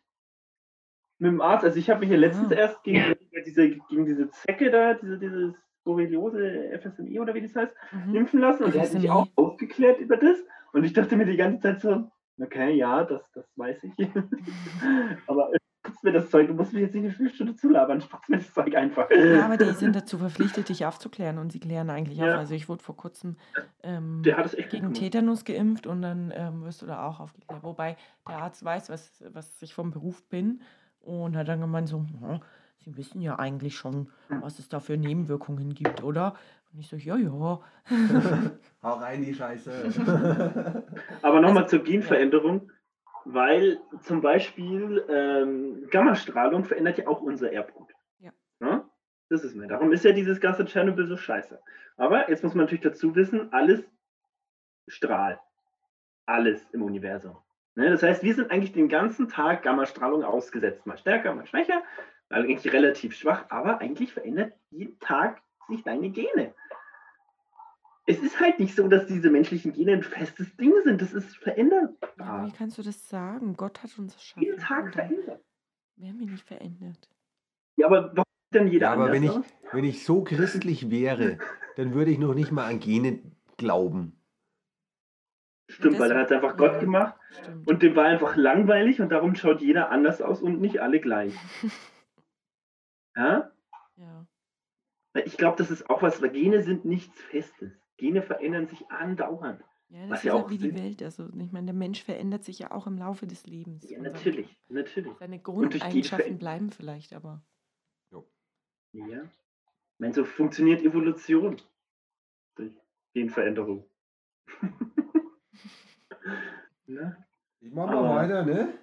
mit 1.20 1.32
dem 1.32 1.42
Arzt. 1.42 1.64
Also 1.64 1.78
ich 1.78 1.90
habe 1.90 2.02
mich 2.02 2.10
ja 2.10 2.18
letztens 2.18 2.52
ah. 2.52 2.56
erst 2.56 2.84
gegen 2.84 3.16
diese, 3.46 3.70
gegen 3.70 4.06
diese 4.06 4.30
Zecke 4.32 4.72
da, 4.72 4.96
diese, 4.96 5.20
dieses 5.20 5.56
Borreliose 5.84 6.80
FSME 6.80 7.22
oder 7.22 7.34
wie 7.34 7.42
das 7.42 7.56
heißt, 7.56 7.74
mhm. 7.92 8.16
impfen 8.16 8.40
lassen. 8.40 8.64
Und 8.64 8.76
er 8.76 8.82
hat 8.82 8.94
mich 8.94 9.10
auch 9.10 9.28
aufgeklärt 9.36 10.00
über 10.00 10.18
das. 10.18 10.38
Und 10.74 10.84
ich 10.84 10.94
dachte 10.94 11.16
mir 11.16 11.26
die 11.26 11.38
ganze 11.38 11.62
Zeit 11.62 11.82
so, 11.82 12.12
okay, 12.40 12.74
ja, 12.74 13.04
das, 13.04 13.32
das 13.34 13.46
weiß 13.56 13.84
ich. 13.84 13.94
Aber 15.28 15.52
spritzt 16.02 16.04
mir 16.04 16.12
das 16.12 16.30
Zeug. 16.30 16.48
Du 16.48 16.54
musst 16.54 16.74
mir 16.74 16.82
jetzt 16.82 16.94
nicht 16.94 17.04
eine 17.04 17.14
Viertelstunde 17.14 17.56
zulabern. 17.56 18.02
Spritzt 18.02 18.30
mir 18.30 18.38
das 18.38 18.54
Zeug 18.54 18.76
einfach. 18.76 19.10
Ja, 19.12 19.46
aber 19.46 19.58
die 19.58 19.72
sind 19.72 19.96
dazu 19.96 20.18
verpflichtet, 20.18 20.70
dich 20.70 20.86
aufzuklären 20.86 21.38
und 21.38 21.52
sie 21.52 21.60
klären 21.60 21.90
eigentlich 21.90 22.18
ja. 22.18 22.34
auf. 22.34 22.40
Also 22.40 22.56
ich 22.56 22.68
wurde 22.68 22.84
vor 22.84 22.98
kurzem 22.98 23.38
ähm, 23.84 24.24
gegen 24.24 24.94
Tetanus 24.94 25.46
geimpft 25.46 25.88
und 25.88 26.02
dann 26.02 26.34
ähm, 26.36 26.64
wirst 26.64 26.82
du 26.82 26.86
da 26.86 27.06
auch 27.06 27.20
aufgeklärt. 27.20 27.64
Wobei 27.64 27.98
der 28.28 28.38
Arzt 28.38 28.64
weiß, 28.64 28.90
was, 28.90 29.24
was 29.32 29.62
ich 29.62 29.74
vom 29.74 29.92
Beruf 29.92 30.24
bin 30.30 30.62
und 31.02 31.36
hat 31.36 31.48
dann 31.48 31.62
gemeint 31.62 31.88
so, 31.88 32.00
hm, 32.00 32.40
Sie 32.84 32.98
wissen 32.98 33.22
ja 33.22 33.38
eigentlich 33.38 33.76
schon, 33.76 34.10
was 34.28 34.58
es 34.58 34.68
da 34.68 34.80
für 34.80 34.98
Nebenwirkungen 34.98 35.76
gibt, 35.76 36.04
oder? 36.04 36.34
Und 36.74 36.80
ich 36.80 36.88
so, 36.88 36.96
ja, 36.96 37.16
ja. 37.16 37.60
Hau 38.82 38.94
rein 38.96 39.24
die 39.24 39.36
Scheiße. 39.36 39.72
Aber 41.22 41.42
nochmal 41.42 41.64
also, 41.64 41.78
zur 41.78 41.86
Genveränderung, 41.86 42.72
weil 43.26 43.80
zum 44.02 44.22
Beispiel 44.22 45.06
ähm, 45.10 45.88
Gammastrahlung 45.90 46.66
verändert 46.66 46.98
ja 46.98 47.08
auch 47.08 47.22
unser 47.22 47.52
Erbgut. 47.52 47.92
Ja. 48.20 48.32
ja? 48.60 48.90
Das 49.30 49.44
ist 49.44 49.56
mir. 49.56 49.68
Darum 49.68 49.92
ist 49.92 50.04
ja 50.04 50.12
dieses 50.12 50.42
ganze 50.42 50.66
Tschernobyl 50.66 51.08
so 51.08 51.18
scheiße. 51.18 51.60
Aber 51.98 52.30
jetzt 52.30 52.44
muss 52.44 52.54
man 52.54 52.66
natürlich 52.66 52.84
dazu 52.84 53.16
wissen, 53.16 53.54
alles 53.54 53.84
strahlt. 54.88 55.40
Alles 56.26 56.70
im 56.72 56.84
Universum. 56.84 57.38
Ne? 57.76 57.90
Das 57.90 58.04
heißt, 58.04 58.24
wir 58.24 58.34
sind 58.34 58.52
eigentlich 58.52 58.74
den 58.74 58.90
ganzen 58.90 59.30
Tag 59.30 59.64
Gammastrahlung 59.64 60.24
ausgesetzt. 60.24 60.86
Mal 60.86 60.98
stärker, 60.98 61.34
mal 61.34 61.46
schwächer. 61.46 61.84
Eigentlich 62.30 62.72
relativ 62.72 63.16
schwach, 63.16 63.46
aber 63.50 63.80
eigentlich 63.80 64.14
verändert 64.14 64.54
jeden 64.70 65.00
Tag 65.00 65.42
sich 65.68 65.84
deine 65.84 66.10
Gene 66.10 66.54
es 68.06 68.20
ist 68.20 68.40
halt 68.40 68.60
nicht 68.60 68.76
so, 68.76 68.88
dass 68.88 69.08
diese 69.08 69.30
menschlichen 69.30 69.74
Gene 69.74 69.94
ein 69.94 70.04
festes 70.04 70.56
Ding 70.58 70.74
sind. 70.84 71.02
Das 71.02 71.14
ist 71.14 71.38
veränderbar. 71.38 71.98
Ja, 72.18 72.46
wie 72.46 72.52
kannst 72.52 72.78
du 72.78 72.82
das 72.82 73.08
sagen? 73.08 73.56
Gott 73.56 73.84
hat 73.84 73.98
uns 73.98 74.14
erschaffen. 74.14 74.44
Jeden 74.44 74.60
Tag 74.60 74.94
verändert. 74.94 75.44
Wir 75.96 76.10
haben 76.10 76.20
ihn 76.20 76.32
nicht 76.32 76.48
verändert. 76.48 77.10
Ja, 77.78 77.88
aber 77.88 78.12
warum 78.16 78.26
denn 78.54 78.68
jeder 78.68 78.88
ja, 78.88 78.94
aber 78.94 79.12
wenn 79.12 79.24
ich, 79.24 79.32
wenn 79.72 79.84
ich 79.86 80.04
so 80.04 80.24
christlich 80.24 80.90
wäre, 80.90 81.38
dann 81.78 81.94
würde 81.94 82.12
ich 82.12 82.20
noch 82.20 82.34
nicht 82.34 82.52
mal 82.52 82.68
an 82.68 82.80
Gene 82.80 83.20
glauben. 83.58 84.18
Stimmt, 85.70 86.00
weil 86.00 86.12
er 86.12 86.20
hat 86.20 86.32
einfach 86.34 86.58
Gott 86.58 86.82
gemacht 86.82 87.16
stimmt. 87.30 87.66
und 87.70 87.82
dem 87.82 87.96
war 87.96 88.06
einfach 88.06 88.36
langweilig 88.36 89.00
und 89.00 89.10
darum 89.10 89.36
schaut 89.36 89.62
jeder 89.62 89.90
anders 89.90 90.22
aus 90.22 90.42
und 90.42 90.60
nicht 90.60 90.82
alle 90.82 91.00
gleich. 91.00 91.34
ja? 93.16 93.52
Ja. 93.96 94.28
Ich 95.24 95.38
glaube, 95.38 95.58
das 95.58 95.72
ist 95.72 95.90
auch 95.90 96.02
was, 96.02 96.22
weil 96.22 96.32
Gene 96.32 96.62
sind 96.62 96.84
nichts 96.84 97.22
Festes. 97.22 97.72
Gene 98.02 98.24
verändern 98.24 98.68
sich 98.68 98.90
andauernd. 98.90 99.64
Ja, 99.90 100.08
das 100.08 100.20
ist 100.20 100.24
ja 100.24 100.34
auch 100.34 100.50
wie 100.50 100.58
die 100.58 100.74
Welt. 100.74 101.04
Also, 101.04 101.30
ich 101.38 101.52
meine, 101.52 101.68
der 101.68 101.76
Mensch 101.76 102.04
verändert 102.04 102.44
sich 102.44 102.58
ja 102.58 102.72
auch 102.72 102.88
im 102.88 102.98
Laufe 102.98 103.28
des 103.28 103.46
Lebens. 103.46 103.88
Ja, 103.88 104.02
natürlich, 104.02 104.58
natürlich. 104.70 105.14
Seine 105.20 105.38
Grundeigenschaften 105.38 106.40
bleiben 106.40 106.72
vielleicht, 106.72 107.14
aber. 107.14 107.44
Jo. 108.10 108.26
Ja. 108.94 109.22
Ich 109.24 110.00
meine, 110.00 110.14
so 110.16 110.26
funktioniert 110.26 110.82
Evolution. 110.82 111.58
Durch 112.56 112.76
Genveränderung. 113.14 113.86
ne? 116.88 117.18
Ich 117.60 117.72
mach 117.72 117.88
mal 117.88 118.16
weiter, 118.16 118.44
ne? 118.44 118.74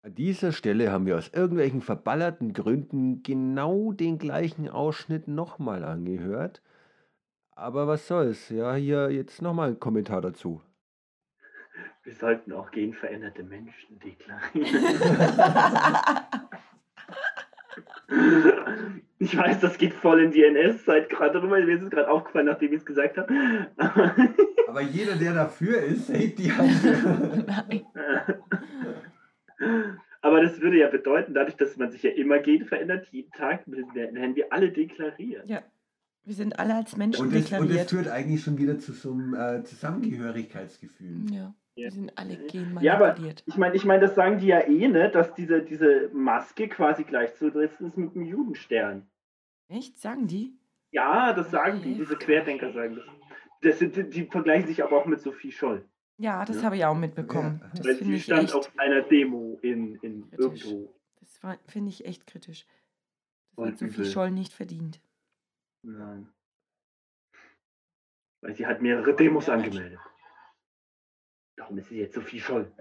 An 0.00 0.14
dieser 0.14 0.52
Stelle 0.52 0.90
haben 0.90 1.04
wir 1.04 1.18
aus 1.18 1.28
irgendwelchen 1.34 1.82
verballerten 1.82 2.54
Gründen 2.54 3.22
genau 3.22 3.92
den 3.92 4.16
gleichen 4.16 4.70
Ausschnitt 4.70 5.28
nochmal 5.28 5.84
angehört. 5.84 6.62
Aber 7.56 7.86
was 7.86 8.08
soll's? 8.08 8.50
Ja, 8.50 8.74
hier 8.74 9.10
jetzt 9.10 9.40
nochmal 9.40 9.70
ein 9.70 9.78
Kommentar 9.78 10.20
dazu. 10.20 10.60
Wir 12.02 12.14
sollten 12.14 12.52
auch 12.52 12.70
genveränderte 12.70 13.44
Menschen 13.44 13.98
deklarieren. 14.00 14.84
ich 19.18 19.36
weiß, 19.36 19.60
das 19.60 19.76
geht 19.78 19.94
voll 19.94 20.22
in 20.22 20.30
die 20.32 20.44
NS-Zeit 20.44 21.08
gerade 21.08 21.42
rüber. 21.42 21.58
Mir 21.60 21.76
ist 21.76 21.82
es 21.82 21.90
gerade 21.90 22.10
aufgefallen, 22.10 22.46
nachdem 22.46 22.72
ich 22.72 22.80
es 22.80 22.84
gesagt 22.84 23.16
habe. 23.16 23.32
Aber 24.68 24.82
jeder, 24.82 25.16
der 25.16 25.34
dafür 25.34 25.80
ist, 25.80 26.10
hebt 26.10 26.38
die 26.38 26.52
Hand. 26.52 27.46
Nein. 27.46 27.86
Aber 30.20 30.42
das 30.42 30.60
würde 30.60 30.78
ja 30.78 30.88
bedeuten, 30.88 31.34
dadurch, 31.34 31.56
dass 31.56 31.76
man 31.76 31.90
sich 31.90 32.02
ja 32.02 32.10
immer 32.10 32.38
gen 32.38 32.66
verändert, 32.66 33.08
jeden 33.10 33.32
Tag, 33.32 33.64
werden 33.66 34.36
wir 34.36 34.52
alle 34.52 34.70
deklariert. 34.72 35.46
Ja. 35.46 35.62
Wir 36.24 36.34
sind 36.34 36.58
alle 36.58 36.74
als 36.74 36.96
Menschen 36.96 37.26
und 37.26 37.34
das, 37.34 37.42
deklariert. 37.42 37.70
Und 37.70 37.78
das 37.78 37.90
führt 37.90 38.08
eigentlich 38.08 38.42
schon 38.42 38.56
wieder 38.56 38.78
zu 38.78 38.92
so 38.92 39.12
einem 39.12 39.34
äh, 39.34 39.62
Zusammengehörigkeitsgefühl. 39.64 41.30
Ja. 41.30 41.54
Wir 41.74 41.90
sind 41.90 42.16
alle 42.16 42.36
genmanipuliert. 42.36 42.82
Ja, 42.82 42.94
aber 42.94 43.16
ich 43.46 43.56
meine, 43.56 43.74
ich 43.74 43.84
mein, 43.84 44.00
das 44.00 44.14
sagen 44.14 44.38
die 44.38 44.46
ja 44.46 44.60
eh, 44.60 44.88
ne, 44.88 45.10
dass 45.10 45.34
diese, 45.34 45.60
diese 45.60 46.08
Maske 46.12 46.68
quasi 46.68 47.02
gleichzusetzen 47.02 47.88
ist 47.88 47.96
mit 47.96 48.14
dem 48.14 48.24
Judenstern. 48.24 49.08
Echt? 49.68 49.98
Sagen 49.98 50.28
die? 50.28 50.56
Ja, 50.92 51.32
das 51.32 51.50
sagen 51.50 51.82
die, 51.82 51.94
diese 51.94 52.16
Querdenker 52.16 52.72
sagen 52.72 52.96
das. 52.96 53.04
das 53.62 53.78
sind, 53.80 53.96
die, 53.96 54.08
die 54.08 54.24
vergleichen 54.26 54.68
sich 54.68 54.84
aber 54.84 54.96
auch 54.96 55.06
mit 55.06 55.20
Sophie 55.20 55.50
Scholl. 55.50 55.84
Ja, 56.16 56.44
das 56.44 56.58
ja. 56.58 56.62
habe 56.62 56.76
ich 56.76 56.84
auch 56.84 56.96
mitbekommen. 56.96 57.60
Ja. 57.60 57.70
Das 57.74 57.86
Weil 57.86 58.04
sie 58.04 58.20
stand 58.20 58.44
echt 58.44 58.54
auf 58.54 58.70
einer 58.78 59.02
Demo 59.02 59.58
in, 59.62 59.96
in 59.96 60.28
irgendwo. 60.30 60.94
Das 61.18 61.58
finde 61.66 61.90
ich 61.90 62.04
echt 62.04 62.26
kritisch. 62.28 62.66
Das 63.56 63.58
Und 63.58 63.72
hat 63.72 63.78
Sophie 63.78 64.04
Scholl 64.04 64.30
nicht 64.30 64.52
verdient. 64.52 65.00
Nein. 65.84 66.32
Weil 68.40 68.54
sie 68.54 68.66
hat 68.66 68.80
mehrere 68.80 69.14
Demos 69.14 69.48
angemeldet. 69.48 70.00
Darum 71.56 71.78
ist 71.78 71.88
sie 71.88 71.98
jetzt 71.98 72.14
Sophie 72.14 72.40
Scholl. 72.40 72.72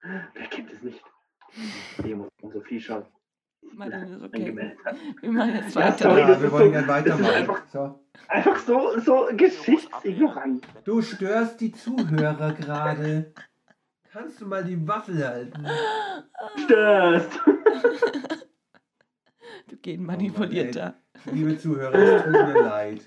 Wer 0.34 0.46
kennt 0.48 0.72
es 0.72 0.82
nicht? 0.82 1.02
Demos 1.98 2.28
von 2.40 2.52
Sophie 2.52 2.80
Scholl. 2.80 3.06
Martin 3.74 4.22
okay. 4.22 4.76
Wir 5.20 5.32
machen 5.32 5.54
jetzt 5.56 5.74
weiter. 5.74 5.88
Ja, 5.88 5.98
sorry, 5.98 6.20
ja, 6.20 6.42
wir 6.42 6.52
wollen 6.52 6.72
gerne 6.72 6.88
weitermachen. 6.88 7.34
Einfach 7.34 7.66
so, 7.66 8.06
einfach 8.28 8.58
so, 8.58 9.00
so 9.00 9.28
geschichtsignorant. 9.32 10.66
Du 10.84 11.02
störst 11.02 11.60
die 11.60 11.72
Zuhörer 11.72 12.52
gerade. 12.52 13.34
Kannst 14.12 14.40
du 14.40 14.46
mal 14.46 14.64
die 14.64 14.86
Waffel 14.86 15.26
halten? 15.26 15.66
Störst. 16.64 17.40
Du 19.68 19.76
genmanipulierter. 19.78 20.94
Oh, 20.96 21.05
Liebe 21.32 21.58
Zuhörer, 21.58 21.94
es 21.94 22.22
tut 22.22 22.32
mir 22.32 22.62
leid. 22.62 23.06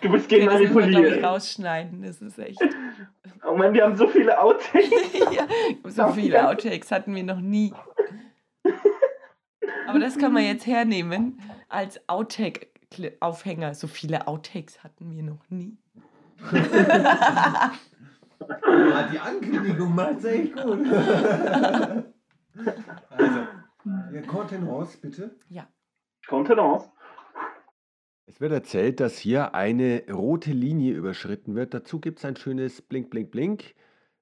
Du 0.00 0.10
bist 0.10 0.28
genmanipuliert. 0.28 1.22
Das 1.22 1.30
rausschneiden, 1.30 2.02
das 2.02 2.20
ist 2.22 2.38
echt. 2.38 2.60
Oh 3.42 3.56
Mann, 3.56 3.72
wir 3.72 3.84
haben 3.84 3.96
so 3.96 4.06
viele 4.06 4.38
Outtakes. 4.38 4.90
ja, 5.32 5.46
so 5.88 6.08
viele 6.08 6.46
Outtakes 6.46 6.92
hatten 6.92 7.14
wir 7.14 7.24
noch 7.24 7.40
nie. 7.40 7.72
Aber 9.88 9.98
das 9.98 10.18
kann 10.18 10.34
man 10.34 10.44
jetzt 10.44 10.66
hernehmen 10.66 11.40
als 11.68 12.06
Outtake-Aufhänger. 12.08 13.74
So 13.74 13.86
viele 13.86 14.28
Outtakes 14.28 14.84
hatten 14.84 15.10
wir 15.10 15.22
noch 15.22 15.48
nie. 15.48 15.78
ja, 16.52 17.72
die 19.10 19.18
Ankündigung 19.18 19.94
macht 19.94 20.22
echt 20.24 20.54
gut. 20.54 20.86
also, 23.08 23.40
ja, 24.12 24.22
Contenance, 24.26 24.98
bitte. 24.98 25.34
Ja. 25.48 25.66
Contenance. 26.30 26.88
Es 28.26 28.40
wird 28.40 28.52
erzählt, 28.52 29.00
dass 29.00 29.18
hier 29.18 29.54
eine 29.54 30.04
rote 30.10 30.52
Linie 30.52 30.94
überschritten 30.94 31.54
wird. 31.54 31.74
Dazu 31.74 32.00
gibt 32.00 32.20
es 32.20 32.24
ein 32.24 32.36
schönes 32.36 32.80
Blink, 32.80 33.10
Blink, 33.10 33.30
Blink. 33.30 33.74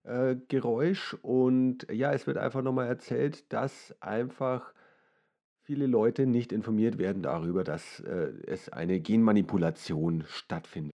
Äh, 0.08 0.36
Geräusch 0.48 1.14
und 1.20 1.86
ja, 1.92 2.12
es 2.14 2.26
wird 2.26 2.38
einfach 2.38 2.62
nochmal 2.62 2.86
erzählt, 2.86 3.52
dass 3.52 3.94
einfach 4.00 4.72
viele 5.60 5.86
Leute 5.86 6.24
nicht 6.24 6.50
informiert 6.50 6.96
werden 6.96 7.22
darüber, 7.22 7.62
dass 7.62 8.00
äh, 8.00 8.32
es 8.46 8.70
eine 8.70 9.00
Genmanipulation 9.00 10.24
stattfindet. 10.26 10.92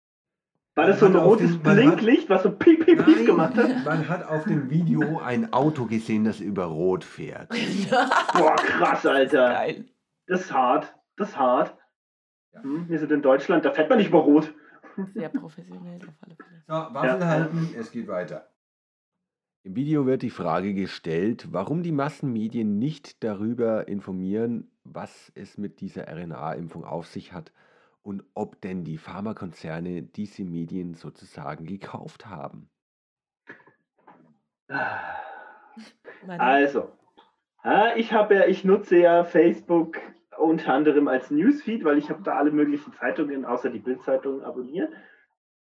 War 0.76 0.86
das 0.86 1.00
so 1.00 1.06
ein 1.06 1.16
rotes 1.16 1.60
den, 1.60 1.62
Blinklicht, 1.62 2.30
hat, 2.30 2.36
was 2.36 2.42
so 2.44 2.52
piep, 2.52 2.86
piep, 2.86 3.04
piep 3.04 3.26
gemacht 3.26 3.56
hat? 3.56 3.84
Man 3.84 4.08
hat 4.08 4.28
auf 4.28 4.44
dem 4.44 4.70
Video 4.70 5.18
ein 5.18 5.52
Auto 5.52 5.86
gesehen, 5.86 6.22
das 6.22 6.38
über 6.38 6.66
Rot 6.66 7.02
fährt. 7.02 7.48
Boah, 7.48 8.54
krass, 8.54 9.04
Alter. 9.04 9.48
Geil. 9.54 9.86
Das 10.28 10.42
ist 10.42 10.52
hart. 10.52 10.94
Das 11.20 11.28
ist 11.28 11.38
hart. 11.38 11.76
Ja. 12.54 12.62
Hm, 12.62 12.88
wir 12.88 12.98
sind 12.98 13.12
in 13.12 13.20
Deutschland, 13.20 13.66
da 13.66 13.72
fährt 13.72 13.90
man 13.90 13.98
nicht 13.98 14.08
über 14.08 14.20
Rot. 14.20 14.54
Sehr 15.14 15.28
professionell 15.28 16.00
auf 16.00 16.14
alle 16.22 16.34
Fälle. 16.34 16.62
So, 16.66 16.72
Waffen 16.72 17.20
ja. 17.20 17.26
halten, 17.26 17.74
es 17.78 17.90
geht 17.90 18.08
weiter. 18.08 18.48
Im 19.62 19.76
Video 19.76 20.06
wird 20.06 20.22
die 20.22 20.30
Frage 20.30 20.72
gestellt, 20.72 21.48
warum 21.50 21.82
die 21.82 21.92
Massenmedien 21.92 22.78
nicht 22.78 23.22
darüber 23.22 23.86
informieren, 23.86 24.70
was 24.82 25.30
es 25.34 25.58
mit 25.58 25.82
dieser 25.82 26.08
RNA-Impfung 26.08 26.84
auf 26.84 27.06
sich 27.06 27.34
hat 27.34 27.52
und 28.00 28.24
ob 28.32 28.58
denn 28.62 28.84
die 28.84 28.96
Pharmakonzerne 28.96 30.02
diese 30.02 30.44
Medien 30.44 30.94
sozusagen 30.94 31.66
gekauft 31.66 32.24
haben. 32.24 32.70
Also, 36.28 36.90
ich 37.96 38.14
habe 38.14 38.36
ja, 38.36 38.46
ich 38.46 38.64
nutze 38.64 38.96
ja 38.96 39.22
Facebook 39.22 39.98
unter 40.40 40.72
anderem 40.74 41.08
als 41.08 41.30
Newsfeed, 41.30 41.84
weil 41.84 41.98
ich 41.98 42.10
habe 42.10 42.22
da 42.22 42.36
alle 42.36 42.50
möglichen 42.50 42.92
Zeitungen 42.92 43.44
außer 43.44 43.70
die 43.70 43.78
Bildzeitung 43.78 44.42
abonniert. 44.42 44.92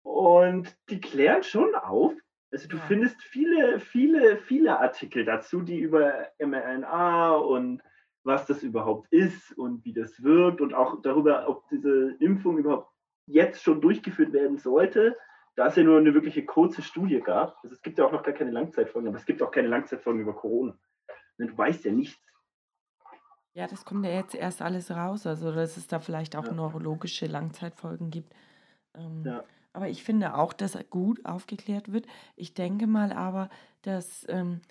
Und 0.03 0.75
die 0.89 0.99
klären 0.99 1.43
schon 1.43 1.75
auf, 1.75 2.13
Also 2.51 2.67
du 2.67 2.77
ja. 2.77 2.83
findest 2.87 3.21
viele, 3.21 3.79
viele, 3.79 4.37
viele 4.37 4.79
Artikel 4.79 5.23
dazu, 5.23 5.61
die 5.61 5.79
über 5.79 6.27
mRNA 6.39 7.35
und 7.35 7.81
was 8.23 8.45
das 8.45 8.61
überhaupt 8.61 9.11
ist 9.11 9.57
und 9.57 9.83
wie 9.85 9.93
das 9.93 10.21
wirkt 10.21 10.61
und 10.61 10.73
auch 10.73 11.01
darüber, 11.01 11.47
ob 11.47 11.67
diese 11.69 12.15
Impfung 12.19 12.57
überhaupt 12.57 12.91
jetzt 13.25 13.63
schon 13.63 13.81
durchgeführt 13.81 14.33
werden 14.33 14.57
sollte, 14.57 15.17
da 15.55 15.67
es 15.67 15.75
ja 15.75 15.83
nur 15.83 15.97
eine 15.97 16.13
wirkliche 16.13 16.45
kurze 16.45 16.81
Studie 16.81 17.19
gab. 17.19 17.57
Also 17.63 17.75
es 17.75 17.81
gibt 17.81 17.97
ja 17.97 18.05
auch 18.05 18.11
noch 18.11 18.23
gar 18.23 18.33
keine 18.33 18.51
Langzeitfolgen, 18.51 19.07
aber 19.09 19.17
es 19.17 19.25
gibt 19.25 19.41
auch 19.41 19.51
keine 19.51 19.69
Langzeitfolgen 19.69 20.21
über 20.21 20.33
Corona. 20.33 20.77
Du 21.37 21.57
weißt 21.57 21.85
ja 21.85 21.91
nichts. 21.91 22.21
Ja, 23.53 23.67
das 23.67 23.83
kommt 23.83 24.05
ja 24.05 24.11
jetzt 24.11 24.33
erst 24.33 24.61
alles 24.61 24.91
raus, 24.91 25.27
also 25.27 25.51
dass 25.51 25.77
es 25.77 25.87
da 25.87 25.99
vielleicht 25.99 26.35
auch 26.35 26.45
ja. 26.45 26.53
neurologische 26.53 27.25
Langzeitfolgen 27.27 28.09
gibt. 28.09 28.33
Ähm, 28.95 29.23
ja. 29.25 29.43
Aber 29.73 29.89
ich 29.89 30.03
finde 30.03 30.35
auch, 30.35 30.53
dass 30.53 30.77
gut 30.89 31.25
aufgeklärt 31.25 31.91
wird. 31.91 32.05
Ich 32.35 32.53
denke 32.53 32.87
mal 32.87 33.11
aber, 33.13 33.49
dass, 33.81 34.25
ähm, 34.29 34.61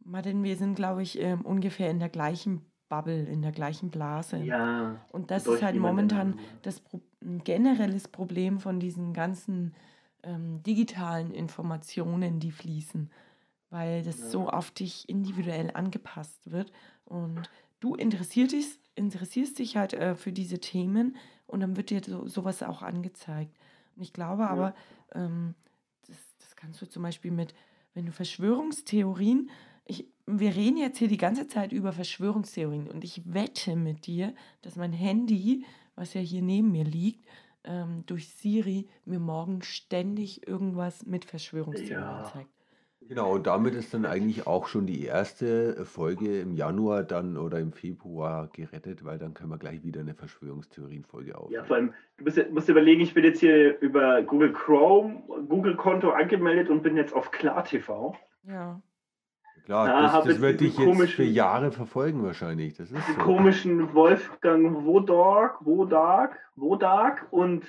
Martin, 0.00 0.42
wir 0.42 0.56
sind, 0.56 0.74
glaube 0.74 1.02
ich, 1.02 1.20
ähm, 1.20 1.42
ungefähr 1.42 1.90
in 1.90 1.98
der 1.98 2.08
gleichen 2.08 2.64
Bubble, 2.88 3.24
in 3.24 3.42
der 3.42 3.52
gleichen 3.52 3.90
Blase. 3.90 4.38
Ja. 4.38 4.96
Und 5.10 5.30
das 5.30 5.46
ist 5.46 5.62
halt 5.62 5.76
momentan 5.76 6.38
das 6.62 6.80
Pro 6.80 7.00
ein 7.22 7.42
generelles 7.42 8.06
Problem 8.06 8.60
von 8.60 8.78
diesen 8.78 9.12
ganzen 9.12 9.74
ähm, 10.22 10.62
digitalen 10.62 11.32
Informationen, 11.32 12.38
die 12.38 12.52
fließen, 12.52 13.10
weil 13.70 14.04
das 14.04 14.20
ja. 14.20 14.26
so 14.26 14.48
auf 14.48 14.70
dich 14.70 15.08
individuell 15.08 15.72
angepasst 15.74 16.52
wird. 16.52 16.70
Und 17.04 17.50
du 17.80 17.94
interessierst 17.94 18.52
dich, 18.52 18.66
interessierst 18.94 19.58
dich 19.58 19.76
halt 19.76 19.94
äh, 19.94 20.14
für 20.14 20.32
diese 20.32 20.60
Themen 20.60 21.16
und 21.46 21.60
dann 21.60 21.76
wird 21.76 21.90
dir 21.90 22.02
so, 22.04 22.26
sowas 22.26 22.62
auch 22.62 22.82
angezeigt. 22.82 23.56
Und 23.96 24.02
ich 24.02 24.12
glaube 24.12 24.42
ja. 24.42 24.48
aber, 24.48 24.74
ähm, 25.14 25.54
das, 26.06 26.16
das 26.38 26.56
kannst 26.56 26.80
du 26.82 26.86
zum 26.86 27.02
Beispiel 27.02 27.30
mit, 27.30 27.54
wenn 27.94 28.06
du 28.06 28.12
Verschwörungstheorien 28.12 29.50
ich, 29.86 30.06
wir 30.26 30.54
reden 30.54 30.76
jetzt 30.76 30.98
hier 30.98 31.08
die 31.08 31.16
ganze 31.16 31.46
Zeit 31.46 31.72
über 31.72 31.92
Verschwörungstheorien 31.92 32.88
und 32.88 33.04
ich 33.04 33.22
wette 33.32 33.76
mit 33.76 34.06
dir, 34.06 34.34
dass 34.62 34.76
mein 34.76 34.92
Handy, 34.92 35.64
was 35.94 36.14
ja 36.14 36.20
hier 36.20 36.42
neben 36.42 36.72
mir 36.72 36.84
liegt, 36.84 37.24
ähm, 37.64 38.04
durch 38.06 38.28
Siri 38.28 38.88
mir 39.04 39.20
morgen 39.20 39.62
ständig 39.62 40.46
irgendwas 40.46 41.06
mit 41.06 41.24
Verschwörungstheorien 41.24 42.00
ja. 42.00 42.30
zeigt. 42.32 42.50
Genau, 43.08 43.34
und 43.34 43.46
damit 43.46 43.74
ist 43.74 43.94
dann 43.94 44.04
eigentlich 44.04 44.46
auch 44.46 44.66
schon 44.66 44.86
die 44.86 45.04
erste 45.04 45.84
Folge 45.84 46.40
im 46.40 46.54
Januar 46.54 47.04
dann 47.04 47.36
oder 47.36 47.60
im 47.60 47.72
Februar 47.72 48.48
gerettet, 48.52 49.04
weil 49.04 49.18
dann 49.18 49.34
können 49.34 49.50
wir 49.50 49.58
gleich 49.58 49.84
wieder 49.84 50.00
eine 50.00 50.14
Verschwörungstheorien-Folge 50.14 51.38
aufnehmen. 51.38 51.54
Ja, 51.54 51.64
vor 51.64 51.76
allem, 51.76 51.92
du 52.16 52.24
musst, 52.24 52.50
musst 52.50 52.68
überlegen, 52.68 53.00
ich 53.00 53.14
bin 53.14 53.24
jetzt 53.24 53.40
hier 53.40 53.78
über 53.80 54.22
Google 54.22 54.52
Chrome, 54.52 55.22
Google-Konto 55.48 56.10
angemeldet 56.10 56.68
und 56.68 56.82
bin 56.82 56.96
jetzt 56.96 57.14
auf 57.14 57.30
KlarTV. 57.30 58.14
Ja. 58.48 58.80
Klar, 59.64 59.88
da 59.88 60.02
das, 60.02 60.24
das 60.24 60.40
wird 60.40 60.60
dich 60.60 60.78
jetzt 60.78 61.10
für 61.10 61.24
Jahre 61.24 61.72
verfolgen 61.72 62.22
wahrscheinlich. 62.22 62.76
Das 62.76 62.90
ist 62.90 63.06
so. 63.06 63.14
komischen 63.14 63.94
Wolfgang 63.94 64.84
Wodark, 64.84 65.64
Wodark, 65.64 66.38
Wodark 66.54 67.26
und 67.30 67.64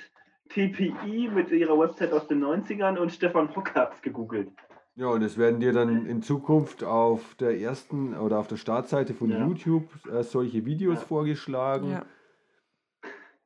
TPI 0.48 1.28
mit 1.34 1.50
ihrer 1.50 1.78
Website 1.78 2.12
aus 2.12 2.26
den 2.28 2.42
90ern 2.42 2.96
und 2.96 3.10
Stefan 3.12 3.54
Hockhartz 3.54 4.00
gegoogelt. 4.00 4.50
Ja, 4.98 5.06
und 5.06 5.22
es 5.22 5.38
werden 5.38 5.60
dir 5.60 5.72
dann 5.72 6.06
in 6.06 6.22
Zukunft 6.22 6.82
auf 6.82 7.36
der 7.36 7.60
ersten 7.60 8.16
oder 8.16 8.40
auf 8.40 8.48
der 8.48 8.56
Startseite 8.56 9.14
von 9.14 9.30
ja. 9.30 9.46
YouTube 9.46 9.88
äh, 10.12 10.24
solche 10.24 10.66
Videos 10.66 10.98
ja. 10.98 11.06
vorgeschlagen. 11.06 11.92
Ja. 11.92 12.04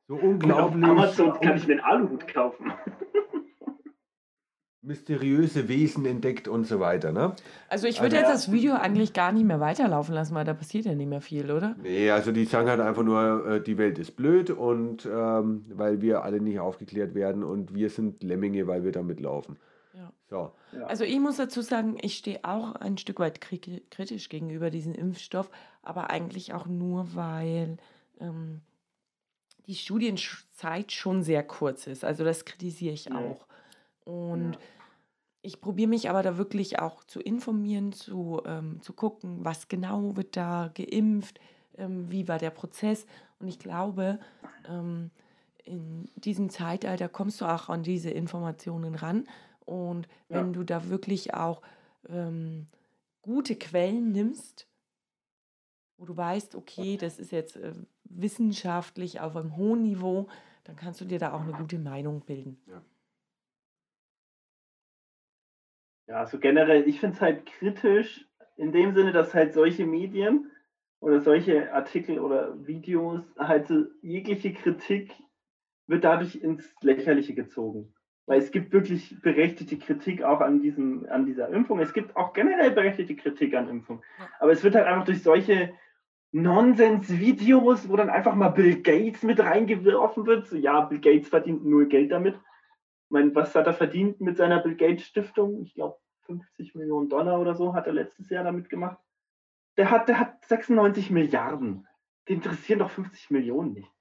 So 0.07 0.15
unglaublich. 0.15 0.83
auf 0.83 0.89
Amazon 0.89 1.39
kann 1.39 1.57
ich 1.57 1.67
mir 1.67 1.73
einen 1.73 1.83
Aluhut 1.83 2.27
kaufen 2.27 2.73
mysteriöse 4.81 5.69
Wesen 5.69 6.07
entdeckt 6.07 6.47
und 6.47 6.65
so 6.65 6.79
weiter. 6.79 7.11
Ne? 7.11 7.35
Also 7.69 7.87
ich 7.87 8.01
würde 8.01 8.17
also, 8.17 8.31
jetzt 8.31 8.47
das 8.47 8.51
Video 8.51 8.73
eigentlich 8.73 9.13
gar 9.13 9.31
nicht 9.31 9.45
mehr 9.45 9.59
weiterlaufen 9.59 10.15
lassen, 10.15 10.33
weil 10.33 10.45
da 10.45 10.55
passiert 10.55 10.85
ja 10.85 10.95
nicht 10.95 11.07
mehr 11.07 11.21
viel, 11.21 11.51
oder? 11.51 11.75
Nee, 11.81 12.09
also 12.09 12.31
die 12.31 12.45
sagen 12.45 12.67
halt 12.67 12.81
einfach 12.81 13.03
nur, 13.03 13.47
äh, 13.47 13.61
die 13.61 13.77
Welt 13.77 13.99
ist 13.99 14.15
blöd 14.15 14.49
und 14.49 15.05
ähm, 15.05 15.65
weil 15.69 16.01
wir 16.01 16.23
alle 16.23 16.41
nicht 16.41 16.59
aufgeklärt 16.59 17.13
werden 17.13 17.43
und 17.43 17.75
wir 17.75 17.91
sind 17.91 18.23
Lemminge, 18.23 18.65
weil 18.65 18.83
wir 18.83 18.91
damit 18.91 19.19
laufen. 19.19 19.57
Ja. 19.93 20.11
So. 20.29 20.51
Ja. 20.71 20.85
Also 20.85 21.03
ich 21.03 21.19
muss 21.19 21.37
dazu 21.37 21.61
sagen, 21.61 21.97
ich 22.01 22.17
stehe 22.17 22.43
auch 22.43 22.75
ein 22.75 22.97
Stück 22.97 23.19
weit 23.19 23.41
kritisch 23.41 24.29
gegenüber 24.29 24.69
diesem 24.69 24.93
Impfstoff, 24.93 25.49
aber 25.81 26.09
eigentlich 26.09 26.53
auch 26.53 26.65
nur, 26.65 27.15
weil 27.15 27.77
ähm, 28.19 28.61
die 29.67 29.75
Studienzeit 29.75 30.91
schon 30.91 31.23
sehr 31.23 31.43
kurz 31.43 31.87
ist. 31.87 32.03
Also 32.03 32.23
das 32.23 32.45
kritisiere 32.45 32.93
ich 32.93 33.11
auch. 33.11 33.45
Und 34.03 34.53
ja. 34.53 34.59
ich 35.41 35.61
probiere 35.61 35.89
mich 35.89 36.09
aber 36.09 36.23
da 36.23 36.37
wirklich 36.37 36.79
auch 36.79 37.03
zu 37.03 37.21
informieren, 37.21 37.93
zu, 37.93 38.41
ähm, 38.45 38.81
zu 38.81 38.93
gucken, 38.93 39.45
was 39.45 39.67
genau 39.67 40.17
wird 40.17 40.35
da 40.35 40.71
geimpft, 40.73 41.39
ähm, 41.77 42.11
wie 42.11 42.27
war 42.27 42.39
der 42.39 42.49
Prozess. 42.49 43.05
Und 43.39 43.47
ich 43.47 43.59
glaube, 43.59 44.19
ähm, 44.67 45.11
in 45.63 46.09
diesem 46.15 46.49
Zeitalter 46.49 47.07
kommst 47.07 47.39
du 47.39 47.45
auch 47.45 47.69
an 47.69 47.83
diese 47.83 48.09
Informationen 48.09 48.95
ran. 48.95 49.25
Und 49.65 50.07
wenn 50.29 50.47
ja. 50.47 50.51
du 50.51 50.63
da 50.63 50.89
wirklich 50.89 51.33
auch 51.33 51.61
ähm, 52.09 52.67
gute 53.21 53.55
Quellen 53.55 54.11
nimmst, 54.11 54.67
wo 55.97 56.05
du 56.05 56.15
weißt, 56.15 56.55
okay, 56.55 56.97
das 56.97 57.19
ist 57.19 57.31
jetzt 57.31 57.55
äh, 57.55 57.73
wissenschaftlich 58.03 59.21
auf 59.21 59.35
einem 59.35 59.55
hohen 59.55 59.83
Niveau, 59.83 60.27
dann 60.63 60.75
kannst 60.75 61.01
du 61.01 61.05
dir 61.05 61.19
da 61.19 61.33
auch 61.33 61.41
eine 61.41 61.53
gute 61.53 61.79
Meinung 61.79 62.21
bilden. 62.21 62.61
Ja. 62.67 62.81
Ja, 66.07 66.19
also 66.19 66.37
generell, 66.37 66.87
ich 66.87 66.99
finde 66.99 67.15
es 67.15 67.21
halt 67.21 67.45
kritisch 67.45 68.27
in 68.57 68.71
dem 68.71 68.93
Sinne, 68.93 69.13
dass 69.13 69.33
halt 69.33 69.53
solche 69.53 69.85
Medien 69.85 70.51
oder 70.99 71.21
solche 71.21 71.73
Artikel 71.73 72.19
oder 72.19 72.65
Videos 72.67 73.21
halt 73.37 73.67
so 73.67 73.85
jegliche 74.01 74.53
Kritik 74.53 75.13
wird 75.87 76.03
dadurch 76.03 76.35
ins 76.35 76.73
Lächerliche 76.81 77.33
gezogen. 77.33 77.92
Weil 78.25 78.39
es 78.39 78.51
gibt 78.51 78.71
wirklich 78.71 79.19
berechtigte 79.21 79.77
Kritik 79.77 80.23
auch 80.23 80.39
an, 80.39 80.61
diesem, 80.61 81.05
an 81.09 81.25
dieser 81.25 81.49
Impfung. 81.49 81.79
Es 81.79 81.93
gibt 81.93 82.15
auch 82.15 82.33
generell 82.33 82.71
berechtigte 82.71 83.15
Kritik 83.15 83.53
an 83.53 83.67
Impfung. 83.67 84.01
Aber 84.39 84.51
es 84.51 84.63
wird 84.63 84.75
halt 84.75 84.87
einfach 84.87 85.05
durch 85.05 85.21
solche 85.21 85.73
Nonsens-Videos, 86.31 87.89
wo 87.89 87.95
dann 87.97 88.09
einfach 88.09 88.33
mal 88.33 88.49
Bill 88.49 88.81
Gates 88.81 89.23
mit 89.23 89.39
reingeworfen 89.39 90.25
wird. 90.25 90.47
So, 90.47 90.55
ja, 90.55 90.81
Bill 90.81 90.99
Gates 90.99 91.27
verdient 91.27 91.65
nur 91.65 91.85
Geld 91.85 92.11
damit 92.11 92.35
meine, 93.13 93.33
was 93.33 93.55
hat 93.55 93.67
er 93.67 93.73
verdient 93.73 94.19
mit 94.19 94.35
seiner 94.35 94.59
Bill 94.59 94.75
Gates 94.75 95.05
Stiftung? 95.05 95.61
Ich 95.61 95.75
glaube 95.75 95.97
50 96.25 96.75
Millionen 96.75 97.07
Dollar 97.07 97.39
oder 97.39 97.55
so 97.55 97.73
hat 97.73 97.87
er 97.87 97.93
letztes 97.93 98.29
Jahr 98.29 98.43
damit 98.43 98.69
gemacht. 98.69 98.97
Der 99.77 99.89
hat, 99.89 100.09
der 100.09 100.19
hat 100.19 100.43
96 100.45 101.11
Milliarden. 101.11 101.87
Den 102.27 102.37
interessieren 102.37 102.79
doch 102.79 102.89
50 102.89 103.29
Millionen 103.31 103.73
nicht. 103.73 103.91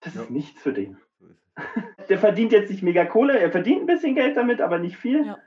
Das 0.00 0.14
ja. 0.14 0.22
ist 0.22 0.30
nichts 0.30 0.60
für 0.60 0.72
den. 0.72 0.98
Der 2.08 2.18
verdient 2.18 2.52
jetzt 2.52 2.70
nicht 2.70 2.82
mega 2.82 3.04
Kohle, 3.04 3.38
er 3.38 3.50
verdient 3.50 3.82
ein 3.82 3.86
bisschen 3.86 4.14
Geld 4.14 4.36
damit, 4.36 4.60
aber 4.60 4.78
nicht 4.78 4.96
viel. 4.96 5.26
Ja. 5.26 5.38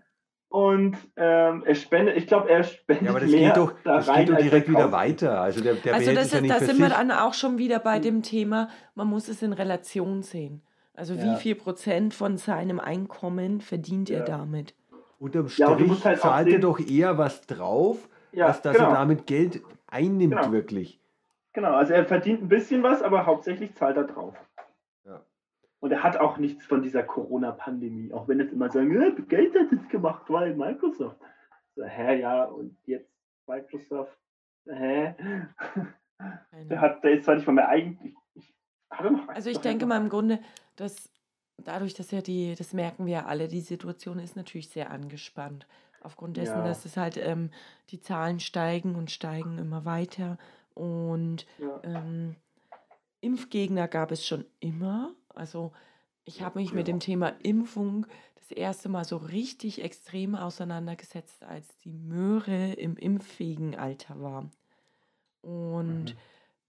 Und 0.50 0.98
ähm, 1.18 1.64
er 1.66 1.76
spendet, 1.76 2.16
ich 2.16 2.26
glaube, 2.26 2.50
er 2.50 2.64
spendet 2.64 3.06
ja, 3.06 3.10
aber 3.12 3.20
das 3.20 3.30
mehr 3.30 3.50
geht 3.50 3.58
doch, 3.58 3.74
da 3.84 3.98
das 3.98 4.08
rein, 4.08 4.26
geht 4.26 4.36
doch 4.36 4.42
direkt 4.42 4.70
wieder 4.70 4.92
weiter. 4.92 5.42
Also, 5.42 5.62
der, 5.62 5.76
der 5.76 5.94
also 5.94 6.14
das, 6.14 6.32
ja 6.32 6.42
da 6.42 6.60
sind 6.60 6.80
wir 6.80 6.90
dann 6.90 7.12
auch 7.12 7.34
schon 7.34 7.58
wieder 7.58 7.80
bei 7.80 8.00
dem 8.00 8.24
Thema, 8.24 8.70
man 8.96 9.08
muss 9.08 9.28
es 9.28 9.42
in 9.42 9.52
Relation 9.52 10.24
sehen. 10.24 10.62
Also 10.96 11.14
ja. 11.14 11.24
wie 11.24 11.36
viel 11.36 11.56
Prozent 11.56 12.14
von 12.14 12.38
seinem 12.38 12.80
Einkommen 12.80 13.62
verdient 13.62 14.10
ja. 14.10 14.20
er 14.20 14.26
damit? 14.26 14.74
Unterm 15.20 15.50
Strich 15.50 16.06
halt 16.06 16.20
zahlt 16.22 16.48
er 16.48 16.60
doch 16.60 16.80
eher 16.80 17.18
was 17.18 17.42
drauf, 17.42 18.08
ja, 18.32 18.48
als 18.48 18.62
dass 18.62 18.78
genau. 18.78 18.90
er 18.90 18.96
damit 18.96 19.28
Geld 19.28 19.62
einnimmt 19.88 20.36
genau. 20.36 20.52
wirklich. 20.52 21.00
Genau, 21.54 21.74
also 21.74 21.94
er 21.94 22.06
verdient 22.06 22.42
ein 22.42 22.48
bisschen 22.48 22.84
was, 22.84 23.02
aber 23.02 23.26
hauptsächlich 23.26 23.76
zahlt 23.76 23.98
er 23.98 24.06
drauf. 24.06 24.36
Und 25.80 25.92
er 25.92 26.04
hat 26.04 26.18
auch 26.18 26.38
nichts 26.38 26.66
von 26.66 26.82
dieser 26.82 27.04
Corona-Pandemie, 27.04 28.12
auch 28.12 28.28
wenn 28.28 28.40
jetzt 28.40 28.54
immer 28.54 28.70
sagen, 28.70 28.94
ja, 29.00 29.10
Geld 29.28 29.54
hat 29.56 29.72
es 29.72 29.88
gemacht, 29.90 30.24
weil 30.28 30.56
Microsoft. 30.56 31.20
So, 31.76 31.84
hä, 31.84 32.20
ja, 32.20 32.46
und 32.46 32.76
jetzt 32.86 33.12
Microsoft, 33.46 34.18
hä? 34.66 35.16
Der, 36.70 36.82
hat, 36.82 37.04
der 37.04 37.12
ist 37.12 37.26
zwar 37.26 37.36
nicht 37.36 37.46
mal 37.46 37.54
mehr 37.54 37.70
eigentlich, 37.70 38.16
also 39.28 39.50
ich 39.50 39.60
denke 39.60 39.86
mal 39.86 40.02
im 40.02 40.10
Grunde, 40.10 40.40
dass 40.76 41.10
dadurch, 41.58 41.94
dass 41.94 42.12
ja 42.12 42.22
die, 42.22 42.56
das 42.56 42.74
merken 42.74 43.06
wir 43.06 43.14
ja 43.14 43.26
alle, 43.26 43.48
die 43.48 43.62
Situation 43.62 44.20
ist 44.20 44.36
natürlich 44.36 44.70
sehr 44.70 44.92
angespannt. 44.92 45.68
Aufgrund 46.02 46.38
dessen, 46.38 46.60
ja. 46.60 46.64
dass 46.64 46.86
es 46.86 46.96
halt 46.96 47.18
ähm, 47.18 47.50
die 47.90 48.00
Zahlen 48.00 48.40
steigen 48.40 48.96
und 48.96 49.12
steigen 49.12 49.58
immer 49.58 49.84
weiter. 49.84 50.38
Und 50.74 51.46
ja. 51.58 51.82
ähm, 51.84 52.36
Impfgegner 53.20 53.88
gab 53.88 54.12
es 54.12 54.26
schon 54.26 54.46
immer. 54.60 55.14
Also 55.38 55.72
ich 56.24 56.42
habe 56.42 56.60
mich 56.60 56.70
ja. 56.70 56.76
mit 56.76 56.88
dem 56.88 57.00
Thema 57.00 57.30
Impfung 57.44 58.06
das 58.36 58.52
erste 58.52 58.90
Mal 58.90 59.06
so 59.06 59.18
richtig 59.18 59.84
extrem 59.84 60.36
auseinandergesetzt, 60.36 61.44
als 61.44 61.78
die 61.80 61.94
Möhre 61.94 62.74
im 62.74 62.98
impffähigen 62.98 63.76
Alter 63.76 64.22
war. 64.22 64.50
Und 65.42 66.16
mhm 66.16 66.18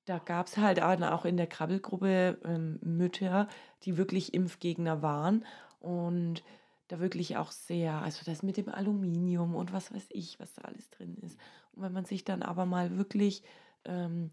da 0.08 0.18
gab 0.18 0.46
es 0.46 0.56
halt 0.56 0.80
auch 0.80 1.24
in 1.26 1.36
der 1.36 1.46
Krabbelgruppe 1.46 2.38
ähm, 2.44 2.78
Mütter, 2.82 3.46
die 3.82 3.98
wirklich 3.98 4.32
Impfgegner 4.32 5.02
waren. 5.02 5.44
Und 5.80 6.42
da 6.88 6.98
wirklich 6.98 7.36
auch 7.36 7.50
sehr, 7.50 8.00
also 8.00 8.22
das 8.24 8.42
mit 8.42 8.56
dem 8.56 8.70
Aluminium 8.70 9.54
und 9.54 9.72
was 9.74 9.92
weiß 9.92 10.06
ich, 10.08 10.40
was 10.40 10.54
da 10.54 10.62
alles 10.62 10.88
drin 10.88 11.16
ist. 11.18 11.38
Und 11.72 11.82
wenn 11.82 11.92
man 11.92 12.06
sich 12.06 12.24
dann 12.24 12.42
aber 12.42 12.64
mal 12.64 12.96
wirklich 12.96 13.42
ähm, 13.84 14.30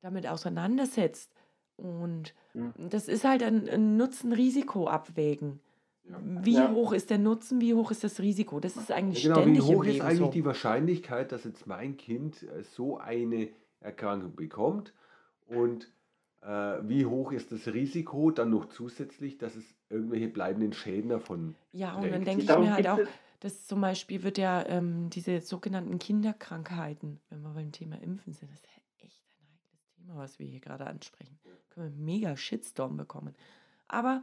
damit 0.00 0.26
auseinandersetzt 0.26 1.32
und 1.82 2.34
ja. 2.54 2.72
das 2.76 3.08
ist 3.08 3.24
halt 3.24 3.42
ein, 3.42 3.68
ein 3.68 3.96
Nutzen-Risiko-Abwägen. 3.96 5.60
Ja. 6.08 6.18
Wie 6.22 6.54
ja. 6.54 6.70
hoch 6.70 6.92
ist 6.92 7.10
der 7.10 7.18
Nutzen, 7.18 7.60
wie 7.60 7.74
hoch 7.74 7.90
ist 7.90 8.02
das 8.04 8.20
Risiko? 8.20 8.60
Das 8.60 8.76
ist 8.76 8.90
eigentlich 8.90 9.22
genau, 9.22 9.40
ständig 9.40 9.62
Wie 9.62 9.74
hoch 9.74 9.84
ist 9.84 10.00
eigentlich 10.00 10.18
so. 10.18 10.30
die 10.30 10.44
Wahrscheinlichkeit, 10.44 11.32
dass 11.32 11.44
jetzt 11.44 11.66
mein 11.66 11.96
Kind 11.96 12.42
äh, 12.42 12.62
so 12.62 12.98
eine 12.98 13.48
Erkrankung 13.80 14.34
bekommt 14.34 14.92
und 15.46 15.92
äh, 16.42 16.46
wie 16.82 17.06
hoch 17.06 17.32
ist 17.32 17.52
das 17.52 17.68
Risiko 17.68 18.30
dann 18.30 18.50
noch 18.50 18.68
zusätzlich, 18.68 19.38
dass 19.38 19.54
es 19.54 19.64
irgendwelche 19.90 20.28
bleibenden 20.28 20.72
Schäden 20.72 21.10
davon 21.10 21.54
Ja, 21.72 21.94
und 21.94 22.10
dann 22.10 22.24
denke 22.24 22.42
ich 22.42 22.48
mir 22.48 22.72
halt 22.72 22.88
auch, 22.88 22.98
dass 23.40 23.66
zum 23.66 23.80
Beispiel 23.80 24.22
wird 24.22 24.38
ja 24.38 24.64
ähm, 24.66 25.10
diese 25.10 25.40
sogenannten 25.40 25.98
Kinderkrankheiten, 25.98 27.20
wenn 27.28 27.42
wir 27.42 27.50
beim 27.50 27.72
Thema 27.72 28.00
Impfen 28.00 28.32
sind, 28.32 28.50
das 28.50 28.58
ist 28.58 28.66
echt 28.66 28.78
ein 28.78 28.82
heikles 29.00 30.01
Thema, 30.12 30.22
was 30.22 30.38
wir 30.38 30.46
hier 30.46 30.60
gerade 30.60 30.86
ansprechen. 30.86 31.38
Können 31.70 31.96
wir 31.96 32.04
mega 32.04 32.36
Shitstorm 32.36 32.96
bekommen. 32.96 33.34
Aber 33.88 34.22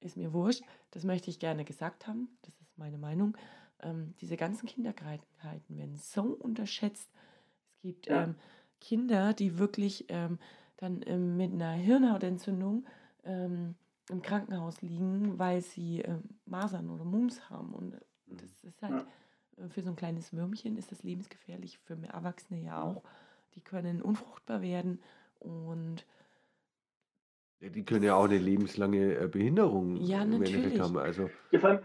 ist 0.00 0.16
mir 0.16 0.32
wurscht, 0.32 0.62
das 0.90 1.04
möchte 1.04 1.30
ich 1.30 1.38
gerne 1.38 1.64
gesagt 1.64 2.06
haben, 2.06 2.28
das 2.42 2.54
ist 2.60 2.78
meine 2.78 2.98
Meinung. 2.98 3.36
Ähm, 3.80 4.14
diese 4.20 4.36
ganzen 4.36 4.66
Kinderkrankheiten 4.66 5.76
werden 5.76 5.96
so 5.96 6.22
unterschätzt. 6.22 7.10
Es 7.74 7.80
gibt 7.82 8.06
ja. 8.06 8.24
ähm, 8.24 8.34
Kinder, 8.80 9.32
die 9.32 9.58
wirklich 9.58 10.06
ähm, 10.08 10.38
dann 10.76 11.02
ähm, 11.06 11.36
mit 11.36 11.52
einer 11.52 11.72
Hirnhautentzündung 11.72 12.86
ähm, 13.24 13.74
im 14.08 14.22
Krankenhaus 14.22 14.80
liegen, 14.82 15.38
weil 15.38 15.60
sie 15.60 16.00
ähm, 16.00 16.22
Masern 16.46 16.90
oder 16.90 17.04
Mumps 17.04 17.50
haben. 17.50 17.74
Und 17.74 17.94
mhm. 18.26 18.36
das 18.36 18.64
ist 18.64 18.82
halt 18.82 19.06
ja. 19.58 19.64
Äh, 19.64 19.68
für 19.68 19.82
so 19.82 19.90
ein 19.90 19.96
kleines 19.96 20.32
Würmchen 20.32 20.76
ist 20.76 20.92
das 20.92 21.02
lebensgefährlich, 21.02 21.78
für 21.78 21.98
Erwachsene 22.04 22.60
ja 22.62 22.82
auch. 22.82 23.02
Die 23.58 23.64
können 23.64 24.02
unfruchtbar 24.02 24.62
werden 24.62 25.02
und 25.40 26.06
ja, 27.58 27.70
die 27.70 27.84
können 27.84 28.04
ja 28.04 28.14
auch 28.14 28.26
eine 28.26 28.38
lebenslange 28.38 29.18
äh, 29.18 29.26
Behinderung 29.26 29.96
ja, 29.96 30.22
im 30.22 30.34
Endeffekt 30.34 30.78
haben. 30.78 30.96
Also 30.96 31.28
ja, 31.50 31.58
vor 31.58 31.70
allem, 31.70 31.80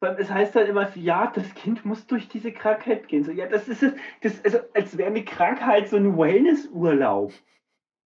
vor 0.00 0.08
allem, 0.08 0.18
es 0.18 0.30
heißt 0.30 0.54
halt 0.54 0.68
immer, 0.68 0.94
ja, 0.98 1.32
das 1.34 1.54
Kind 1.54 1.86
muss 1.86 2.06
durch 2.06 2.28
diese 2.28 2.52
Krankheit 2.52 3.08
gehen. 3.08 3.24
So, 3.24 3.30
ja, 3.30 3.46
das 3.46 3.68
ist 3.68 3.82
es, 3.82 3.94
das, 4.20 4.44
also, 4.44 4.58
als 4.74 4.98
wäre 4.98 5.08
eine 5.08 5.24
Krankheit 5.24 5.88
so 5.88 5.96
ein 5.96 6.18
Wellnessurlaub. 6.18 7.32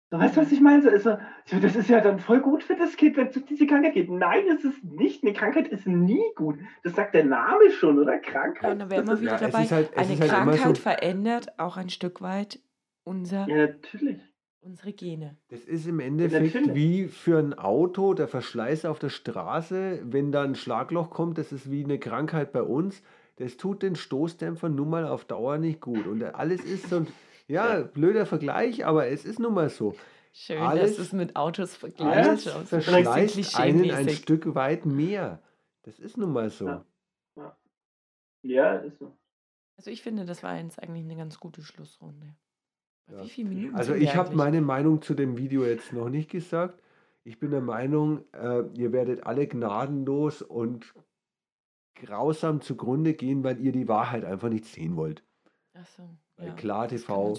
So, 0.09 0.17
weißt 0.17 0.37
du, 0.37 0.41
was 0.41 0.51
ich 0.51 0.61
meine? 0.61 0.81
So, 0.81 0.89
also, 0.89 1.17
das 1.61 1.75
ist 1.75 1.91
ja 1.91 2.01
dann 2.01 2.17
voll 2.17 2.39
gut 2.39 2.63
für 2.63 2.75
das 2.75 2.97
Kind, 2.97 3.17
wenn 3.17 3.27
es 3.27 3.33
durch 3.33 3.45
diese 3.45 3.67
Krankheit 3.67 3.93
geht. 3.93 4.09
Nein, 4.09 4.45
es 4.47 4.63
ist 4.63 4.83
nicht. 4.83 5.23
Eine 5.23 5.33
Krankheit 5.33 5.67
ist 5.67 5.85
nie 5.85 6.25
gut. 6.35 6.57
Das 6.83 6.95
sagt 6.95 7.13
der 7.13 7.25
Name 7.25 7.69
schon, 7.69 7.99
oder? 7.99 8.17
Krankheit. 8.17 8.71
Ja, 8.71 8.73
dann 8.73 8.89
wären 8.89 9.07
wir 9.07 9.21
wieder 9.21 9.33
ja, 9.33 9.37
dabei. 9.37 9.65
Halt, 9.65 9.95
Eine 9.95 10.17
halt 10.17 10.31
Krankheit 10.31 10.75
so 10.75 10.81
verändert 10.81 11.59
auch 11.59 11.77
ein 11.77 11.89
Stück 11.89 12.21
weit 12.21 12.59
unser, 13.10 13.47
ja, 13.49 13.68
natürlich. 13.68 14.20
unsere 14.62 14.93
Gene. 14.93 15.36
Das 15.49 15.62
ist 15.62 15.88
im 15.88 15.99
Endeffekt 15.99 16.68
ja, 16.68 16.76
wie 16.76 17.07
für 17.07 17.39
ein 17.39 17.57
Auto, 17.57 18.14
der 18.14 18.28
Verschleiß 18.28 18.86
auf 18.86 18.99
der 18.99 19.10
Straße, 19.10 20.01
wenn 20.03 20.32
da 20.32 20.43
ein 20.43 20.55
Schlagloch 20.55 21.10
kommt, 21.10 21.39
das 21.39 21.51
ist 21.51 21.72
wie 21.72 21.84
eine 21.84 21.97
Krankheit 21.97 22.53
bei 22.53 22.62
uns. 22.62 23.01
Das 23.38 23.57
tut 23.57 23.82
den 23.82 23.95
Stoßdämpfer 23.95 24.70
nun 24.70 24.89
mal 24.89 25.07
auf 25.07 25.26
Dauer 25.26 25.57
nicht 25.57 25.82
gut. 25.82 26.05
Und 26.05 26.22
alles 26.24 26.64
ist 26.64 26.89
so 26.89 26.97
ein 26.97 27.07
ja, 27.47 27.82
blöder 27.82 28.26
Vergleich, 28.26 28.86
aber 28.86 29.07
es 29.07 29.26
ist 29.26 29.39
nun 29.39 29.55
mal 29.55 29.70
so. 29.70 29.95
Schön, 30.32 30.60
alles, 30.60 30.97
dass 30.97 31.07
es 31.07 31.14
mit 31.14 31.36
Autos 31.36 31.76
vergleicht. 31.76 32.47
Alles 32.47 32.70
verschleißt 32.70 33.60
einen 33.60 33.91
ein 33.91 34.10
Stück 34.10 34.53
weit 34.53 34.86
mehr. 34.86 35.41
Das 35.82 35.99
ist 35.99 36.18
nun 36.18 36.32
mal 36.32 36.51
so. 36.51 36.68
Ja, 36.68 36.86
ja. 37.36 37.57
ja 38.43 38.74
ist 38.76 38.99
so. 38.99 39.18
Also 39.78 39.89
ich 39.89 40.03
finde, 40.03 40.26
das 40.26 40.43
war 40.43 40.60
jetzt 40.60 40.78
eigentlich 40.84 41.05
eine 41.05 41.16
ganz 41.16 41.39
gute 41.39 41.64
Schlussrunde. 41.64 42.36
Ja. 43.12 43.24
Wie 43.24 43.30
viele 43.30 43.49
Minuten? 43.49 43.76
Also 43.76 43.93
ich 43.93 44.16
habe 44.16 44.36
meine 44.36 44.62
Meinung 44.62 45.01
zu 45.01 45.14
dem 45.14 45.38
Video 45.38 45.66
jetzt 45.66 45.93
noch 45.93 46.10
nicht 46.10 46.30
gesagt. 46.30 46.82
Ich 47.24 47.39
bin 47.39 47.51
der 47.51 47.62
Meinung, 47.62 48.24
äh, 48.34 48.64
ihr 48.74 48.91
werdet 48.91 49.26
alle 49.26 49.47
gnadenlos 49.47 50.41
und 50.41 50.93
grausam 51.95 52.62
zugrunde 52.62 53.14
gehen, 53.14 53.43
weil 53.43 53.60
ihr 53.60 53.72
die 53.72 53.88
Wahrheit 53.88 54.26
einfach 54.26 54.49
nicht 54.49 54.66
sehen 54.66 54.95
wollt. 54.95 55.24
Ach 55.74 55.86
so. 55.86 56.03
Weil 56.38 56.47
ja, 56.47 56.53
Klar 56.53 56.88
TV 56.88 57.38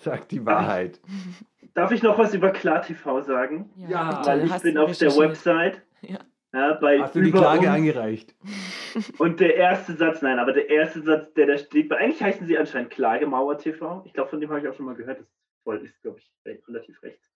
sagt 0.00 0.32
die 0.32 0.44
Wahrheit. 0.44 1.00
Darf 1.74 1.92
ich 1.92 2.02
noch 2.02 2.18
was 2.18 2.34
über 2.34 2.50
Klar 2.50 2.82
TV 2.82 3.22
sagen? 3.22 3.70
Ja, 3.76 3.88
ja 3.88 4.26
weil 4.26 4.44
ich 4.44 4.62
bin 4.62 4.78
auf 4.78 4.96
der 4.96 5.16
Website. 5.16 5.82
Ja. 6.00 6.20
Ja, 6.52 6.74
bei 6.74 6.98
Hast 7.00 7.14
du 7.14 7.20
die 7.20 7.30
Klage 7.30 7.60
uns. 7.60 7.68
eingereicht? 7.68 8.34
Und 9.18 9.38
der 9.40 9.56
erste 9.56 9.94
Satz, 9.94 10.22
nein, 10.22 10.38
aber 10.38 10.52
der 10.52 10.70
erste 10.70 11.02
Satz, 11.02 11.32
der 11.34 11.46
da 11.46 11.58
steht, 11.58 11.92
eigentlich 11.92 12.22
heißen 12.22 12.46
sie 12.46 12.56
anscheinend 12.56 12.90
Klagemauer 12.90 13.58
TV. 13.58 14.02
Ich 14.06 14.14
glaube, 14.14 14.30
von 14.30 14.40
dem 14.40 14.48
habe 14.48 14.60
ich 14.60 14.68
auch 14.68 14.74
schon 14.74 14.86
mal 14.86 14.94
gehört. 14.94 15.18
Das 15.18 15.26
ist 15.26 15.36
voll, 15.62 15.76
ist, 15.84 16.00
glaube 16.02 16.18
ich, 16.18 16.32
relativ 16.66 17.02
rechts. 17.02 17.30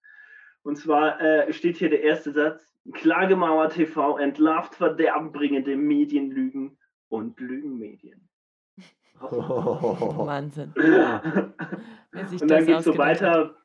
Und 0.63 0.77
zwar 0.77 1.21
äh, 1.21 1.53
steht 1.53 1.77
hier 1.77 1.91
der 1.91 2.03
erste 2.03 2.33
Satz: 2.33 2.75
Klagemauer 2.93 3.69
TV 3.69 4.17
entlarvt 4.17 4.75
verderbenbringende 4.77 5.77
Medienlügen 5.77 6.79
und 7.09 7.39
Lügenmedien. 7.39 8.29
Wahnsinn. 9.21 10.73
und 10.77 12.51
dann 12.51 12.67
geht 12.67 12.79
es 12.79 12.85
so 12.85 12.97
weiter, 12.97 13.57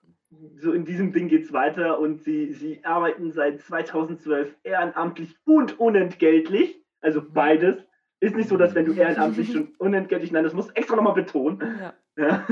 so 0.57 0.73
in 0.73 0.85
diesem 0.85 1.13
Ding 1.13 1.27
geht 1.29 1.45
es 1.45 1.53
weiter 1.53 1.99
und 1.99 2.21
sie, 2.21 2.53
sie 2.53 2.83
arbeiten 2.83 3.31
seit 3.31 3.61
2012 3.61 4.55
ehrenamtlich 4.63 5.35
und 5.45 5.79
unentgeltlich, 5.79 6.83
also 7.01 7.21
mhm. 7.21 7.33
beides. 7.33 7.77
Ist 8.19 8.35
nicht 8.35 8.49
so, 8.49 8.57
dass 8.57 8.73
wenn 8.73 8.85
du 8.85 8.93
ehrenamtlich 8.93 9.51
schon 9.51 9.75
unentgeltlich, 9.77 10.31
nein, 10.31 10.43
das 10.43 10.53
muss 10.53 10.71
extra 10.71 10.95
nochmal 10.95 11.13
betonen. 11.13 11.61
Ja. 11.79 11.93
Ja. 12.19 12.47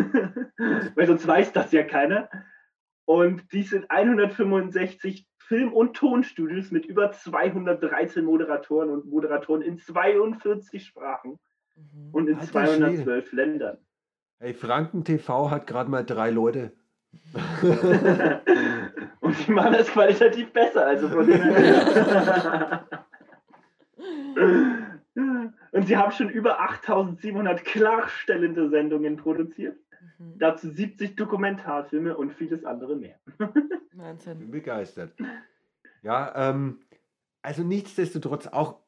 Weil 0.94 1.08
sonst 1.08 1.26
weiß 1.26 1.52
das 1.52 1.72
ja 1.72 1.82
keiner. 1.82 2.30
Und 3.06 3.52
dies 3.52 3.72
sind 3.72 3.90
165 3.90 5.28
Film- 5.40 5.74
und 5.74 5.96
Tonstudios 5.96 6.70
mit 6.70 6.86
über 6.86 7.12
213 7.12 8.24
Moderatoren 8.24 8.92
und 8.92 9.08
Moderatoren 9.08 9.64
in 9.64 9.80
42 9.80 10.86
Sprachen. 10.86 11.40
Mhm. 11.76 12.10
Und 12.12 12.28
in 12.28 12.36
Alter 12.36 12.52
212 12.52 13.30
Schwede. 13.30 13.36
Ländern. 13.36 13.78
Hey, 14.38 14.54
Franken 14.54 15.04
TV 15.04 15.50
hat 15.50 15.66
gerade 15.66 15.90
mal 15.90 16.06
drei 16.06 16.30
Leute. 16.30 16.74
und 19.20 19.48
die 19.48 19.52
machen 19.52 19.74
das 19.74 19.88
qualitativ 19.88 20.52
besser. 20.54 20.88
Also 20.88 21.10
von 21.10 21.28
und 25.72 25.88
sie 25.88 25.98
haben 25.98 26.12
schon 26.12 26.30
über 26.30 26.60
8700 26.62 27.64
klarstellende 27.66 28.70
Sendungen 28.70 29.18
produziert. 29.18 29.78
Mhm. 30.18 30.38
Dazu 30.38 30.70
70 30.70 31.16
Dokumentarfilme 31.16 32.16
und 32.16 32.34
vieles 32.34 32.66
andere 32.66 32.96
mehr. 32.96 33.20
Wahnsinn. 33.94 34.40
Bin 34.40 34.52
begeistert. 34.52 35.14
Ja, 36.02 36.50
ähm, 36.50 36.80
also 37.42 37.64
nichtsdestotrotz 37.64 38.48
auch, 38.48 38.82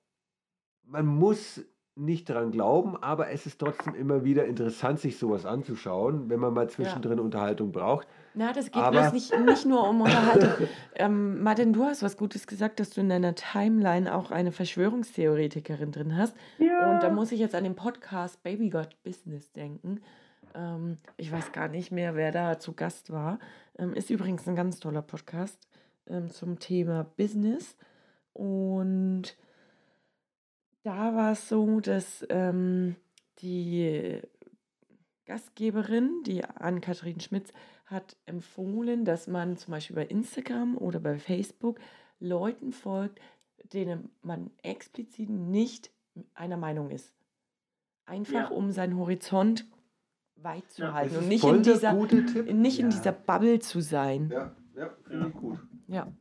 man 0.84 1.06
muss 1.06 1.66
nicht 1.98 2.30
daran 2.30 2.52
glauben, 2.52 2.96
aber 3.02 3.30
es 3.30 3.46
ist 3.46 3.60
trotzdem 3.60 3.96
immer 3.96 4.24
wieder 4.24 4.46
interessant, 4.46 5.00
sich 5.00 5.18
sowas 5.18 5.46
anzuschauen, 5.46 6.30
wenn 6.30 6.40
man 6.40 6.54
mal 6.54 6.70
zwischendrin 6.70 7.18
ja. 7.18 7.24
Unterhaltung 7.24 7.72
braucht. 7.72 8.08
Na, 8.34 8.54
das 8.54 8.66
geht 8.66 8.84
aber 8.84 9.12
nicht, 9.12 9.38
nicht 9.40 9.66
nur 9.66 9.90
um 9.90 10.02
Unterhaltung. 10.02 10.68
ähm, 10.96 11.42
Martin, 11.42 11.74
du 11.74 11.84
hast 11.84 12.04
was 12.04 12.18
Gutes 12.18 12.46
gesagt, 12.46 12.80
dass 12.80 12.92
du 12.92 13.02
in 13.02 13.10
deiner 13.10 13.34
Timeline 13.34 14.14
auch 14.14 14.30
eine 14.30 14.52
Verschwörungstheoretikerin 14.52 15.92
drin 15.92 16.16
hast. 16.16 16.36
Ja. 16.60 16.94
Und 16.94 17.04
da 17.04 17.10
muss 17.10 17.32
ich 17.32 17.40
jetzt 17.40 17.56
an 17.56 17.64
den 17.64 17.76
Podcast 17.76 18.44
Baby 18.44 18.70
God 18.70 18.90
Business 19.04 19.52
denken. 19.54 20.02
Ähm, 20.54 20.98
ich 21.18 21.32
weiß 21.32 21.52
gar 21.52 21.68
nicht 21.68 21.92
mehr, 21.92 22.16
wer 22.16 22.32
da 22.32 22.60
zu 22.60 22.74
Gast 22.74 23.12
war. 23.12 23.40
Ähm, 23.78 23.94
ist 23.94 24.10
übrigens 24.10 24.48
ein 24.48 24.56
ganz 24.56 24.80
toller 24.80 25.02
Podcast 25.02 25.68
ähm, 26.08 26.30
zum 26.30 26.60
Thema 26.60 27.06
Business. 27.18 27.76
Und 28.34 29.36
da 30.88 31.14
war 31.14 31.34
es 31.34 31.50
so, 31.50 31.82
dass 31.82 32.26
ähm, 32.30 32.96
die 33.40 34.22
Gastgeberin, 35.26 36.24
die 36.26 36.46
Ann-Kathrin 36.46 37.20
Schmitz, 37.20 37.52
hat 37.88 38.16
empfohlen, 38.26 39.04
dass 39.04 39.28
man 39.28 39.58
zum 39.58 39.72
Beispiel 39.72 39.98
bei 39.98 40.06
Instagram 40.06 40.78
oder 40.78 41.02
bei 41.02 41.20
Facebook 41.20 41.78
Leuten 42.22 42.72
folgt, 42.72 43.20
denen 43.74 44.12
man 44.22 44.50
explizit 44.64 45.30
nicht 45.30 45.92
einer 46.34 46.56
Meinung 46.56 46.90
ist. 46.90 47.14
Einfach 48.06 48.50
ja. 48.50 48.56
um 48.56 48.72
seinen 48.72 48.98
Horizont 48.98 49.66
weit 50.38 50.72
zu 50.72 50.84
ja, 50.84 50.94
halten 50.94 51.18
und 51.18 51.28
nicht, 51.28 51.44
in 51.44 51.64
dieser, 51.64 51.92
nicht 51.92 52.78
ja. 52.78 52.86
in 52.86 52.92
dieser 52.92 53.12
Bubble 53.12 53.60
zu 53.60 53.82
sein. 53.82 54.30
Ja, 54.32 54.56
ja 54.74 54.90
finde 55.06 55.28
ich 55.28 55.34
gut. 55.34 55.60
Ja. 55.88 56.14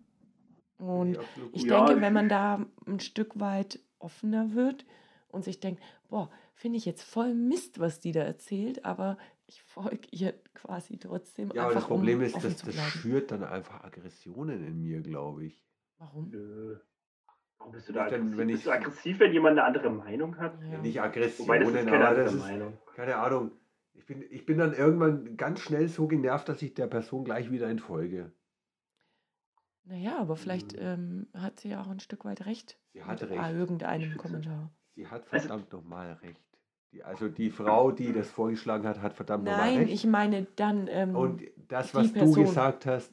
Und 0.79 1.19
ich 1.53 1.69
denke, 1.69 2.01
wenn 2.01 2.13
man 2.13 2.29
da 2.29 2.67
ein 2.85 2.99
Stück 2.99 3.39
weit 3.39 3.79
offener 3.99 4.55
wird 4.55 4.85
und 5.29 5.45
sich 5.45 5.61
denkt, 5.61 5.83
boah, 6.09 6.31
finde 6.55 6.79
ich 6.79 6.85
jetzt 6.85 7.03
voll 7.03 7.35
Mist, 7.35 7.79
was 7.79 8.01
die 8.01 8.13
da 8.13 8.21
erzählt, 8.21 8.85
aber 8.85 9.19
ich 9.47 9.63
folge 9.63 10.09
ihr 10.11 10.35
quasi 10.55 10.99
trotzdem. 10.99 11.51
Ja, 11.55 11.65
aber 11.65 11.75
das 11.75 11.87
Problem 11.87 12.19
um 12.19 12.25
ist, 12.25 12.37
dass 12.37 12.57
das 12.57 12.81
schürt 12.91 13.31
dann 13.31 13.45
einfach 13.45 13.85
Aggressionen 13.85 14.67
in 14.67 14.83
mir, 14.83 15.01
glaube 15.01 15.45
ich. 15.45 15.65
Warum? 15.99 16.33
Warum 17.59 17.73
bist 17.73 17.89
du 17.89 17.93
da 17.93 18.05
aggressiv? 18.05 18.31
Dann, 18.31 18.39
wenn 18.39 18.49
bist 18.49 18.59
ich, 18.59 18.65
du 18.65 18.71
aggressiv, 18.73 19.21
wenn 19.21 19.33
jemand 19.33 19.59
eine 19.59 19.67
andere 19.67 19.91
Meinung 19.91 20.37
hat? 20.39 20.59
Ja. 20.63 20.79
Nicht 20.79 21.01
aggressiv, 21.01 21.41
Wobei, 21.41 21.59
das 21.59 21.69
ist 21.69 21.87
keine 21.87 22.09
andere 22.09 22.33
Meinung. 22.33 22.73
Ist, 22.73 22.95
keine 22.95 23.17
Ahnung. 23.17 23.53
Ich 23.95 24.05
bin, 24.05 24.25
ich 24.31 24.45
bin 24.45 24.59
dann 24.59 24.75
irgendwann 24.75 25.37
ganz 25.37 25.61
schnell 25.61 25.89
so 25.89 26.07
genervt, 26.07 26.49
dass 26.49 26.61
ich 26.61 26.75
der 26.75 26.87
Person 26.87 27.25
gleich 27.25 27.51
wieder 27.51 27.69
entfolge. 27.69 28.33
Naja, 29.89 30.19
aber 30.19 30.37
vielleicht 30.37 30.73
hm. 30.73 30.81
ähm, 30.81 31.27
hat 31.35 31.61
sie 31.61 31.69
ja 31.69 31.81
auch 31.81 31.89
ein 31.89 32.01
Stück 32.01 32.25
weit 32.25 32.45
recht. 32.47 32.79
Sie 32.93 33.03
hat 33.05 33.23
recht. 33.23 33.41
Ah, 33.41 33.51
irgendeinem 33.51 34.17
Kommentar. 34.19 34.71
Sie 34.95 35.07
hat 35.07 35.25
also 35.31 35.49
verdammt 35.49 35.73
nochmal 35.73 36.13
recht. 36.15 36.41
Die, 36.93 37.03
also 37.05 37.29
die 37.29 37.51
Frau, 37.51 37.93
die 37.93 38.13
das 38.13 38.31
vorgeschlagen 38.31 38.87
hat, 38.87 39.01
hat 39.01 39.15
verdammt 39.15 39.45
nochmal 39.45 39.69
recht. 39.69 39.79
Nein, 39.79 39.89
ich 39.89 40.07
meine 40.07 40.47
dann. 40.57 40.89
Ähm, 40.89 41.15
Und 41.15 41.43
das, 41.69 41.95
was 41.95 42.13
du 42.13 42.33
gesagt 42.33 42.87
hast, 42.87 43.13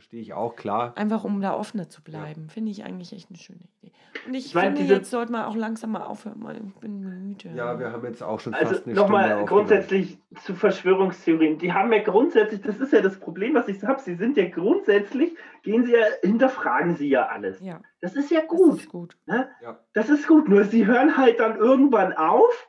Verstehe 0.00 0.22
ich 0.22 0.32
auch, 0.32 0.56
klar. 0.56 0.94
Einfach 0.96 1.24
um 1.24 1.42
da 1.42 1.54
offener 1.54 1.90
zu 1.90 2.02
bleiben. 2.02 2.44
Ja. 2.46 2.52
Finde 2.54 2.70
ich 2.70 2.84
eigentlich 2.84 3.12
echt 3.12 3.28
eine 3.28 3.36
schöne 3.36 3.58
Idee. 3.82 3.92
Und 4.26 4.32
ich, 4.32 4.46
ich 4.46 4.54
meine, 4.54 4.74
finde, 4.74 4.94
jetzt 4.94 5.10
sollte 5.10 5.30
man 5.30 5.44
auch 5.44 5.54
langsam 5.54 5.92
mal 5.92 6.04
aufhören, 6.04 6.42
weil 6.42 6.56
ich 6.56 6.74
bin 6.80 7.00
müde. 7.00 7.50
Ja, 7.54 7.78
wir 7.78 7.92
haben 7.92 8.06
jetzt 8.06 8.22
auch 8.22 8.40
schon 8.40 8.54
also 8.54 8.72
fast 8.72 8.86
eine 8.86 8.94
noch 8.94 9.08
Stunde 9.08 9.28
Nochmal 9.28 9.44
grundsätzlich 9.44 10.16
zu 10.42 10.54
Verschwörungstheorien. 10.54 11.58
Die 11.58 11.74
haben 11.74 11.92
ja 11.92 12.02
grundsätzlich, 12.02 12.62
das 12.62 12.80
ist 12.80 12.94
ja 12.94 13.02
das 13.02 13.20
Problem, 13.20 13.54
was 13.54 13.68
ich 13.68 13.84
habe, 13.84 14.00
sie 14.00 14.14
sind 14.14 14.38
ja 14.38 14.48
grundsätzlich, 14.48 15.36
gehen 15.64 15.84
sie 15.84 15.92
ja, 15.92 16.06
hinterfragen 16.22 16.96
sie 16.96 17.10
ja 17.10 17.26
alles. 17.26 17.60
Ja. 17.60 17.82
Das 18.00 18.16
ist 18.16 18.30
ja 18.30 18.40
gut. 18.40 18.72
Das 18.72 18.80
ist 18.80 18.88
gut. 18.88 19.18
Ne? 19.26 19.50
Ja. 19.60 19.80
Das 19.92 20.08
ist 20.08 20.26
gut, 20.26 20.48
nur 20.48 20.64
sie 20.64 20.86
hören 20.86 21.18
halt 21.18 21.40
dann 21.40 21.58
irgendwann 21.58 22.14
auf 22.14 22.68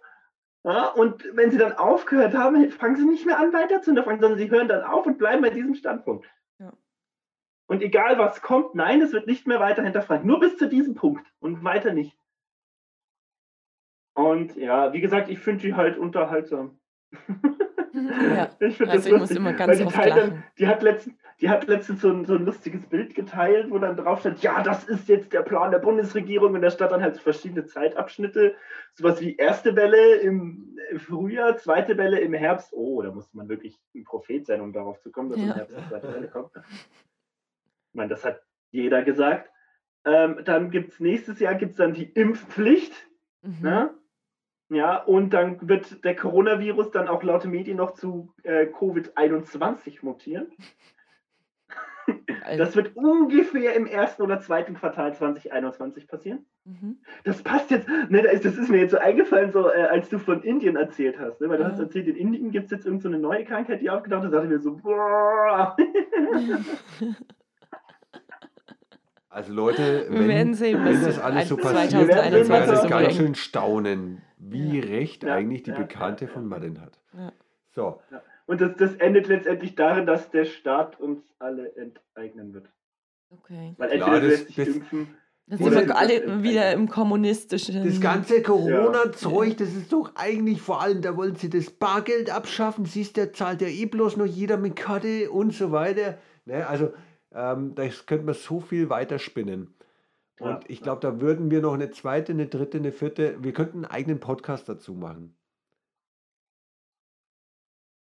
ja, 0.63 0.89
und 0.89 1.23
wenn 1.33 1.49
sie 1.49 1.57
dann 1.57 1.73
aufgehört 1.73 2.35
haben, 2.35 2.69
fangen 2.71 2.97
sie 2.97 3.05
nicht 3.05 3.25
mehr 3.25 3.39
an 3.39 3.53
weiter 3.53 3.81
zu 3.81 3.91
hinterfragen, 3.91 4.19
sondern 4.19 4.37
sie 4.37 4.51
hören 4.51 4.67
dann 4.67 4.83
auf 4.83 5.05
und 5.07 5.17
bleiben 5.17 5.41
bei 5.41 5.49
diesem 5.49 5.75
Standpunkt. 5.75 6.27
Und 7.71 7.81
egal 7.81 8.19
was 8.19 8.41
kommt, 8.41 8.75
nein, 8.75 9.01
es 9.01 9.13
wird 9.13 9.27
nicht 9.27 9.47
mehr 9.47 9.61
weiter 9.61 9.81
hinterfragt. 9.81 10.25
Nur 10.25 10.41
bis 10.41 10.57
zu 10.57 10.67
diesem 10.67 10.93
Punkt 10.93 11.25
und 11.39 11.63
weiter 11.63 11.93
nicht. 11.93 12.19
Und 14.13 14.57
ja, 14.57 14.91
wie 14.91 14.99
gesagt, 14.99 15.29
ich 15.29 15.39
finde 15.39 15.61
die 15.61 15.73
halt 15.73 15.97
unterhaltsam. 15.97 16.81
Ja, 17.93 18.49
ich 18.59 18.75
finde 18.75 18.91
also 18.91 19.09
das 19.09 19.19
lustig, 19.19 19.37
immer 19.37 19.53
ganz 19.53 19.77
die, 19.77 19.85
dann, 19.85 20.43
die, 20.59 20.67
hat 20.67 20.83
letztens, 20.83 21.15
die 21.39 21.47
hat 21.47 21.65
letztens 21.69 22.01
so 22.01 22.09
ein, 22.09 22.25
so 22.25 22.35
ein 22.35 22.43
lustiges 22.43 22.85
Bild 22.87 23.15
geteilt, 23.15 23.71
wo 23.71 23.79
dann 23.79 23.95
drauf 23.95 24.19
steht, 24.19 24.39
ja, 24.39 24.61
das 24.63 24.83
ist 24.83 25.07
jetzt 25.07 25.31
der 25.31 25.43
Plan 25.43 25.71
der 25.71 25.79
Bundesregierung 25.79 26.53
und 26.53 26.61
da 26.61 26.71
stand 26.71 26.91
dann 26.91 27.01
halt 27.01 27.21
verschiedene 27.21 27.67
Zeitabschnitte, 27.67 28.53
sowas 28.95 29.21
wie 29.21 29.37
erste 29.37 29.77
Welle 29.77 30.15
im 30.15 30.77
Frühjahr, 30.97 31.55
zweite 31.55 31.97
Welle 31.97 32.19
im 32.19 32.33
Herbst. 32.33 32.73
Oh, 32.73 33.01
da 33.01 33.11
musste 33.11 33.37
man 33.37 33.47
wirklich 33.47 33.79
ein 33.95 34.03
Prophet 34.03 34.45
sein, 34.45 34.59
um 34.59 34.73
darauf 34.73 34.99
zu 34.99 35.09
kommen, 35.09 35.29
dass 35.29 35.39
ja. 35.39 35.45
im 35.45 35.53
Herbst 35.53 35.77
die 35.77 35.87
zweite 35.87 36.13
Welle 36.13 36.27
kommt. 36.27 36.51
Ich 37.91 37.95
meine, 37.95 38.09
das 38.09 38.23
hat 38.23 38.41
jeder 38.71 39.03
gesagt. 39.03 39.49
Ähm, 40.05 40.39
dann 40.45 40.71
gibt 40.71 40.93
es 40.93 40.99
nächstes 40.99 41.39
Jahr 41.39 41.55
gibt's 41.55 41.77
dann 41.77 41.93
die 41.93 42.09
Impfpflicht. 42.09 42.93
Mhm. 43.41 43.57
Ne? 43.61 43.93
Ja, 44.69 44.95
und 45.03 45.31
dann 45.31 45.67
wird 45.67 46.03
der 46.05 46.15
Coronavirus 46.15 46.91
dann 46.91 47.09
auch 47.09 47.21
laut 47.23 47.43
Medien 47.45 47.77
noch 47.77 47.93
zu 47.93 48.33
äh, 48.43 48.67
Covid-21 48.67 49.99
mutieren. 50.03 50.47
Also. 52.43 52.57
Das 52.57 52.75
wird 52.75 52.95
ungefähr 52.95 53.75
im 53.75 53.85
ersten 53.85 54.21
oder 54.23 54.39
zweiten 54.39 54.73
Quartal 54.73 55.13
2021 55.13 56.07
passieren. 56.07 56.45
Mhm. 56.65 56.97
Das 57.23 57.43
passt 57.43 57.69
jetzt, 57.69 57.87
ne, 57.87 58.23
das 58.23 58.43
ist 58.43 58.69
mir 58.69 58.79
jetzt 58.79 58.91
so 58.91 58.97
eingefallen, 58.97 59.51
so 59.51 59.69
äh, 59.69 59.83
als 59.83 60.09
du 60.09 60.17
von 60.17 60.41
Indien 60.41 60.77
erzählt 60.77 61.19
hast. 61.19 61.39
Ne, 61.41 61.49
weil 61.49 61.57
du 61.57 61.65
hast 61.65 61.79
erzählt, 61.79 62.07
in 62.07 62.15
Indien 62.15 62.51
gibt 62.51 62.65
es 62.65 62.71
jetzt 62.71 62.85
irgendeine 62.85 63.17
so 63.17 63.21
neue 63.21 63.45
Krankheit, 63.45 63.81
die 63.81 63.89
aufgetaucht 63.89 64.23
ist. 64.23 64.31
Da 64.31 64.37
dachte 64.37 64.47
ich 64.47 64.53
mir 64.53 64.61
so, 64.61 64.77
boah. 64.77 65.75
Also 69.33 69.53
Leute, 69.53 70.07
wenn, 70.09 70.59
wenn 70.59 71.03
das 71.03 71.17
alles 71.17 71.47
so 71.47 71.55
passiert, 71.55 72.07
werden 72.09 72.49
wir 72.49 72.89
ganz 72.89 73.15
schön 73.15 73.33
staunen, 73.33 74.21
wie 74.37 74.79
ja. 74.79 74.85
recht 74.85 75.23
ja, 75.23 75.35
eigentlich 75.35 75.63
die 75.63 75.71
ja, 75.71 75.77
Bekannte 75.77 76.27
von 76.27 76.45
Madden 76.47 76.81
hat. 76.81 76.99
So. 77.73 78.01
Und 78.45 78.59
das, 78.59 78.75
das 78.75 78.95
endet 78.95 79.27
letztendlich 79.27 79.75
darin, 79.75 80.05
dass 80.05 80.29
der 80.31 80.43
Staat 80.43 80.99
uns 80.99 81.23
alle 81.39 81.73
enteignen 81.77 82.53
wird. 82.53 82.67
Okay. 83.29 83.73
Weil 83.77 83.91
entweder 83.91 84.19
Klar, 84.19 84.29
das, 84.29 84.47
das, 84.53 84.67
impfen, 84.67 85.15
das 85.47 85.59
sind 85.59 85.87
wir 85.87 85.97
alle 85.97 86.43
wieder 86.43 86.73
im 86.73 86.89
kommunistischen. 86.89 87.85
Das 87.85 88.01
ganze 88.01 88.41
Corona-Zeug, 88.41 89.55
das 89.55 89.69
ist 89.73 89.93
doch 89.93 90.11
eigentlich 90.15 90.61
vor 90.61 90.81
allem, 90.81 91.01
da 91.01 91.15
wollen 91.15 91.35
sie 91.35 91.49
das 91.49 91.69
Bargeld 91.69 92.29
abschaffen. 92.29 92.83
Siehst 92.83 93.15
du, 93.15 93.31
zahlt 93.31 93.61
ja 93.61 93.69
eh 93.69 93.85
bloß 93.85 94.17
noch 94.17 94.25
jeder 94.25 94.57
mit 94.57 94.75
Karte 94.75 95.31
und 95.31 95.53
so 95.53 95.71
weiter. 95.71 96.17
Ne? 96.45 96.67
Also 96.67 96.91
ähm, 97.33 97.75
da 97.75 97.87
könnte 97.87 98.25
man 98.25 98.35
so 98.35 98.59
viel 98.59 98.89
weiterspinnen. 98.89 99.73
Und 100.39 100.49
ja, 100.49 100.59
ich 100.67 100.81
glaube, 100.81 101.01
da 101.01 101.21
würden 101.21 101.51
wir 101.51 101.61
noch 101.61 101.73
eine 101.73 101.91
zweite, 101.91 102.31
eine 102.31 102.47
dritte, 102.47 102.79
eine 102.79 102.91
vierte, 102.91 103.43
wir 103.43 103.53
könnten 103.53 103.85
einen 103.85 103.93
eigenen 103.93 104.19
Podcast 104.19 104.67
dazu 104.67 104.93
machen. 104.93 105.37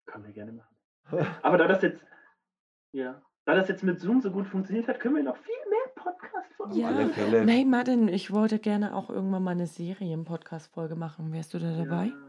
Kann 0.07 0.24
wir 0.24 0.33
gerne 0.33 0.53
machen. 0.53 0.77
Aber 1.43 1.57
da 1.57 1.66
das 1.66 1.83
jetzt, 1.83 2.05
ja, 2.93 3.22
da 3.47 3.55
das 3.55 3.68
jetzt 3.68 3.83
mit 3.83 4.01
Zoom 4.01 4.20
so 4.20 4.31
gut 4.31 4.47
funktioniert 4.47 4.87
hat, 4.89 5.01
können 5.01 5.16
wir 5.16 5.22
noch 5.22 5.37
viel 5.39 5.55
mehr 5.70 5.95
Podcast 5.95 6.53
von 6.57 6.72
Ja, 6.72 7.45
nein, 7.45 7.70
Martin, 7.70 8.09
ich 8.09 8.33
wollte 8.33 8.59
gerne 8.59 8.95
auch 8.95 9.09
irgendwann 9.09 9.43
mal 9.43 9.53
eine 9.53 9.66
Serien-Podcast-Folge 9.66 10.97
machen. 10.97 11.33
Wärst 11.33 11.55
du 11.55 11.59
da 11.59 11.77
dabei? 11.77 12.07
Ja. 12.07 12.26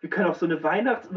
Wir 0.00 0.10
können 0.10 0.28
auch 0.28 0.34
so 0.34 0.46
eine 0.46 0.62
Weihnachts- 0.62 1.08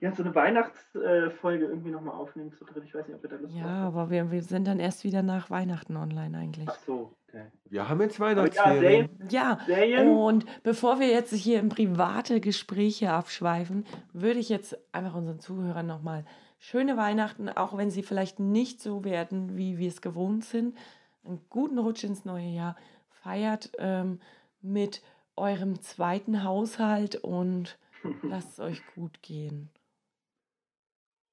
ja, 0.00 0.12
so 0.14 0.24
eine 0.24 0.34
Weihnachtsfolge 0.34 1.64
irgendwie 1.66 1.90
nochmal 1.90 2.14
aufnehmen 2.16 2.52
zu 2.52 2.64
dritt. 2.64 2.82
Ich 2.84 2.94
weiß 2.94 3.06
nicht, 3.06 3.16
ob 3.16 3.22
wir 3.22 3.30
da 3.30 3.36
Lust 3.36 3.54
Ja, 3.54 3.62
haben. 3.62 3.84
aber 3.96 4.10
wir, 4.10 4.30
wir 4.32 4.42
sind 4.42 4.66
dann 4.66 4.80
erst 4.80 5.04
wieder 5.04 5.22
nach 5.22 5.48
Weihnachten 5.50 5.96
online 5.96 6.36
eigentlich. 6.36 6.68
Ach 6.68 6.78
so, 6.84 7.14
okay. 7.28 7.44
Wir 7.70 7.88
haben 7.88 8.00
jetzt 8.00 8.18
Weihnachtsferien. 8.18 9.08
Ja, 9.30 9.58
Serien. 9.66 10.08
und 10.08 10.44
bevor 10.64 10.98
wir 10.98 11.06
jetzt 11.08 11.32
hier 11.32 11.60
in 11.60 11.68
private 11.68 12.40
Gespräche 12.40 13.12
abschweifen, 13.12 13.86
würde 14.12 14.40
ich 14.40 14.48
jetzt 14.48 14.76
einfach 14.92 15.14
unseren 15.14 15.38
Zuhörern 15.38 15.86
nochmal 15.86 16.24
schöne 16.58 16.96
Weihnachten, 16.96 17.48
auch 17.48 17.76
wenn 17.76 17.90
sie 17.90 18.02
vielleicht 18.02 18.40
nicht 18.40 18.80
so 18.80 19.04
werden, 19.04 19.56
wie 19.56 19.78
wir 19.78 19.88
es 19.88 20.02
gewohnt 20.02 20.44
sind. 20.44 20.76
Einen 21.24 21.40
guten 21.48 21.78
Rutsch 21.78 22.02
ins 22.02 22.24
neue 22.24 22.48
Jahr. 22.48 22.76
Feiert 23.08 23.70
ähm, 23.78 24.18
mit 24.60 25.00
eurem 25.36 25.80
zweiten 25.80 26.42
Haushalt 26.42 27.14
und 27.16 27.78
lasst 28.22 28.52
es 28.52 28.60
euch 28.60 28.82
gut 28.94 29.22
gehen. 29.22 29.70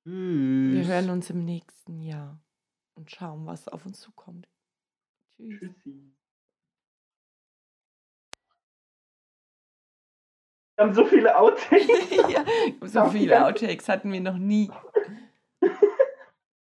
Wir 0.04 0.88
hören 0.88 1.10
uns 1.10 1.30
im 1.30 1.46
nächsten 1.46 2.02
Jahr 2.02 2.40
und 2.96 3.12
schauen, 3.12 3.46
was 3.46 3.68
auf 3.68 3.86
uns 3.86 4.00
zukommt. 4.00 4.48
Tschüss. 5.36 5.60
Tschüssi. 5.60 6.14
Wir 10.76 10.86
haben 10.86 10.94
so 10.94 11.06
viele 11.06 11.38
Outtakes. 11.38 11.88
ja, 12.34 12.46
so 12.88 13.06
viele 13.10 13.46
Outtakes 13.46 13.90
hatten 13.90 14.14
wir 14.14 14.22
noch 14.22 14.38
nie. 14.38 14.72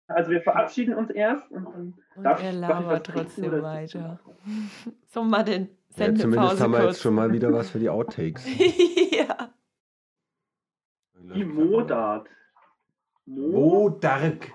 Also 0.08 0.32
wir 0.32 0.42
verabschieden 0.42 0.94
uns 0.94 1.10
erst 1.10 1.50
und, 1.52 1.66
und, 1.66 1.94
und 2.16 2.24
darf, 2.24 2.44
er 2.44 2.52
labert 2.52 3.08
trotzdem 3.08 3.62
weiter. 3.62 4.20
so 5.08 5.24
mal 5.24 5.44
den 5.44 5.70
Sendepause 5.90 6.36
ja, 6.36 6.36
Zumindest 6.36 6.62
haben 6.62 6.72
wir 6.74 6.80
kurz. 6.80 6.96
jetzt 6.96 7.02
schon 7.02 7.16
mal 7.16 7.32
wieder 7.32 7.54
was 7.54 7.70
für 7.70 7.80
die 7.80 7.90
Outtakes. 7.90 8.46
ja. 9.12 9.54
Die 11.34 11.46
Modart. 11.46 12.28
Wodark. 13.26 14.52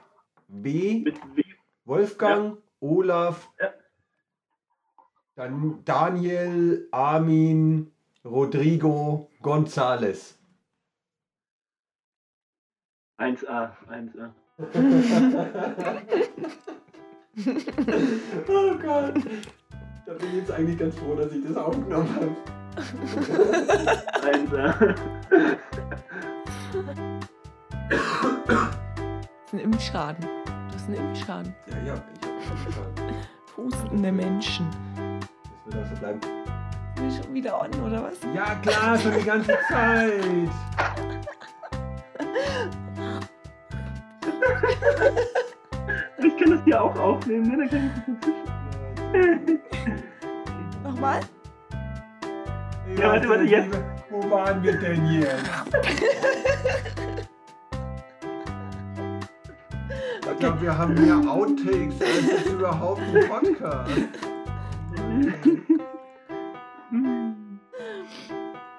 W. 0.49 1.01
Mit 1.05 1.17
w. 1.37 1.43
Wolfgang, 1.85 2.57
ja. 2.57 2.63
Olaf, 2.81 3.49
ja. 3.59 3.73
dann 5.37 5.85
Daniel, 5.85 6.89
Armin, 6.91 7.93
Rodrigo, 8.25 9.31
Gonzales. 9.41 10.37
1A, 13.19 13.71
1A. 13.89 14.33
oh 18.49 18.75
Gott. 18.79 19.15
Da 20.07 20.15
bin 20.15 20.29
ich 20.29 20.35
jetzt 20.35 20.51
eigentlich 20.51 20.79
ganz 20.79 20.99
froh, 20.99 21.15
dass 21.15 21.31
ich 21.33 21.45
das 21.45 21.57
aufgenommen 21.57 22.13
habe. 22.15 22.37
1A. 24.23 24.97
Das 26.79 27.99
ist 29.47 29.53
ein 29.53 29.59
Impfschaden. 29.59 30.23
Du 30.23 30.75
hast 30.75 30.87
einen 30.87 30.97
Impfschaden. 31.09 31.55
Ja, 31.67 31.77
ja, 31.79 31.83
ich 31.85 31.91
habe 31.91 32.03
einen 32.23 32.67
Impfschaden. 32.67 33.15
Hustende 33.57 34.13
Menschen. 34.13 34.67
Das 35.67 35.75
wird 35.75 35.85
auch 35.85 35.89
so 35.91 35.97
bleiben. 35.97 36.21
Sind 36.97 37.11
wir 37.11 37.23
schon 37.23 37.35
wieder 37.35 37.61
on, 37.61 37.71
oder 37.81 38.03
was? 38.05 38.19
Ja, 38.35 38.55
klar, 38.57 38.99
schon 38.99 39.15
die 39.19 39.25
ganze 39.25 39.59
Zeit. 39.69 40.13
ich 46.19 46.37
kann 46.37 46.51
das 46.51 46.65
hier 46.65 46.83
auch 46.83 46.97
aufnehmen, 46.97 47.49
ne? 47.49 47.57
Dann 47.57 47.69
kann 47.71 47.87
ich 47.87 47.93
das 47.95 48.09
inzwischen. 48.09 48.49
Nochmal? 50.85 51.21
Ja, 52.97 53.09
warte, 53.09 53.29
warte, 53.29 53.45
jetzt. 53.45 53.98
Wo 54.11 54.31
waren 54.31 54.63
wir 54.63 54.79
denn 54.79 55.07
jetzt? 55.13 55.51
Ich 60.31 60.39
glaube, 60.39 60.63
wir 60.63 60.79
haben 60.79 60.95
mehr 60.95 61.17
Outtakes 61.31 62.01
als 62.01 62.27
jetzt 62.31 62.47
überhaupt 62.47 63.01
ein 63.01 63.29
Podcast. 63.29 63.91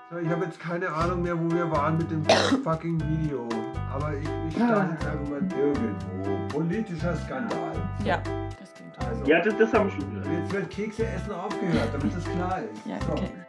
So, 0.10 0.18
ich 0.18 0.30
habe 0.30 0.46
jetzt 0.46 0.60
keine 0.60 0.90
Ahnung 0.90 1.22
mehr, 1.22 1.38
wo 1.38 1.52
wir 1.54 1.70
waren 1.70 1.98
mit 1.98 2.10
dem 2.10 2.24
fucking 2.64 3.00
Video. 3.02 3.48
Aber 3.94 4.14
ich, 4.14 4.28
ich 4.48 4.56
starte 4.56 4.94
jetzt 4.94 5.06
einfach 5.06 5.30
mal 5.30 5.42
irgendwo. 5.60 6.48
Politischer 6.58 7.16
Skandal. 7.18 7.76
Ja, 8.04 8.22
das 8.60 8.74
klingt 8.74 8.98
also, 9.08 9.24
Ja, 9.26 9.42
das, 9.42 9.58
das 9.58 9.74
haben 9.74 9.90
wir 9.90 9.96
schon 10.00 10.42
Jetzt 10.42 10.54
wird 10.54 10.70
Kekse 10.70 11.06
essen 11.06 11.32
aufgehört, 11.34 11.90
damit 11.92 12.16
das 12.16 12.24
klar 12.24 12.62
ist. 12.62 12.86
Ja, 12.86 12.96
okay. 13.12 13.30